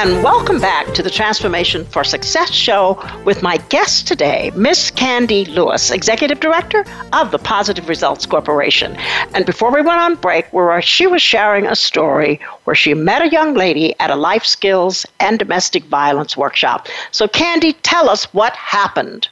And 0.00 0.24
welcome 0.24 0.58
back 0.58 0.94
to 0.94 1.02
the 1.02 1.10
Transformation 1.10 1.84
for 1.84 2.04
Success 2.04 2.50
show 2.52 2.98
with 3.26 3.42
my 3.42 3.58
guest 3.68 4.08
today, 4.08 4.50
Miss 4.56 4.90
Kandee 4.90 5.46
Lewis, 5.48 5.90
Executive 5.90 6.40
Director 6.40 6.86
of 7.12 7.32
the 7.32 7.38
Positive 7.38 7.86
Results 7.86 8.24
Corporation. 8.24 8.96
And 9.34 9.44
before 9.44 9.70
we 9.70 9.82
went 9.82 10.00
on 10.00 10.14
break, 10.14 10.50
where 10.54 10.80
she 10.80 11.06
was 11.06 11.20
sharing 11.20 11.66
a 11.66 11.76
story 11.76 12.40
where 12.64 12.74
she 12.74 12.94
met 12.94 13.20
a 13.20 13.28
young 13.28 13.52
lady 13.52 13.94
at 14.00 14.08
a 14.08 14.16
life 14.16 14.46
skills 14.46 15.04
and 15.20 15.38
domestic 15.38 15.84
violence 15.84 16.34
workshop. 16.34 16.88
So, 17.10 17.28
Kandee, 17.28 17.76
tell 17.82 18.08
us 18.08 18.24
what 18.32 18.54
happened. 18.54 19.28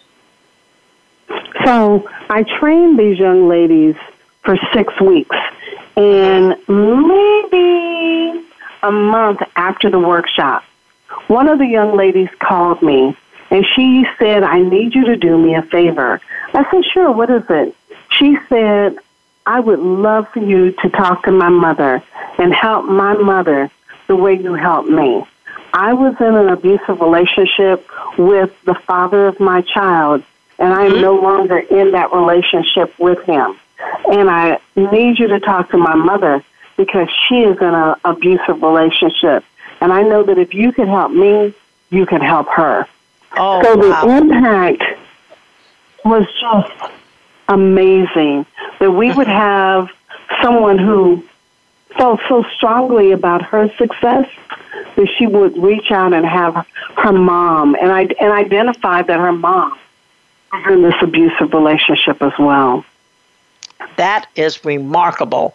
So, 1.64 2.06
I 2.28 2.44
trained 2.60 2.98
these 2.98 3.18
young 3.18 3.48
ladies 3.48 3.94
for 4.44 4.58
six 4.74 5.00
weeks, 5.00 5.36
and 5.96 6.58
maybe 6.68 8.37
a 8.82 8.90
month 8.90 9.40
after 9.56 9.90
the 9.90 9.98
workshop, 9.98 10.64
one 11.26 11.48
of 11.48 11.58
the 11.58 11.66
young 11.66 11.96
ladies 11.96 12.28
called 12.40 12.82
me 12.82 13.16
and 13.50 13.64
she 13.74 14.06
said, 14.18 14.42
I 14.42 14.60
need 14.60 14.94
you 14.94 15.06
to 15.06 15.16
do 15.16 15.38
me 15.38 15.54
a 15.54 15.62
favor. 15.62 16.20
I 16.54 16.70
said, 16.70 16.84
Sure, 16.92 17.10
what 17.10 17.30
is 17.30 17.44
it? 17.48 17.74
She 18.10 18.36
said, 18.48 18.98
I 19.46 19.60
would 19.60 19.78
love 19.78 20.28
for 20.28 20.40
you 20.40 20.72
to 20.72 20.90
talk 20.90 21.24
to 21.24 21.32
my 21.32 21.48
mother 21.48 22.02
and 22.38 22.52
help 22.52 22.84
my 22.84 23.14
mother 23.14 23.70
the 24.06 24.16
way 24.16 24.34
you 24.34 24.54
helped 24.54 24.88
me. 24.88 25.24
I 25.72 25.92
was 25.92 26.14
in 26.20 26.34
an 26.34 26.48
abusive 26.48 27.00
relationship 27.00 27.86
with 28.18 28.50
the 28.64 28.74
father 28.74 29.26
of 29.26 29.38
my 29.38 29.62
child, 29.62 30.22
and 30.58 30.72
I 30.72 30.84
am 30.84 30.92
mm-hmm. 30.92 31.02
no 31.02 31.14
longer 31.14 31.58
in 31.58 31.92
that 31.92 32.12
relationship 32.12 32.98
with 32.98 33.22
him. 33.24 33.58
And 34.10 34.28
I 34.28 34.58
need 34.76 35.18
you 35.18 35.28
to 35.28 35.40
talk 35.40 35.70
to 35.70 35.78
my 35.78 35.94
mother 35.94 36.42
because 36.78 37.08
she 37.28 37.40
is 37.40 37.58
in 37.58 37.74
an 37.74 37.96
abusive 38.04 38.62
relationship. 38.62 39.44
And 39.82 39.92
I 39.92 40.02
know 40.02 40.22
that 40.22 40.38
if 40.38 40.54
you 40.54 40.72
can 40.72 40.86
help 40.88 41.12
me, 41.12 41.52
you 41.90 42.06
can 42.06 42.22
help 42.22 42.48
her. 42.48 42.86
Oh, 43.36 43.62
so 43.62 43.76
wow. 43.76 44.04
the 44.04 44.16
impact 44.16 44.84
was 46.04 46.24
just 46.40 46.92
amazing 47.48 48.46
that 48.78 48.90
we 48.92 49.12
would 49.12 49.26
have 49.46 49.90
someone 50.40 50.78
who 50.78 51.22
felt 51.96 52.20
so 52.28 52.44
strongly 52.54 53.12
about 53.12 53.42
her 53.42 53.68
success 53.76 54.30
that 54.96 55.08
she 55.18 55.26
would 55.26 55.58
reach 55.58 55.90
out 55.90 56.12
and 56.12 56.24
have 56.24 56.66
her 56.96 57.12
mom 57.12 57.74
and 57.74 57.90
I 57.90 58.02
and 58.20 58.32
identify 58.32 59.02
that 59.02 59.18
her 59.18 59.32
mom 59.32 59.76
was 60.52 60.72
in 60.72 60.82
this 60.82 60.94
abusive 61.00 61.52
relationship 61.52 62.22
as 62.22 62.32
well. 62.38 62.84
That 63.96 64.28
is 64.36 64.64
remarkable 64.64 65.54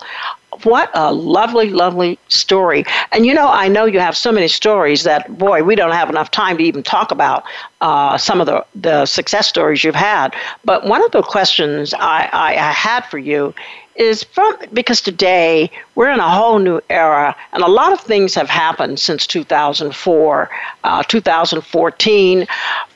what 0.63 0.89
a 0.93 1.13
lovely, 1.13 1.69
lovely 1.69 2.19
story. 2.27 2.85
And 3.11 3.25
you 3.25 3.33
know, 3.33 3.47
I 3.47 3.67
know 3.67 3.85
you 3.85 3.99
have 3.99 4.15
so 4.15 4.31
many 4.31 4.47
stories 4.47 5.03
that, 5.03 5.37
boy, 5.37 5.63
we 5.63 5.75
don't 5.75 5.91
have 5.91 6.09
enough 6.09 6.31
time 6.31 6.57
to 6.57 6.63
even 6.63 6.83
talk 6.83 7.11
about 7.11 7.43
uh, 7.81 8.17
some 8.17 8.39
of 8.39 8.47
the, 8.47 8.65
the 8.75 9.05
success 9.05 9.47
stories 9.47 9.83
you've 9.83 9.95
had. 9.95 10.35
But 10.63 10.85
one 10.85 11.03
of 11.03 11.11
the 11.11 11.21
questions 11.21 11.93
I, 11.93 12.29
I, 12.31 12.51
I 12.51 12.71
had 12.71 13.05
for 13.05 13.17
you 13.17 13.53
is 13.95 14.23
from 14.23 14.57
because 14.73 15.01
today 15.01 15.69
we're 15.93 16.09
in 16.09 16.19
a 16.19 16.29
whole 16.29 16.57
new 16.57 16.81
era 16.89 17.35
and 17.51 17.61
a 17.61 17.67
lot 17.67 17.93
of 17.93 17.99
things 17.99 18.33
have 18.33 18.49
happened 18.49 18.99
since 18.99 19.27
2004 19.27 20.49
uh, 20.83 21.03
2014 21.03 22.47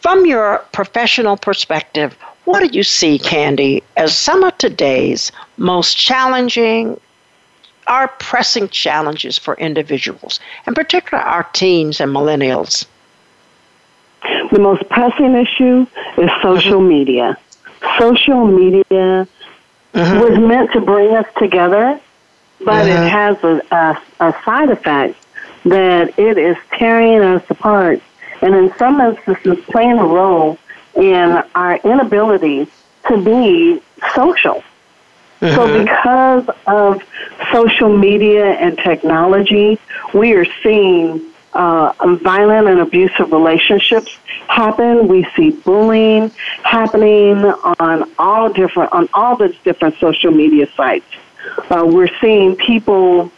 from 0.02 0.26
your 0.26 0.58
professional 0.72 1.38
perspective 1.38 2.18
what 2.48 2.62
do 2.62 2.78
you 2.78 2.84
see, 2.84 3.20
Kandee, 3.20 3.84
as 3.98 4.16
some 4.16 4.42
of 4.46 4.58
today's 4.58 5.34
most 5.58 5.98
challenging, 5.98 6.98
are 7.88 8.08
pressing 8.20 8.70
challenges 8.70 9.38
for 9.38 9.56
individuals, 9.56 10.40
in 10.66 10.74
particular 10.74 11.24
our 11.24 11.44
teens 11.54 12.00
and 12.00 12.14
millennials? 12.14 12.86
The 14.52 14.60
most 14.60 14.88
pressing 14.90 15.36
issue 15.36 15.86
is 16.18 16.30
social 16.42 16.80
mm-hmm. 16.80 16.88
media. 16.88 17.38
Social 18.00 18.46
media 18.48 19.28
mm-hmm. 19.94 20.20
was 20.20 20.40
meant 20.40 20.72
to 20.74 20.82
bring 20.82 21.16
us 21.16 21.28
together, 21.38 22.00
but 22.60 22.86
mm-hmm. 22.86 23.04
it 23.04 23.10
has 23.10 23.44
a, 23.44 23.62
a, 23.72 24.02
a 24.28 24.36
side 24.44 24.70
effect 24.70 25.16
that 25.66 26.18
it 26.18 26.38
is 26.38 26.58
tearing 26.78 27.22
us 27.22 27.44
apart 27.50 28.02
and 28.42 28.56
in 28.56 28.74
some 28.78 29.00
instances 29.02 29.64
playing 29.66 29.98
a 29.98 30.06
role 30.06 30.58
in 30.96 31.44
our 31.56 31.78
inability 31.78 32.68
to 33.08 33.18
be 33.18 33.82
social. 34.14 34.64
Mm-hmm. 35.42 35.56
So, 35.56 35.84
because 35.84 36.50
of 36.68 37.04
social 37.52 37.96
media 37.96 38.46
and 38.46 38.78
technology, 38.78 39.80
we 40.14 40.34
are 40.34 40.46
seeing 40.64 41.22
uh, 41.54 41.94
violent 42.22 42.68
and 42.68 42.80
abusive 42.80 43.32
relationships 43.32 44.16
happen. 44.48 45.08
We 45.08 45.28
see 45.36 45.52
bullying 45.52 46.30
happening 46.64 47.46
on 47.80 48.12
all 48.20 48.52
different 48.52 48.94
on 48.94 49.10
all 49.14 49.36
the 49.36 49.56
different 49.64 49.98
social 49.98 50.32
media 50.32 50.68
sites. 50.76 51.06
Uh, 51.70 51.86
we're 51.86 52.10
seeing 52.20 52.56
people 52.56 53.32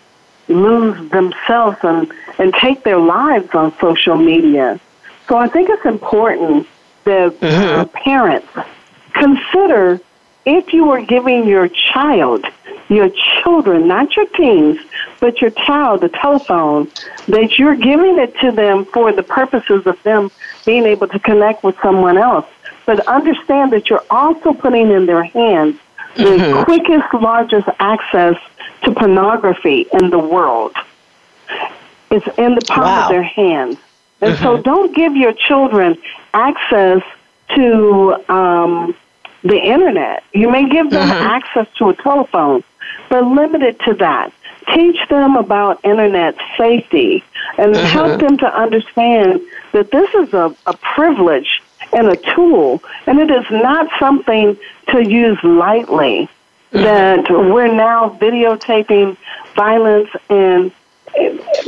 lose 0.50 1.10
themselves 1.12 1.78
and, 1.84 2.12
and 2.40 2.54
take 2.56 2.84
their 2.84 2.98
lives 2.98 3.54
on 3.54 3.74
social 3.80 4.18
media. 4.18 4.80
So 5.28 5.38
I 5.38 5.48
think 5.48 5.70
it's 5.70 5.86
important 5.86 6.68
that 7.04 7.40
mm-hmm. 7.40 7.82
uh, 7.82 7.86
parents 7.86 8.48
consider 9.14 10.02
if 10.46 10.74
you 10.74 10.92
are 10.92 11.02
giving 11.02 11.48
your 11.48 11.68
child, 11.68 12.46
your 12.88 13.10
children, 13.42 13.88
not 13.88 14.16
your 14.16 14.26
teens, 14.28 14.80
but 15.20 15.42
your 15.42 15.52
child, 15.52 16.02
the 16.02 16.10
telephone, 16.10 16.90
that 17.28 17.60
you're 17.60 17.76
giving 17.76 18.18
it 18.18 18.38
to 18.40 18.52
them 18.52 18.86
for 18.86 19.12
the 19.12 19.24
purposes 19.24 19.86
of 19.86 20.02
them 20.04 20.32
being 20.66 20.86
able 20.86 21.08
to 21.08 21.20
connect 21.20 21.64
with 21.64 21.76
someone 21.82 22.18
else. 22.18 22.46
But 22.86 23.06
understand 23.08 23.72
that 23.74 23.90
you're 23.90 24.06
also 24.10 24.54
putting 24.54 24.90
in 24.92 25.06
their 25.06 25.24
hands 25.24 25.78
the 26.16 26.24
mm-hmm. 26.24 26.64
quickest, 26.64 27.14
largest 27.14 27.68
access 27.80 28.36
to 28.84 28.92
pornography 28.92 29.88
in 29.94 30.10
the 30.10 30.20
world. 30.20 30.76
It's 32.12 32.28
in 32.38 32.56
the 32.56 32.62
palm 32.68 32.84
wow. 32.84 33.04
of 33.04 33.10
their 33.10 33.24
hands. 33.24 33.78
And 34.22 34.34
mm-hmm. 34.34 34.44
so 34.44 34.62
don't 34.62 34.96
give 34.96 35.16
your 35.16 35.34
children 35.34 35.98
access 36.34 37.02
to 37.56 38.24
um, 38.30 38.96
the 39.44 39.58
internet. 39.58 40.24
You 40.34 40.50
may 40.50 40.68
give 40.70 40.90
them 40.90 41.08
mm-hmm. 41.08 41.28
access 41.28 41.68
to 41.78 41.90
a 41.90 41.96
telephone, 41.96 42.64
but 43.10 43.26
limit 43.26 43.62
it 43.64 43.80
to 43.82 43.94
that. 43.96 44.34
Teach 44.74 44.98
them 45.10 45.36
about 45.36 45.84
internet 45.84 46.36
safety 46.58 47.24
and 47.58 47.74
mm-hmm. 47.74 47.86
help 47.86 48.20
them 48.20 48.38
to 48.38 48.60
understand 48.60 49.42
that 49.72 49.92
this 49.92 50.14
is 50.16 50.34
a, 50.34 50.56
a 50.66 50.78
privilege 50.78 51.62
and 51.94 52.08
a 52.08 52.16
tool, 52.36 52.84
and 53.08 53.20
it 53.20 53.32
is 53.32 53.46
not 53.50 53.90
something 53.98 54.58
to 54.90 55.10
use 55.10 55.38
lightly. 55.44 56.30
Mm-hmm. 56.72 56.84
That 56.84 57.30
we're 57.32 57.74
now 57.74 58.16
videotaping 58.22 59.18
violence 59.56 60.10
and 60.30 60.72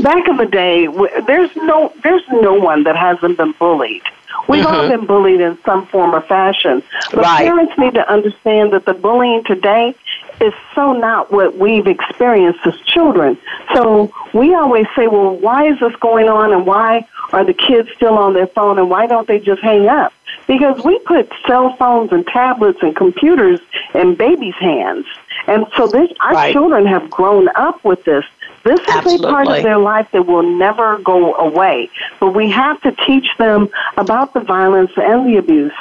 back 0.02 0.28
in 0.28 0.38
the 0.38 0.46
day, 0.46 0.88
there's 1.26 1.56
no 1.56 1.94
there's 2.04 2.24
no 2.30 2.54
one 2.54 2.84
that 2.84 2.96
hasn't 2.96 3.38
been 3.38 3.54
bullied. 3.54 4.04
We've 4.48 4.66
mm-hmm. 4.66 4.76
all 4.76 4.90
been 4.90 5.06
bullied 5.06 5.42
in 5.42 5.58
some 5.64 5.86
form 5.88 6.14
or 6.14 6.22
fashion. 6.22 6.84
But 7.12 7.22
right. 7.22 7.46
parents 7.46 7.74
need 7.78 7.94
to 7.96 8.12
understand 8.12 8.74
that 8.74 8.86
the 8.86 8.94
bullying 8.94 9.44
today 9.44 9.96
is 10.40 10.54
so 10.74 10.94
not 10.94 11.32
what 11.32 11.58
we've 11.58 11.88
experienced 11.88 12.60
as 12.66 12.76
children. 12.82 13.38
So 13.74 14.12
we 14.34 14.56
always 14.56 14.88
say, 14.96 15.08
well, 15.08 15.36
why 15.36 15.68
is 15.68 15.80
this 15.80 15.96
going 15.98 16.28
on 16.28 16.52
and 16.52 16.66
why 16.66 17.08
are 17.32 17.46
the 17.46 17.54
kids 17.54 17.90
still 17.96 18.18
on 18.18 18.34
their 18.34 18.48
phone 18.48 18.80
and 18.80 18.90
why 18.90 19.06
don't 19.06 19.28
they 19.28 19.40
just 19.40 19.62
hang 19.62 19.88
up? 19.88 20.14
Because 20.48 20.84
we 20.84 20.98
put 21.00 21.32
cell 21.46 21.76
phones 21.78 22.12
and 22.12 22.26
tablets 22.26 22.80
and 22.82 22.96
computers 22.96 23.60
in 23.94 24.16
babies' 24.16 24.56
hands. 24.56 25.06
And 25.48 25.66
so 25.76 25.88
this, 25.88 26.12
our 26.22 26.34
right. 26.34 26.54
children 26.54 26.86
have 26.88 27.10
grown 27.10 27.48
up 27.56 27.84
with 27.84 28.04
this. 28.04 28.26
This 28.64 28.80
is 28.80 29.22
a 29.22 29.24
part 29.24 29.48
of 29.48 29.64
their 29.64 29.78
life 29.78 30.08
that 30.12 30.26
will 30.26 30.44
never 30.44 31.00
go 31.00 31.36
away. 31.36 31.90
But 32.20 32.36
we 32.36 32.50
have 32.52 32.80
to 32.82 32.92
teach 32.92 33.28
them 33.38 33.70
about 33.98 34.34
the 34.34 34.40
violence 34.40 34.92
and 34.98 35.28
the 35.28 35.38
abuse. 35.38 35.74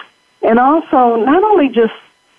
And 0.43 0.59
also, 0.59 1.17
not 1.17 1.43
only 1.43 1.69
just 1.69 1.93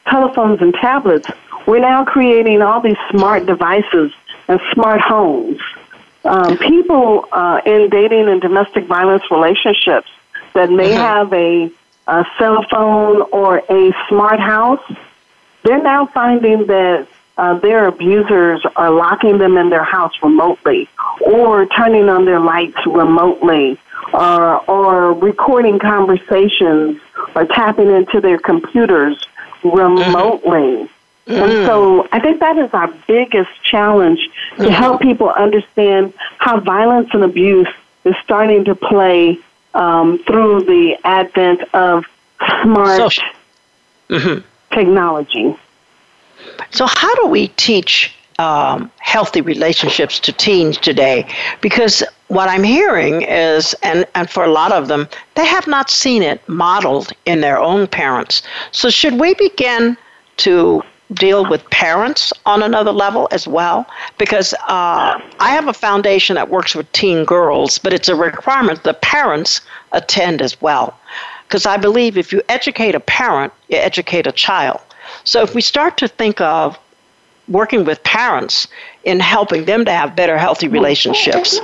telephones 0.07 0.61
and 0.61 0.73
tablets, 0.73 1.27
we're 1.67 1.79
now 1.79 2.03
creating 2.05 2.61
all 2.61 2.81
these 2.81 2.97
smart 3.11 3.45
devices 3.45 4.11
and 4.47 4.59
smart 4.73 5.01
homes. 5.01 5.59
Um, 6.23 6.57
people 6.57 7.27
uh, 7.31 7.61
in 7.65 7.89
dating 7.89 8.27
and 8.27 8.41
domestic 8.41 8.85
violence 8.85 9.23
relationships 9.31 10.09
that 10.53 10.69
may 10.69 10.89
mm-hmm. 10.89 10.97
have 10.97 11.33
a, 11.33 11.71
a 12.07 12.25
cell 12.37 12.65
phone 12.69 13.21
or 13.31 13.59
a 13.69 13.93
smart 14.09 14.39
house, 14.39 14.83
they're 15.63 15.81
now 15.81 16.07
finding 16.07 16.65
that 16.67 17.07
uh, 17.41 17.55
their 17.55 17.87
abusers 17.87 18.63
are 18.75 18.91
locking 18.91 19.39
them 19.39 19.57
in 19.57 19.71
their 19.71 19.83
house 19.83 20.13
remotely 20.21 20.87
or 21.21 21.65
turning 21.65 22.07
on 22.07 22.23
their 22.23 22.39
lights 22.39 22.77
remotely 22.85 23.79
or, 24.13 24.63
or 24.69 25.13
recording 25.13 25.79
conversations 25.79 27.01
or 27.33 27.45
tapping 27.45 27.89
into 27.89 28.21
their 28.21 28.37
computers 28.37 29.25
remotely. 29.63 30.87
Mm-hmm. 31.25 31.31
And 31.31 31.51
so 31.65 32.07
I 32.11 32.19
think 32.19 32.41
that 32.41 32.57
is 32.59 32.71
our 32.75 32.93
biggest 33.07 33.49
challenge 33.63 34.19
to 34.57 34.63
mm-hmm. 34.63 34.71
help 34.71 35.01
people 35.01 35.31
understand 35.31 36.13
how 36.37 36.59
violence 36.59 37.09
and 37.11 37.23
abuse 37.23 37.69
is 38.05 38.13
starting 38.23 38.65
to 38.65 38.75
play 38.75 39.39
um, 39.73 40.19
through 40.27 40.65
the 40.65 40.95
advent 41.03 41.63
of 41.73 42.05
smart 42.61 43.19
mm-hmm. 44.09 44.45
technology. 44.75 45.57
So, 46.71 46.85
how 46.85 47.13
do 47.15 47.27
we 47.27 47.49
teach 47.49 48.13
um, 48.39 48.91
healthy 48.99 49.41
relationships 49.41 50.19
to 50.21 50.31
teens 50.31 50.77
today? 50.77 51.27
Because 51.61 52.03
what 52.27 52.49
I'm 52.49 52.63
hearing 52.63 53.23
is, 53.23 53.75
and, 53.83 54.05
and 54.15 54.29
for 54.29 54.45
a 54.45 54.51
lot 54.51 54.71
of 54.71 54.87
them, 54.87 55.07
they 55.35 55.45
have 55.45 55.67
not 55.67 55.89
seen 55.89 56.23
it 56.23 56.47
modeled 56.47 57.11
in 57.25 57.41
their 57.41 57.59
own 57.59 57.87
parents. 57.87 58.41
So, 58.71 58.89
should 58.89 59.19
we 59.19 59.33
begin 59.33 59.97
to 60.37 60.81
deal 61.13 61.47
with 61.49 61.69
parents 61.71 62.31
on 62.45 62.63
another 62.63 62.91
level 62.91 63.27
as 63.31 63.47
well? 63.47 63.85
Because 64.17 64.53
uh, 64.67 65.19
I 65.39 65.49
have 65.49 65.67
a 65.67 65.73
foundation 65.73 66.35
that 66.35 66.49
works 66.49 66.73
with 66.73 66.91
teen 66.93 67.25
girls, 67.25 67.77
but 67.77 67.93
it's 67.93 68.07
a 68.07 68.15
requirement 68.15 68.83
the 68.83 68.93
parents 68.93 69.61
attend 69.91 70.41
as 70.41 70.61
well. 70.61 70.97
Because 71.47 71.65
I 71.65 71.75
believe 71.75 72.17
if 72.17 72.31
you 72.31 72.41
educate 72.47 72.95
a 72.95 73.01
parent, 73.01 73.51
you 73.67 73.77
educate 73.77 74.25
a 74.25 74.31
child. 74.31 74.79
So 75.23 75.41
if 75.41 75.55
we 75.55 75.61
start 75.61 75.97
to 75.97 76.07
think 76.07 76.41
of 76.41 76.77
working 77.47 77.85
with 77.85 78.03
parents 78.03 78.67
in 79.03 79.19
helping 79.19 79.65
them 79.65 79.85
to 79.85 79.91
have 79.91 80.15
better, 80.15 80.37
healthy 80.37 80.67
relationships, 80.67 81.59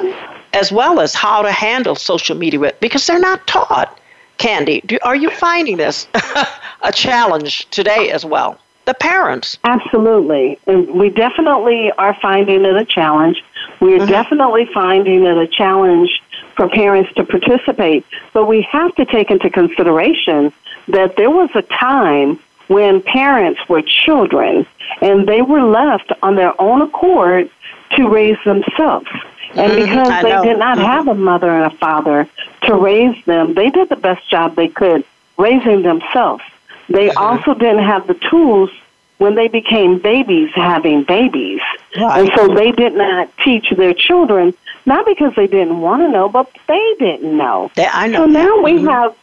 as 0.53 0.71
well 0.71 0.99
as 0.99 1.13
how 1.13 1.41
to 1.41 1.51
handle 1.51 1.95
social 1.95 2.35
media, 2.35 2.73
because 2.79 3.05
they're 3.07 3.19
not 3.19 3.45
taught. 3.47 3.99
Kandee, 4.37 4.85
do, 4.85 4.99
are 5.03 5.15
you 5.15 5.29
finding 5.31 5.77
this 5.77 6.07
a 6.81 6.91
challenge 6.91 7.67
today 7.71 8.11
as 8.11 8.23
well? 8.23 8.59
The 8.85 8.93
parents. 8.93 9.57
Absolutely. 9.63 10.59
And 10.67 10.89
we 10.91 11.09
definitely 11.09 11.91
are 11.93 12.15
finding 12.21 12.63
it 12.63 12.75
a 12.75 12.85
challenge. 12.85 13.43
We're 13.81 13.97
mm-hmm. 13.97 14.09
definitely 14.09 14.69
finding 14.73 15.25
it 15.25 15.37
a 15.37 15.47
challenge 15.47 16.21
for 16.55 16.69
parents 16.69 17.11
to 17.15 17.25
participate. 17.25 18.05
But 18.33 18.45
we 18.45 18.61
have 18.61 18.95
to 18.95 19.05
take 19.05 19.29
into 19.29 19.49
consideration 19.49 20.53
that 20.87 21.17
there 21.17 21.29
was 21.29 21.49
a 21.53 21.63
time 21.63 22.39
when 22.67 23.01
parents 23.01 23.59
were 23.69 23.81
children 23.81 24.65
and 25.01 25.27
they 25.27 25.41
were 25.41 25.63
left 25.63 26.11
on 26.21 26.35
their 26.35 26.59
own 26.61 26.81
accord 26.81 27.49
to 27.95 28.09
raise 28.09 28.37
themselves. 28.45 29.07
And 29.55 29.71
mm-hmm. 29.71 29.85
because 29.85 30.07
mm-hmm. 30.07 30.25
they 30.25 30.49
did 30.49 30.59
not 30.59 30.77
mm-hmm. 30.77 30.85
have 30.85 31.07
a 31.07 31.15
mother 31.15 31.49
and 31.49 31.71
a 31.71 31.75
father 31.77 32.27
to 32.63 32.75
raise 32.75 33.23
them, 33.25 33.53
they 33.53 33.69
did 33.69 33.89
the 33.89 33.95
best 33.95 34.29
job 34.29 34.55
they 34.55 34.67
could 34.67 35.03
raising 35.37 35.83
themselves. 35.83 36.43
They 36.89 37.09
mm-hmm. 37.09 37.17
also 37.17 37.53
didn't 37.53 37.83
have 37.83 38.07
the 38.07 38.15
tools 38.29 38.69
when 39.17 39.35
they 39.35 39.47
became 39.47 39.99
babies 39.99 40.51
having 40.53 41.03
babies. 41.03 41.61
Right. 41.95 42.19
And 42.21 42.31
so 42.35 42.53
they 42.53 42.71
did 42.71 42.93
not 42.93 43.29
teach 43.43 43.69
their 43.75 43.93
children, 43.93 44.53
not 44.85 45.05
because 45.05 45.33
they 45.35 45.47
didn't 45.47 45.81
want 45.81 46.03
to 46.03 46.09
know, 46.09 46.29
but 46.29 46.51
they 46.67 46.95
didn't 46.99 47.35
know. 47.35 47.71
They, 47.75 47.87
I 47.87 48.07
know. 48.07 48.19
So 48.19 48.25
now 48.27 48.61
we 48.61 48.73
mm-hmm. 48.73 48.87
have 48.87 49.15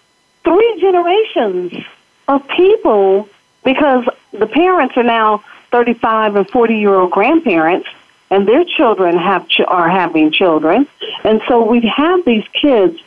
three 0.43 0.81
generations 0.81 1.85
of 2.29 2.47
people 2.49 3.29
because 3.65 4.05
the 4.33 4.47
parents 4.47 4.97
are 4.97 5.03
now 5.03 5.43
35 5.71 6.37
and 6.37 6.49
40 6.49 6.77
year 6.77 6.95
old 6.95 7.11
grandparents 7.11 7.89
and 8.31 8.47
their 8.49 8.65
children 8.65 9.17
have 9.19 9.49
ch- 9.49 9.61
are 9.67 9.89
having 9.89 10.31
children. 10.31 10.87
And 11.25 11.43
so 11.49 11.65
we 11.65 11.81
have 11.81 12.25
these 12.25 12.45
kids. 12.61 12.99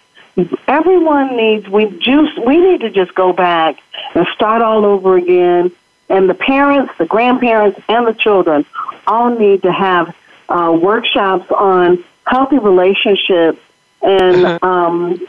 Everyone 0.68 1.36
needs 1.36 1.68
we 1.68 1.86
just 2.00 2.38
we 2.46 2.58
need 2.58 2.82
to 2.82 2.90
just 2.90 3.16
go 3.16 3.34
back 3.34 3.80
and 4.14 4.28
start 4.36 4.62
all 4.62 4.86
over 4.86 5.18
again. 5.18 5.72
And 6.10 6.30
the 6.30 6.36
parents 6.36 6.94
the 6.98 7.06
grandparents 7.06 7.80
and 7.88 8.08
the 8.08 8.14
children 8.14 8.66
all 9.08 9.30
need 9.30 9.64
to 9.64 9.72
have 9.72 10.16
uh, 10.50 10.78
workshops 10.80 11.50
on 11.52 12.04
healthy 12.26 12.60
relationships 12.60 13.60
and 14.02 14.46
uh-huh. 14.46 14.68
um, 14.68 15.28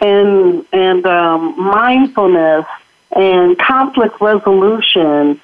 and 0.00 0.66
and 0.72 1.06
um, 1.06 1.54
mindfulness 1.56 2.66
and 3.12 3.58
conflict 3.58 4.20
resolution 4.20 5.40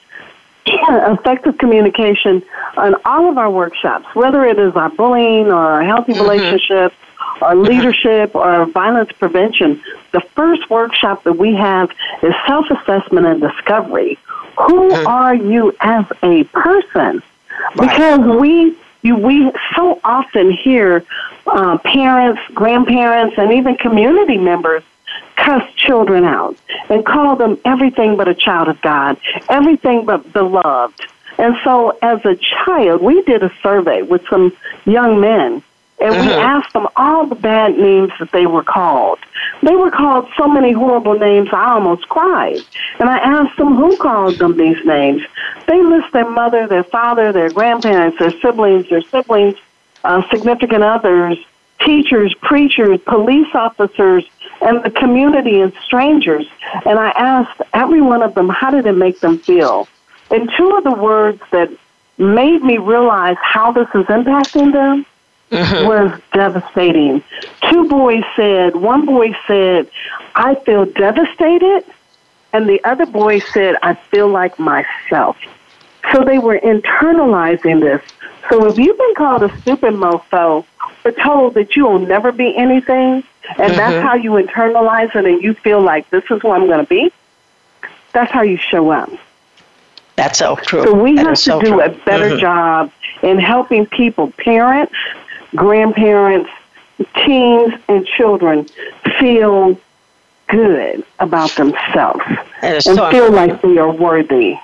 effective 0.67 1.59
communication 1.59 2.43
on 2.77 2.95
all 3.05 3.29
of 3.29 3.39
our 3.39 3.51
workshops, 3.51 4.07
whether 4.15 4.45
it 4.45 4.59
is 4.59 4.75
our 4.75 4.89
bullying 4.91 5.47
or 5.47 5.55
our 5.55 5.83
healthy 5.83 6.13
mm-hmm. 6.13 6.23
relationships 6.23 6.95
or 7.43 7.55
leadership 7.55 8.35
or 8.35 8.65
violence 8.67 9.13
prevention, 9.13 9.83
the 10.13 10.21
first 10.35 10.69
workshop 10.71 11.23
that 11.25 11.35
we 11.35 11.55
have 11.55 11.91
is 12.23 12.33
self 12.47 12.67
assessment 12.71 13.27
and 13.27 13.41
discovery. 13.41 14.19
Who 14.57 14.91
mm-hmm. 14.91 15.07
are 15.07 15.35
you 15.35 15.75
as 15.81 16.07
a 16.23 16.45
person? 16.45 17.23
Because 17.79 18.21
we 18.41 18.77
you, 19.03 19.17
we 19.17 19.53
so 19.77 20.01
often 20.03 20.51
hear 20.51 21.05
uh, 21.47 21.77
parents, 21.79 22.41
grandparents, 22.55 23.37
and 23.37 23.53
even 23.53 23.77
community 23.77 24.39
members 24.39 24.83
cuss 25.37 25.63
children 25.75 26.25
out 26.25 26.57
and 26.89 27.05
call 27.05 27.37
them 27.37 27.59
everything 27.65 28.17
but 28.17 28.29
a 28.29 28.35
child 28.35 28.69
of 28.69 28.81
God, 28.83 29.17
everything 29.49 30.05
but 30.05 30.33
beloved. 30.33 31.07
And 31.39 31.57
so, 31.65 31.99
as 32.01 32.25
a 32.25 32.37
child, 32.37 33.03
we 33.03 33.23
did 33.23 33.43
a 33.43 33.53
survey 33.63 34.03
with 34.03 34.27
some 34.29 34.57
young 34.85 35.21
men 35.21 35.63
and 36.01 36.13
we 36.13 36.33
uh-huh. 36.33 36.41
asked 36.41 36.73
them 36.73 36.87
all 36.97 37.27
the 37.27 37.35
bad 37.35 37.79
names 37.79 38.13
that 38.19 38.33
they 38.33 38.47
were 38.47 38.65
called. 38.65 39.19
They 39.63 39.77
were 39.77 39.91
called 39.91 40.29
so 40.37 40.49
many 40.49 40.73
horrible 40.73 41.19
names, 41.19 41.49
I 41.53 41.73
almost 41.73 42.09
cried. 42.09 42.59
And 42.99 43.09
I 43.09 43.19
asked 43.19 43.57
them 43.57 43.77
who 43.77 43.97
called 43.97 44.39
them 44.39 44.57
these 44.57 44.85
names. 44.85 45.23
They 45.67 45.83
list 45.83 46.13
their 46.13 46.29
mother, 46.29 46.67
their 46.67 46.85
father, 46.85 47.33
their 47.33 47.51
grandparents, 47.51 48.19
their 48.19 48.33
siblings, 48.41 48.89
their 48.91 49.03
siblings, 49.03 49.57
uh, 50.03 50.29
significant 50.31 50.83
others, 50.83 51.39
teachers, 51.81 52.35
preachers, 52.35 53.01
police 53.07 53.55
officers, 53.55 54.25
and 54.65 54.83
the 54.83 54.91
community 54.91 55.61
and 55.61 55.73
strangers. 55.85 56.47
And 56.85 56.99
I 56.99 57.11
asked 57.11 57.61
every 57.73 58.01
one 58.01 58.23
of 58.23 58.35
them, 58.35 58.49
how 58.49 58.71
did 58.71 58.87
it 58.87 58.93
make 58.93 59.21
them 59.21 59.39
feel? 59.39 59.87
And 60.31 60.51
two 60.57 60.71
of 60.71 60.85
the 60.85 60.93
words 60.93 61.41
that 61.53 61.71
made 62.19 62.63
me 62.63 62.79
realize 62.79 63.37
how 63.43 63.73
this 63.73 63.89
is 63.95 64.07
impacting 64.07 64.73
them 64.73 65.07
mm-hmm. 65.51 65.87
was 65.87 66.21
devastating. 66.33 67.23
Two 67.71 67.89
boys 67.89 68.25
said, 68.37 68.77
one 68.77 69.05
boy 69.05 69.37
said, 69.47 69.89
I 70.35 70.55
feel 70.55 70.87
devastated, 70.87 71.85
and 72.53 72.69
the 72.69 72.83
other 72.85 73.07
boy 73.07 73.41
said, 73.41 73.77
I 73.83 73.95
feel 73.95 74.29
like 74.29 74.59
myself. 74.59 75.37
So 76.13 76.25
they 76.25 76.39
were 76.39 76.59
internalizing 76.59 77.81
this. 77.81 78.03
So 78.51 78.67
if 78.67 78.79
you've 78.79 78.99
been 78.99 79.15
called 79.17 79.43
a 79.43 79.61
stupid 79.61 79.95
mofo 79.95 80.65
or 81.05 81.13
told 81.13 81.55
that 81.55 81.77
you 81.77 81.87
will 81.87 81.99
never 81.99 82.31
be 82.31 82.55
anything, 82.57 83.25
and 83.51 83.59
mm-hmm. 83.59 83.77
that's 83.77 84.03
how 84.03 84.15
you 84.15 84.33
internalize 84.33 85.15
it 85.15 85.25
and 85.25 85.43
you 85.43 85.55
feel 85.55 85.81
like 85.81 86.09
this 86.11 86.25
is 86.31 86.41
who 86.43 86.51
I'm 86.51 86.67
going 86.67 86.81
to 86.85 86.89
be, 86.89 87.13
that's 88.13 88.31
how 88.33 88.43
you 88.43 88.57
show 88.57 88.91
up. 88.91 89.11
That's 90.17 90.39
so 90.39 90.57
true. 90.57 90.85
So 90.85 90.95
we 90.95 91.17
that 91.17 91.27
have 91.27 91.35
to 91.35 91.41
so 91.41 91.61
do 91.61 91.69
true. 91.69 91.81
a 91.83 91.89
better 91.89 92.31
mm-hmm. 92.31 92.39
job 92.39 92.93
in 93.23 93.39
helping 93.39 93.87
people, 93.87 94.31
parents, 94.33 94.95
grandparents, 95.57 96.51
teens, 97.17 97.75
and 97.89 98.07
children 98.07 98.67
feel 99.19 99.79
good 100.49 101.05
about 101.19 101.51
themselves 101.53 102.23
and 102.63 102.83
so 102.83 103.11
feel 103.11 103.33
like 103.33 103.61
they 103.63 103.79
are 103.79 103.91
worthy. 103.91 104.59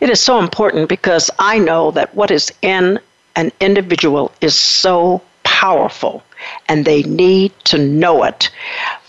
It 0.00 0.10
is 0.10 0.20
so 0.20 0.38
important 0.38 0.88
because 0.88 1.30
I 1.38 1.58
know 1.58 1.90
that 1.92 2.14
what 2.14 2.30
is 2.30 2.52
in 2.62 2.98
an 3.36 3.52
individual 3.60 4.32
is 4.40 4.54
so 4.54 5.22
powerful 5.44 6.22
and 6.68 6.84
they 6.84 7.02
need 7.02 7.52
to 7.64 7.78
know 7.78 8.24
it. 8.24 8.50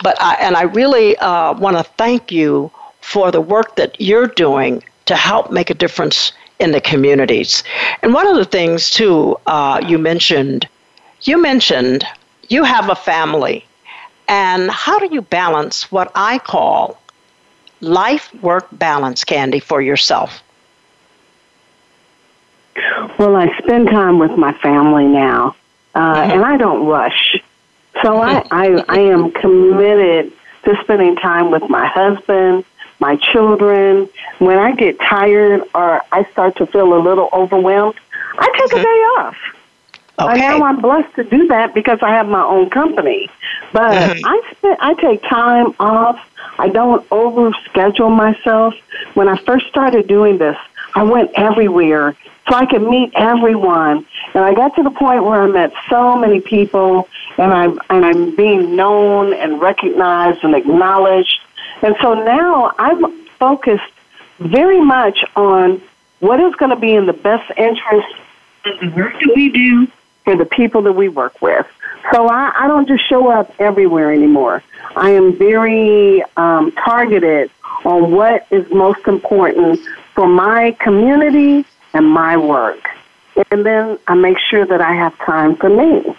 But 0.03 0.21
I, 0.21 0.35
and 0.35 0.55
I 0.55 0.63
really 0.63 1.17
uh, 1.17 1.53
want 1.53 1.77
to 1.77 1.83
thank 1.83 2.31
you 2.31 2.71
for 3.01 3.31
the 3.31 3.41
work 3.41 3.75
that 3.75 3.99
you're 3.99 4.27
doing 4.27 4.83
to 5.05 5.15
help 5.15 5.51
make 5.51 5.69
a 5.69 5.73
difference 5.73 6.31
in 6.59 6.71
the 6.71 6.81
communities. 6.81 7.63
And 8.01 8.13
one 8.13 8.27
of 8.27 8.35
the 8.35 8.45
things, 8.45 8.89
too, 8.91 9.37
uh, 9.47 9.81
you 9.85 9.97
mentioned, 9.97 10.67
you 11.23 11.41
mentioned 11.41 12.05
you 12.49 12.63
have 12.63 12.89
a 12.89 12.95
family. 12.95 13.65
And 14.27 14.69
how 14.71 14.99
do 14.99 15.09
you 15.11 15.21
balance 15.21 15.91
what 15.91 16.11
I 16.15 16.39
call 16.39 16.99
life 17.81 18.33
work 18.41 18.67
balance, 18.71 19.23
Kandee, 19.25 19.61
for 19.61 19.81
yourself? 19.81 20.43
Well, 23.17 23.35
I 23.35 23.47
spend 23.57 23.89
time 23.89 24.19
with 24.19 24.31
my 24.37 24.53
family 24.53 25.05
now, 25.05 25.55
uh, 25.95 26.15
mm-hmm. 26.15 26.31
and 26.31 26.45
I 26.45 26.57
don't 26.57 26.85
rush. 26.85 27.37
So 28.01 28.17
I, 28.17 28.45
I, 28.51 28.85
I 28.87 28.99
am 28.99 29.31
committed 29.31 30.33
to 30.63 30.77
spending 30.83 31.15
time 31.15 31.51
with 31.51 31.69
my 31.69 31.87
husband 31.87 32.65
my 33.01 33.17
children. 33.17 34.07
When 34.37 34.57
I 34.57 34.73
get 34.73 34.97
tired 34.99 35.63
or 35.75 36.01
I 36.11 36.23
start 36.31 36.55
to 36.57 36.67
feel 36.67 36.93
a 36.93 37.01
little 37.01 37.27
overwhelmed, 37.33 37.95
I 38.37 38.45
take 38.45 38.71
mm-hmm. 38.71 38.79
a 38.79 38.83
day 38.83 38.87
off. 38.87 39.37
Okay. 40.19 40.39
now 40.39 40.63
I'm 40.63 40.79
blessed 40.79 41.15
to 41.15 41.23
do 41.23 41.47
that 41.47 41.73
because 41.73 41.97
I 42.03 42.11
have 42.11 42.27
my 42.27 42.43
own 42.43 42.69
company. 42.69 43.27
But 43.73 43.91
mm-hmm. 43.91 44.25
I 44.25 44.51
spend, 44.51 44.77
I 44.79 44.93
take 44.93 45.23
time 45.23 45.73
off. 45.79 46.19
I 46.59 46.69
don't 46.69 47.07
overschedule 47.09 48.15
myself. 48.15 48.75
When 49.15 49.27
I 49.27 49.35
first 49.37 49.67
started 49.67 50.07
doing 50.07 50.37
this, 50.37 50.57
I 50.93 51.03
went 51.03 51.31
everywhere 51.35 52.15
so 52.49 52.55
I 52.55 52.65
could 52.65 52.81
meet 52.81 53.11
everyone. 53.15 54.05
And 54.33 54.43
I 54.43 54.53
got 54.53 54.75
to 54.75 54.83
the 54.83 54.91
point 54.91 55.23
where 55.23 55.43
I 55.43 55.47
met 55.47 55.73
so 55.89 56.15
many 56.15 56.41
people 56.41 57.07
and 57.37 57.53
I'm 57.53 57.79
and 57.89 58.05
I'm 58.05 58.35
being 58.35 58.75
known 58.75 59.33
and 59.33 59.61
recognized 59.61 60.43
and 60.43 60.55
acknowledged 60.55 61.39
and 61.81 61.95
so 62.01 62.13
now 62.13 62.73
I'm 62.77 63.25
focused 63.39 63.91
very 64.39 64.81
much 64.81 65.23
on 65.35 65.81
what 66.19 66.39
is 66.39 66.53
going 66.55 66.69
to 66.69 66.75
be 66.75 66.93
in 66.93 67.05
the 67.07 67.13
best 67.13 67.51
interest 67.57 68.07
of 68.65 68.79
the 68.79 68.89
work 68.89 69.13
that 69.13 69.33
we 69.35 69.49
do 69.49 69.87
for 70.23 70.35
the 70.35 70.45
people 70.45 70.83
that 70.83 70.93
we 70.93 71.09
work 71.09 71.41
with. 71.41 71.65
So 72.11 72.27
I, 72.27 72.51
I 72.55 72.67
don't 72.67 72.87
just 72.87 73.07
show 73.07 73.29
up 73.29 73.53
everywhere 73.59 74.13
anymore. 74.13 74.63
I 74.95 75.11
am 75.11 75.35
very 75.35 76.23
um, 76.37 76.71
targeted 76.73 77.49
on 77.83 78.11
what 78.11 78.45
is 78.51 78.71
most 78.71 79.07
important 79.07 79.79
for 80.13 80.27
my 80.27 80.71
community 80.79 81.65
and 81.93 82.07
my 82.07 82.37
work. 82.37 82.89
And 83.49 83.65
then 83.65 83.97
I 84.07 84.15
make 84.15 84.37
sure 84.39 84.65
that 84.65 84.81
I 84.81 84.93
have 84.93 85.17
time 85.19 85.55
for 85.55 85.69
me. 85.69 86.15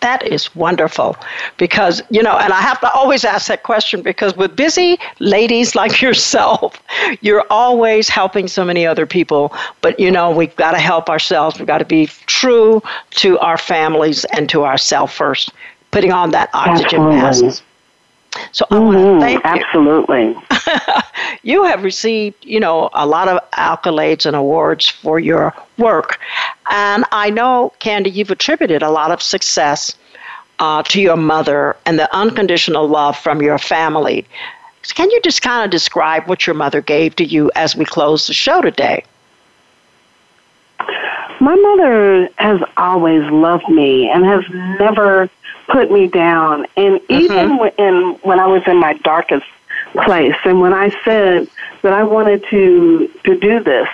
That 0.00 0.26
is 0.26 0.52
wonderful 0.56 1.16
because, 1.58 2.02
you 2.10 2.24
know, 2.24 2.36
and 2.36 2.52
I 2.52 2.60
have 2.60 2.80
to 2.80 2.90
always 2.90 3.24
ask 3.24 3.46
that 3.46 3.62
question 3.62 4.02
because 4.02 4.36
with 4.36 4.56
busy 4.56 4.98
ladies 5.20 5.74
like 5.80 6.02
yourself, 6.02 6.82
you're 7.20 7.46
always 7.50 8.08
helping 8.08 8.48
so 8.48 8.64
many 8.64 8.84
other 8.84 9.06
people. 9.06 9.54
But, 9.80 10.00
you 10.00 10.10
know, 10.10 10.32
we've 10.32 10.54
got 10.56 10.72
to 10.72 10.78
help 10.78 11.08
ourselves. 11.08 11.58
We've 11.58 11.68
got 11.68 11.78
to 11.78 11.84
be 11.84 12.06
true 12.26 12.82
to 13.10 13.38
our 13.38 13.56
families 13.56 14.24
and 14.26 14.48
to 14.50 14.64
ourselves 14.64 15.12
first, 15.12 15.52
putting 15.92 16.10
on 16.10 16.32
that 16.32 16.50
oxygen 16.52 17.08
mask. 17.08 17.62
So 18.52 18.66
I 18.70 18.78
want 18.78 18.96
to 18.96 19.02
mm-hmm. 19.02 19.20
thank 19.20 19.44
you. 19.44 19.50
Absolutely. 19.50 20.36
you 21.42 21.64
have 21.64 21.84
received, 21.84 22.44
you 22.44 22.60
know, 22.60 22.88
a 22.94 23.06
lot 23.06 23.28
of 23.28 23.38
accolades 23.52 24.26
and 24.26 24.34
awards 24.34 24.88
for 24.88 25.18
your 25.18 25.54
work. 25.78 26.18
And 26.70 27.04
I 27.12 27.30
know, 27.30 27.72
Kandee, 27.80 28.12
you've 28.12 28.30
attributed 28.30 28.82
a 28.82 28.90
lot 28.90 29.10
of 29.10 29.22
success 29.22 29.96
uh, 30.58 30.82
to 30.84 31.00
your 31.00 31.16
mother 31.16 31.76
and 31.86 31.98
the 31.98 32.14
unconditional 32.14 32.88
love 32.88 33.18
from 33.18 33.42
your 33.42 33.58
family. 33.58 34.26
Can 34.94 35.10
you 35.10 35.20
just 35.22 35.42
kind 35.42 35.64
of 35.64 35.70
describe 35.70 36.28
what 36.28 36.46
your 36.46 36.54
mother 36.54 36.80
gave 36.80 37.16
to 37.16 37.24
you 37.24 37.50
as 37.54 37.76
we 37.76 37.84
close 37.84 38.26
the 38.26 38.34
show 38.34 38.62
today? 38.62 39.04
My 41.40 41.54
mother 41.56 42.28
has 42.38 42.60
always 42.76 43.22
loved 43.30 43.68
me 43.68 44.08
and 44.08 44.24
has 44.24 44.44
never 44.78 45.28
put 45.68 45.90
me 45.90 46.06
down. 46.06 46.66
And 46.76 47.00
even 47.08 47.58
mm-hmm. 47.58 47.80
in, 47.80 48.18
when 48.22 48.38
I 48.38 48.46
was 48.46 48.62
in 48.66 48.76
my 48.78 48.94
darkest 48.94 49.46
place, 49.94 50.36
and 50.44 50.60
when 50.60 50.72
I 50.72 50.90
said 51.04 51.48
that 51.82 51.92
I 51.92 52.04
wanted 52.04 52.44
to 52.50 53.08
to 53.24 53.38
do 53.38 53.62
this, 53.62 53.88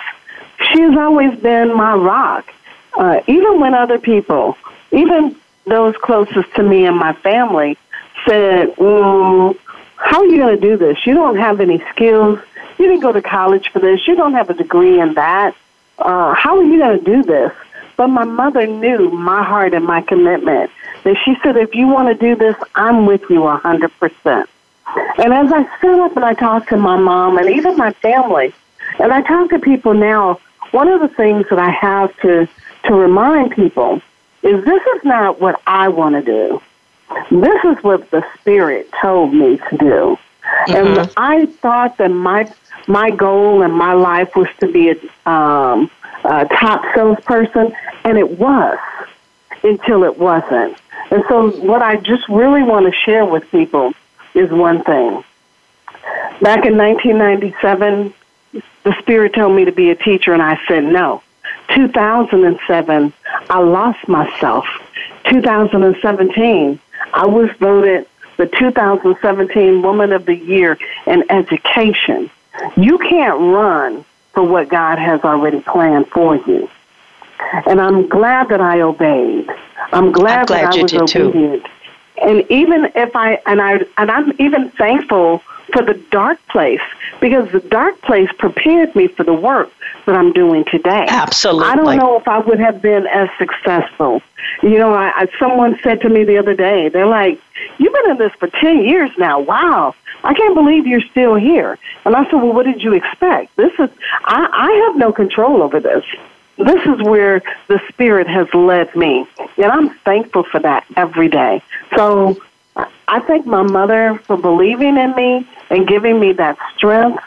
she 0.71 0.81
has 0.81 0.97
always 0.97 1.37
been 1.39 1.75
my 1.75 1.93
rock. 1.95 2.53
Uh, 2.97 3.21
even 3.27 3.59
when 3.59 3.73
other 3.73 3.99
people, 3.99 4.57
even 4.91 5.35
those 5.65 5.95
closest 5.97 6.53
to 6.55 6.63
me 6.63 6.85
and 6.85 6.97
my 6.97 7.13
family, 7.13 7.77
said, 8.27 8.75
mm, 8.75 9.57
"How 9.95 10.19
are 10.19 10.25
you 10.25 10.37
going 10.37 10.59
to 10.59 10.61
do 10.61 10.77
this? 10.77 11.05
You 11.05 11.13
don't 11.13 11.37
have 11.37 11.59
any 11.59 11.83
skills. 11.91 12.39
You 12.77 12.87
didn't 12.87 13.01
go 13.01 13.11
to 13.11 13.21
college 13.21 13.69
for 13.69 13.79
this. 13.79 14.07
You 14.07 14.15
don't 14.15 14.33
have 14.33 14.49
a 14.49 14.53
degree 14.53 14.99
in 14.99 15.13
that. 15.15 15.55
Uh, 15.97 16.33
how 16.33 16.57
are 16.57 16.63
you 16.63 16.79
going 16.79 16.99
to 16.99 17.05
do 17.05 17.23
this?" 17.23 17.51
But 17.99 18.07
my 18.07 18.23
mother 18.23 18.65
knew 18.65 19.09
my 19.09 19.43
heart 19.43 19.73
and 19.73 19.83
my 19.83 19.99
commitment. 19.99 20.71
And 21.03 21.17
she 21.25 21.35
said, 21.43 21.57
if 21.57 21.75
you 21.75 21.85
want 21.89 22.07
to 22.07 22.15
do 22.15 22.33
this, 22.33 22.55
I'm 22.75 23.05
with 23.05 23.21
you 23.29 23.45
a 23.45 23.59
100%. 23.59 24.47
And 25.17 25.33
as 25.33 25.51
I 25.51 25.77
stood 25.77 25.99
up 25.99 26.15
and 26.15 26.23
I 26.23 26.33
talked 26.33 26.69
to 26.69 26.77
my 26.77 26.95
mom 26.95 27.37
and 27.37 27.49
even 27.49 27.75
my 27.75 27.91
family, 27.91 28.53
and 28.99 29.11
I 29.11 29.21
talk 29.21 29.49
to 29.49 29.59
people 29.59 29.93
now, 29.93 30.39
one 30.71 30.87
of 30.87 31.01
the 31.01 31.09
things 31.09 31.47
that 31.49 31.59
I 31.59 31.71
have 31.71 32.17
to, 32.21 32.47
to 32.85 32.93
remind 32.93 33.51
people 33.51 34.01
is 34.43 34.63
this 34.63 34.83
is 34.95 35.03
not 35.03 35.41
what 35.41 35.61
I 35.67 35.89
want 35.89 36.15
to 36.15 36.21
do. 36.21 36.61
This 37.29 37.65
is 37.65 37.83
what 37.83 38.09
the 38.11 38.25
Spirit 38.39 38.89
told 39.01 39.33
me 39.33 39.57
to 39.57 39.77
do. 39.77 40.17
Mm-hmm. 40.69 40.71
And 40.73 41.11
I 41.17 41.47
thought 41.47 41.97
that 41.97 42.11
my 42.11 42.49
my 42.87 43.11
goal 43.11 43.61
in 43.61 43.71
my 43.71 43.93
life 43.93 44.35
was 44.35 44.47
to 44.61 44.71
be 44.71 44.89
a, 44.89 45.29
um, 45.29 45.91
a 46.23 46.45
top 46.45 46.83
salesperson, 46.95 47.75
and 48.03 48.17
it 48.17 48.37
was 48.37 48.77
until 49.63 50.03
it 50.03 50.17
wasn't. 50.17 50.77
And 51.11 51.23
so, 51.27 51.51
what 51.61 51.81
I 51.81 51.97
just 51.97 52.27
really 52.29 52.63
want 52.63 52.85
to 52.85 52.91
share 52.91 53.25
with 53.25 53.49
people 53.51 53.93
is 54.33 54.49
one 54.51 54.83
thing. 54.83 55.23
Back 56.41 56.65
in 56.65 56.77
1997, 56.77 58.13
the 58.83 58.95
Spirit 58.99 59.33
told 59.33 59.55
me 59.55 59.65
to 59.65 59.71
be 59.71 59.89
a 59.89 59.95
teacher, 59.95 60.33
and 60.33 60.41
I 60.41 60.59
said 60.67 60.83
no. 60.83 61.21
2007, 61.75 63.13
I 63.49 63.59
lost 63.59 64.07
myself. 64.07 64.65
2017, 65.29 66.79
I 67.13 67.25
was 67.25 67.49
voted 67.59 68.07
the 68.37 68.47
2017 68.47 69.81
Woman 69.81 70.13
of 70.13 70.25
the 70.25 70.35
Year 70.35 70.77
in 71.05 71.29
Education. 71.29 72.29
You 72.77 72.97
can't 72.97 73.39
run 73.39 74.05
for 74.33 74.43
what 74.43 74.69
God 74.69 74.99
has 74.99 75.21
already 75.21 75.61
planned 75.61 76.07
for 76.07 76.35
you. 76.35 76.69
And 77.65 77.79
I'm 77.81 78.07
glad 78.07 78.49
that 78.49 78.61
I 78.61 78.81
obeyed. 78.81 79.49
I'm 79.91 80.11
glad, 80.11 80.47
glad 80.47 80.73
that 80.73 80.77
I 80.77 80.81
was 80.81 80.93
obedient. 80.93 81.63
Too. 81.65 81.71
And 82.21 82.51
even 82.51 82.91
if 82.95 83.15
I 83.15 83.41
and 83.45 83.61
I 83.61 83.85
and 83.97 84.11
I'm 84.11 84.33
even 84.39 84.69
thankful 84.71 85.41
for 85.71 85.81
the 85.81 85.93
dark 86.11 86.39
place 86.47 86.81
because 87.21 87.51
the 87.51 87.59
dark 87.59 88.01
place 88.01 88.29
prepared 88.37 88.95
me 88.95 89.07
for 89.07 89.23
the 89.23 89.33
work 89.33 89.71
that 90.05 90.15
I'm 90.15 90.33
doing 90.33 90.65
today. 90.65 91.05
Absolutely. 91.07 91.67
I 91.67 91.75
don't 91.75 91.97
know 91.97 92.17
if 92.17 92.27
I 92.27 92.39
would 92.39 92.59
have 92.59 92.81
been 92.81 93.07
as 93.07 93.29
successful. 93.37 94.21
You 94.63 94.77
know, 94.77 94.93
I, 94.93 95.11
I 95.15 95.27
someone 95.37 95.79
said 95.83 96.01
to 96.01 96.09
me 96.09 96.23
the 96.23 96.37
other 96.37 96.53
day, 96.53 96.89
they're 96.89 97.05
like, 97.05 97.39
"You've 97.77 97.93
been 97.93 98.11
in 98.11 98.17
this 98.17 98.33
for 98.33 98.47
ten 98.47 98.83
years 98.83 99.11
now. 99.17 99.39
Wow, 99.39 99.95
I 100.23 100.33
can't 100.33 100.55
believe 100.55 100.87
you're 100.87 101.01
still 101.01 101.35
here." 101.35 101.77
And 102.05 102.15
I 102.15 102.23
said, 102.25 102.35
"Well, 102.35 102.53
what 102.53 102.65
did 102.65 102.81
you 102.83 102.93
expect? 102.93 103.55
This 103.55 103.73
is 103.79 103.89
I, 104.25 104.47
I 104.51 104.71
have 104.85 104.97
no 104.97 105.11
control 105.11 105.61
over 105.61 105.79
this." 105.79 106.05
This 106.57 106.85
is 106.85 107.01
where 107.03 107.41
the 107.67 107.79
Spirit 107.87 108.27
has 108.27 108.53
led 108.53 108.93
me. 108.93 109.25
And 109.57 109.71
I'm 109.71 109.91
thankful 109.99 110.43
for 110.43 110.59
that 110.59 110.83
every 110.97 111.29
day. 111.29 111.61
So 111.95 112.35
I 113.07 113.19
thank 113.21 113.45
my 113.45 113.63
mother 113.63 114.19
for 114.25 114.35
believing 114.35 114.97
in 114.97 115.15
me 115.15 115.47
and 115.69 115.87
giving 115.87 116.19
me 116.19 116.33
that 116.33 116.57
strength, 116.75 117.23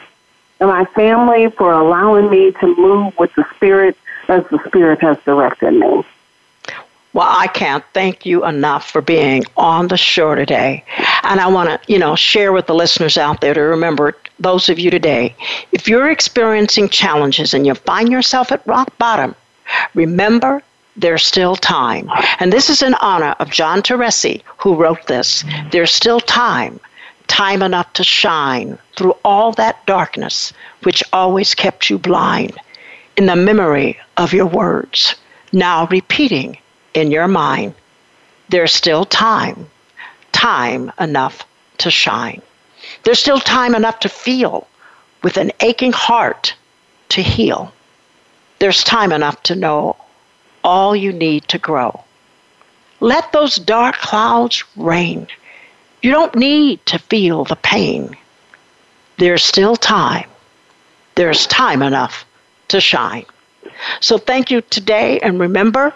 and 0.59 0.69
my 0.69 0.85
family 0.85 1.49
for 1.49 1.71
allowing 1.71 2.29
me 2.29 2.51
to 2.51 2.67
move 2.75 3.17
with 3.17 3.33
the 3.33 3.45
Spirit 3.55 3.97
as 4.27 4.45
the 4.51 4.59
Spirit 4.67 5.01
has 5.01 5.17
directed 5.25 5.71
me. 5.71 6.03
Well, 7.13 7.27
I 7.29 7.45
can't 7.45 7.83
thank 7.93 8.25
you 8.25 8.43
enough 8.43 8.89
for 8.89 8.99
being 9.01 9.43
on 9.55 9.87
the 9.87 9.97
show 9.97 10.33
today. 10.33 10.83
And 11.21 11.39
I 11.39 11.47
want 11.47 11.69
to, 11.69 11.91
you 11.91 11.99
know, 11.99 12.15
share 12.15 12.51
with 12.51 12.65
the 12.65 12.73
listeners 12.73 13.19
out 13.19 13.39
there 13.39 13.53
to 13.53 13.61
remember 13.61 14.15
those 14.39 14.67
of 14.67 14.79
you 14.79 14.89
today, 14.89 15.35
if 15.71 15.87
you're 15.87 16.09
experiencing 16.09 16.89
challenges 16.89 17.53
and 17.53 17.67
you 17.67 17.75
find 17.75 18.11
yourself 18.11 18.51
at 18.51 18.65
rock 18.65 18.97
bottom, 18.97 19.35
remember 19.93 20.63
there's 20.95 21.23
still 21.23 21.55
time. 21.55 22.09
And 22.39 22.51
this 22.51 22.69
is 22.69 22.81
in 22.81 22.95
honor 22.95 23.35
of 23.39 23.51
John 23.51 23.83
Teresi, 23.83 24.41
who 24.57 24.75
wrote 24.75 25.05
this. 25.05 25.43
There's 25.71 25.91
still 25.91 26.19
time, 26.19 26.79
time 27.27 27.61
enough 27.61 27.93
to 27.93 28.03
shine 28.03 28.79
through 28.95 29.15
all 29.23 29.51
that 29.53 29.85
darkness 29.85 30.51
which 30.81 31.03
always 31.13 31.53
kept 31.53 31.89
you 31.91 31.99
blind, 31.99 32.57
in 33.17 33.27
the 33.27 33.35
memory 33.35 33.99
of 34.17 34.33
your 34.33 34.47
words, 34.47 35.15
now 35.51 35.85
repeating 35.87 36.57
in 36.93 37.11
your 37.11 37.27
mind. 37.27 37.73
There's 38.49 38.73
still 38.73 39.05
time, 39.05 39.69
time 40.31 40.91
enough 40.99 41.45
to 41.79 41.91
shine. 41.91 42.41
There's 43.03 43.19
still 43.19 43.39
time 43.39 43.75
enough 43.75 43.99
to 44.01 44.09
feel 44.09 44.67
with 45.23 45.37
an 45.37 45.51
aching 45.61 45.93
heart 45.93 46.55
to 47.09 47.21
heal. 47.21 47.73
There's 48.59 48.83
time 48.83 49.11
enough 49.11 49.41
to 49.43 49.55
know 49.55 49.95
all 50.63 50.95
you 50.95 51.11
need 51.11 51.47
to 51.49 51.57
grow. 51.57 52.03
Let 52.99 53.31
those 53.31 53.55
dark 53.55 53.95
clouds 53.95 54.63
rain. 54.75 55.27
You 56.01 56.11
don't 56.11 56.35
need 56.35 56.85
to 56.85 56.99
feel 56.99 57.43
the 57.43 57.55
pain. 57.57 58.15
There's 59.17 59.43
still 59.43 59.75
time. 59.75 60.29
There's 61.15 61.45
time 61.47 61.81
enough 61.81 62.25
to 62.69 62.81
shine. 62.81 63.25
So 63.99 64.17
thank 64.17 64.51
you 64.51 64.61
today, 64.61 65.19
and 65.19 65.39
remember 65.39 65.93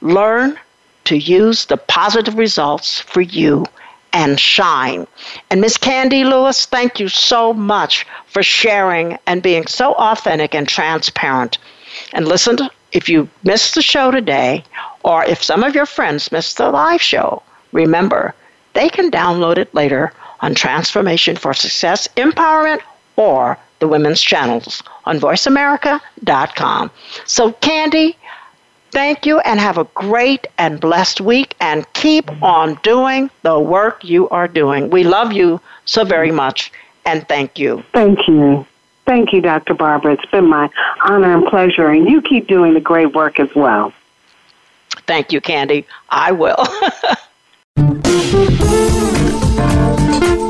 learn 0.00 0.58
to 1.04 1.16
use 1.16 1.66
the 1.66 1.76
positive 1.76 2.36
results 2.38 3.00
for 3.00 3.20
you 3.20 3.66
and 4.12 4.40
shine. 4.40 5.06
And 5.50 5.60
Miss 5.60 5.76
Kandee 5.78 6.24
Lewis, 6.24 6.66
thank 6.66 6.98
you 6.98 7.08
so 7.08 7.52
much 7.52 8.06
for 8.26 8.42
sharing 8.42 9.18
and 9.26 9.42
being 9.42 9.66
so 9.66 9.94
authentic 9.94 10.54
and 10.54 10.68
transparent. 10.68 11.58
And 12.12 12.26
listen 12.26 12.58
if 12.92 13.08
you 13.08 13.28
missed 13.44 13.74
the 13.74 13.82
show 13.82 14.10
today, 14.10 14.64
or 15.04 15.24
if 15.24 15.42
some 15.42 15.62
of 15.62 15.74
your 15.74 15.86
friends 15.86 16.32
missed 16.32 16.56
the 16.56 16.70
live 16.70 17.00
show, 17.00 17.42
remember 17.72 18.34
they 18.72 18.88
can 18.88 19.10
download 19.10 19.58
it 19.58 19.74
later 19.74 20.12
on 20.40 20.54
Transformation 20.54 21.36
for 21.36 21.54
Success 21.54 22.08
Empowerment 22.16 22.80
or 23.16 23.58
the 23.78 23.88
women's 23.88 24.20
channels 24.20 24.82
on 25.04 25.18
voiceamerica.com. 25.18 26.90
So, 27.26 27.52
Kandee, 27.52 28.14
thank 28.90 29.26
you 29.26 29.40
and 29.40 29.60
have 29.60 29.78
a 29.78 29.84
great 29.94 30.46
and 30.58 30.80
blessed 30.80 31.20
week 31.20 31.54
and 31.60 31.90
keep 31.92 32.30
on 32.42 32.74
doing 32.82 33.30
the 33.42 33.58
work 33.58 34.04
you 34.04 34.28
are 34.30 34.48
doing. 34.48 34.90
We 34.90 35.04
love 35.04 35.32
you 35.32 35.60
so 35.84 36.04
very 36.04 36.30
much 36.30 36.72
and 37.04 37.26
thank 37.28 37.58
you. 37.58 37.82
Thank 37.92 38.26
you. 38.28 38.66
Thank 39.06 39.32
you, 39.32 39.40
Dr. 39.40 39.74
Barbara. 39.74 40.12
It's 40.12 40.30
been 40.30 40.48
my 40.48 40.70
honor 41.02 41.34
and 41.34 41.44
pleasure, 41.46 41.88
and 41.88 42.08
you 42.08 42.22
keep 42.22 42.46
doing 42.46 42.74
the 42.74 42.80
great 42.80 43.12
work 43.12 43.40
as 43.40 43.52
well. 43.56 43.92
Thank 45.06 45.32
you, 45.32 45.40
Kandee. 45.40 45.84
I 46.10 46.30
will. 46.30 46.64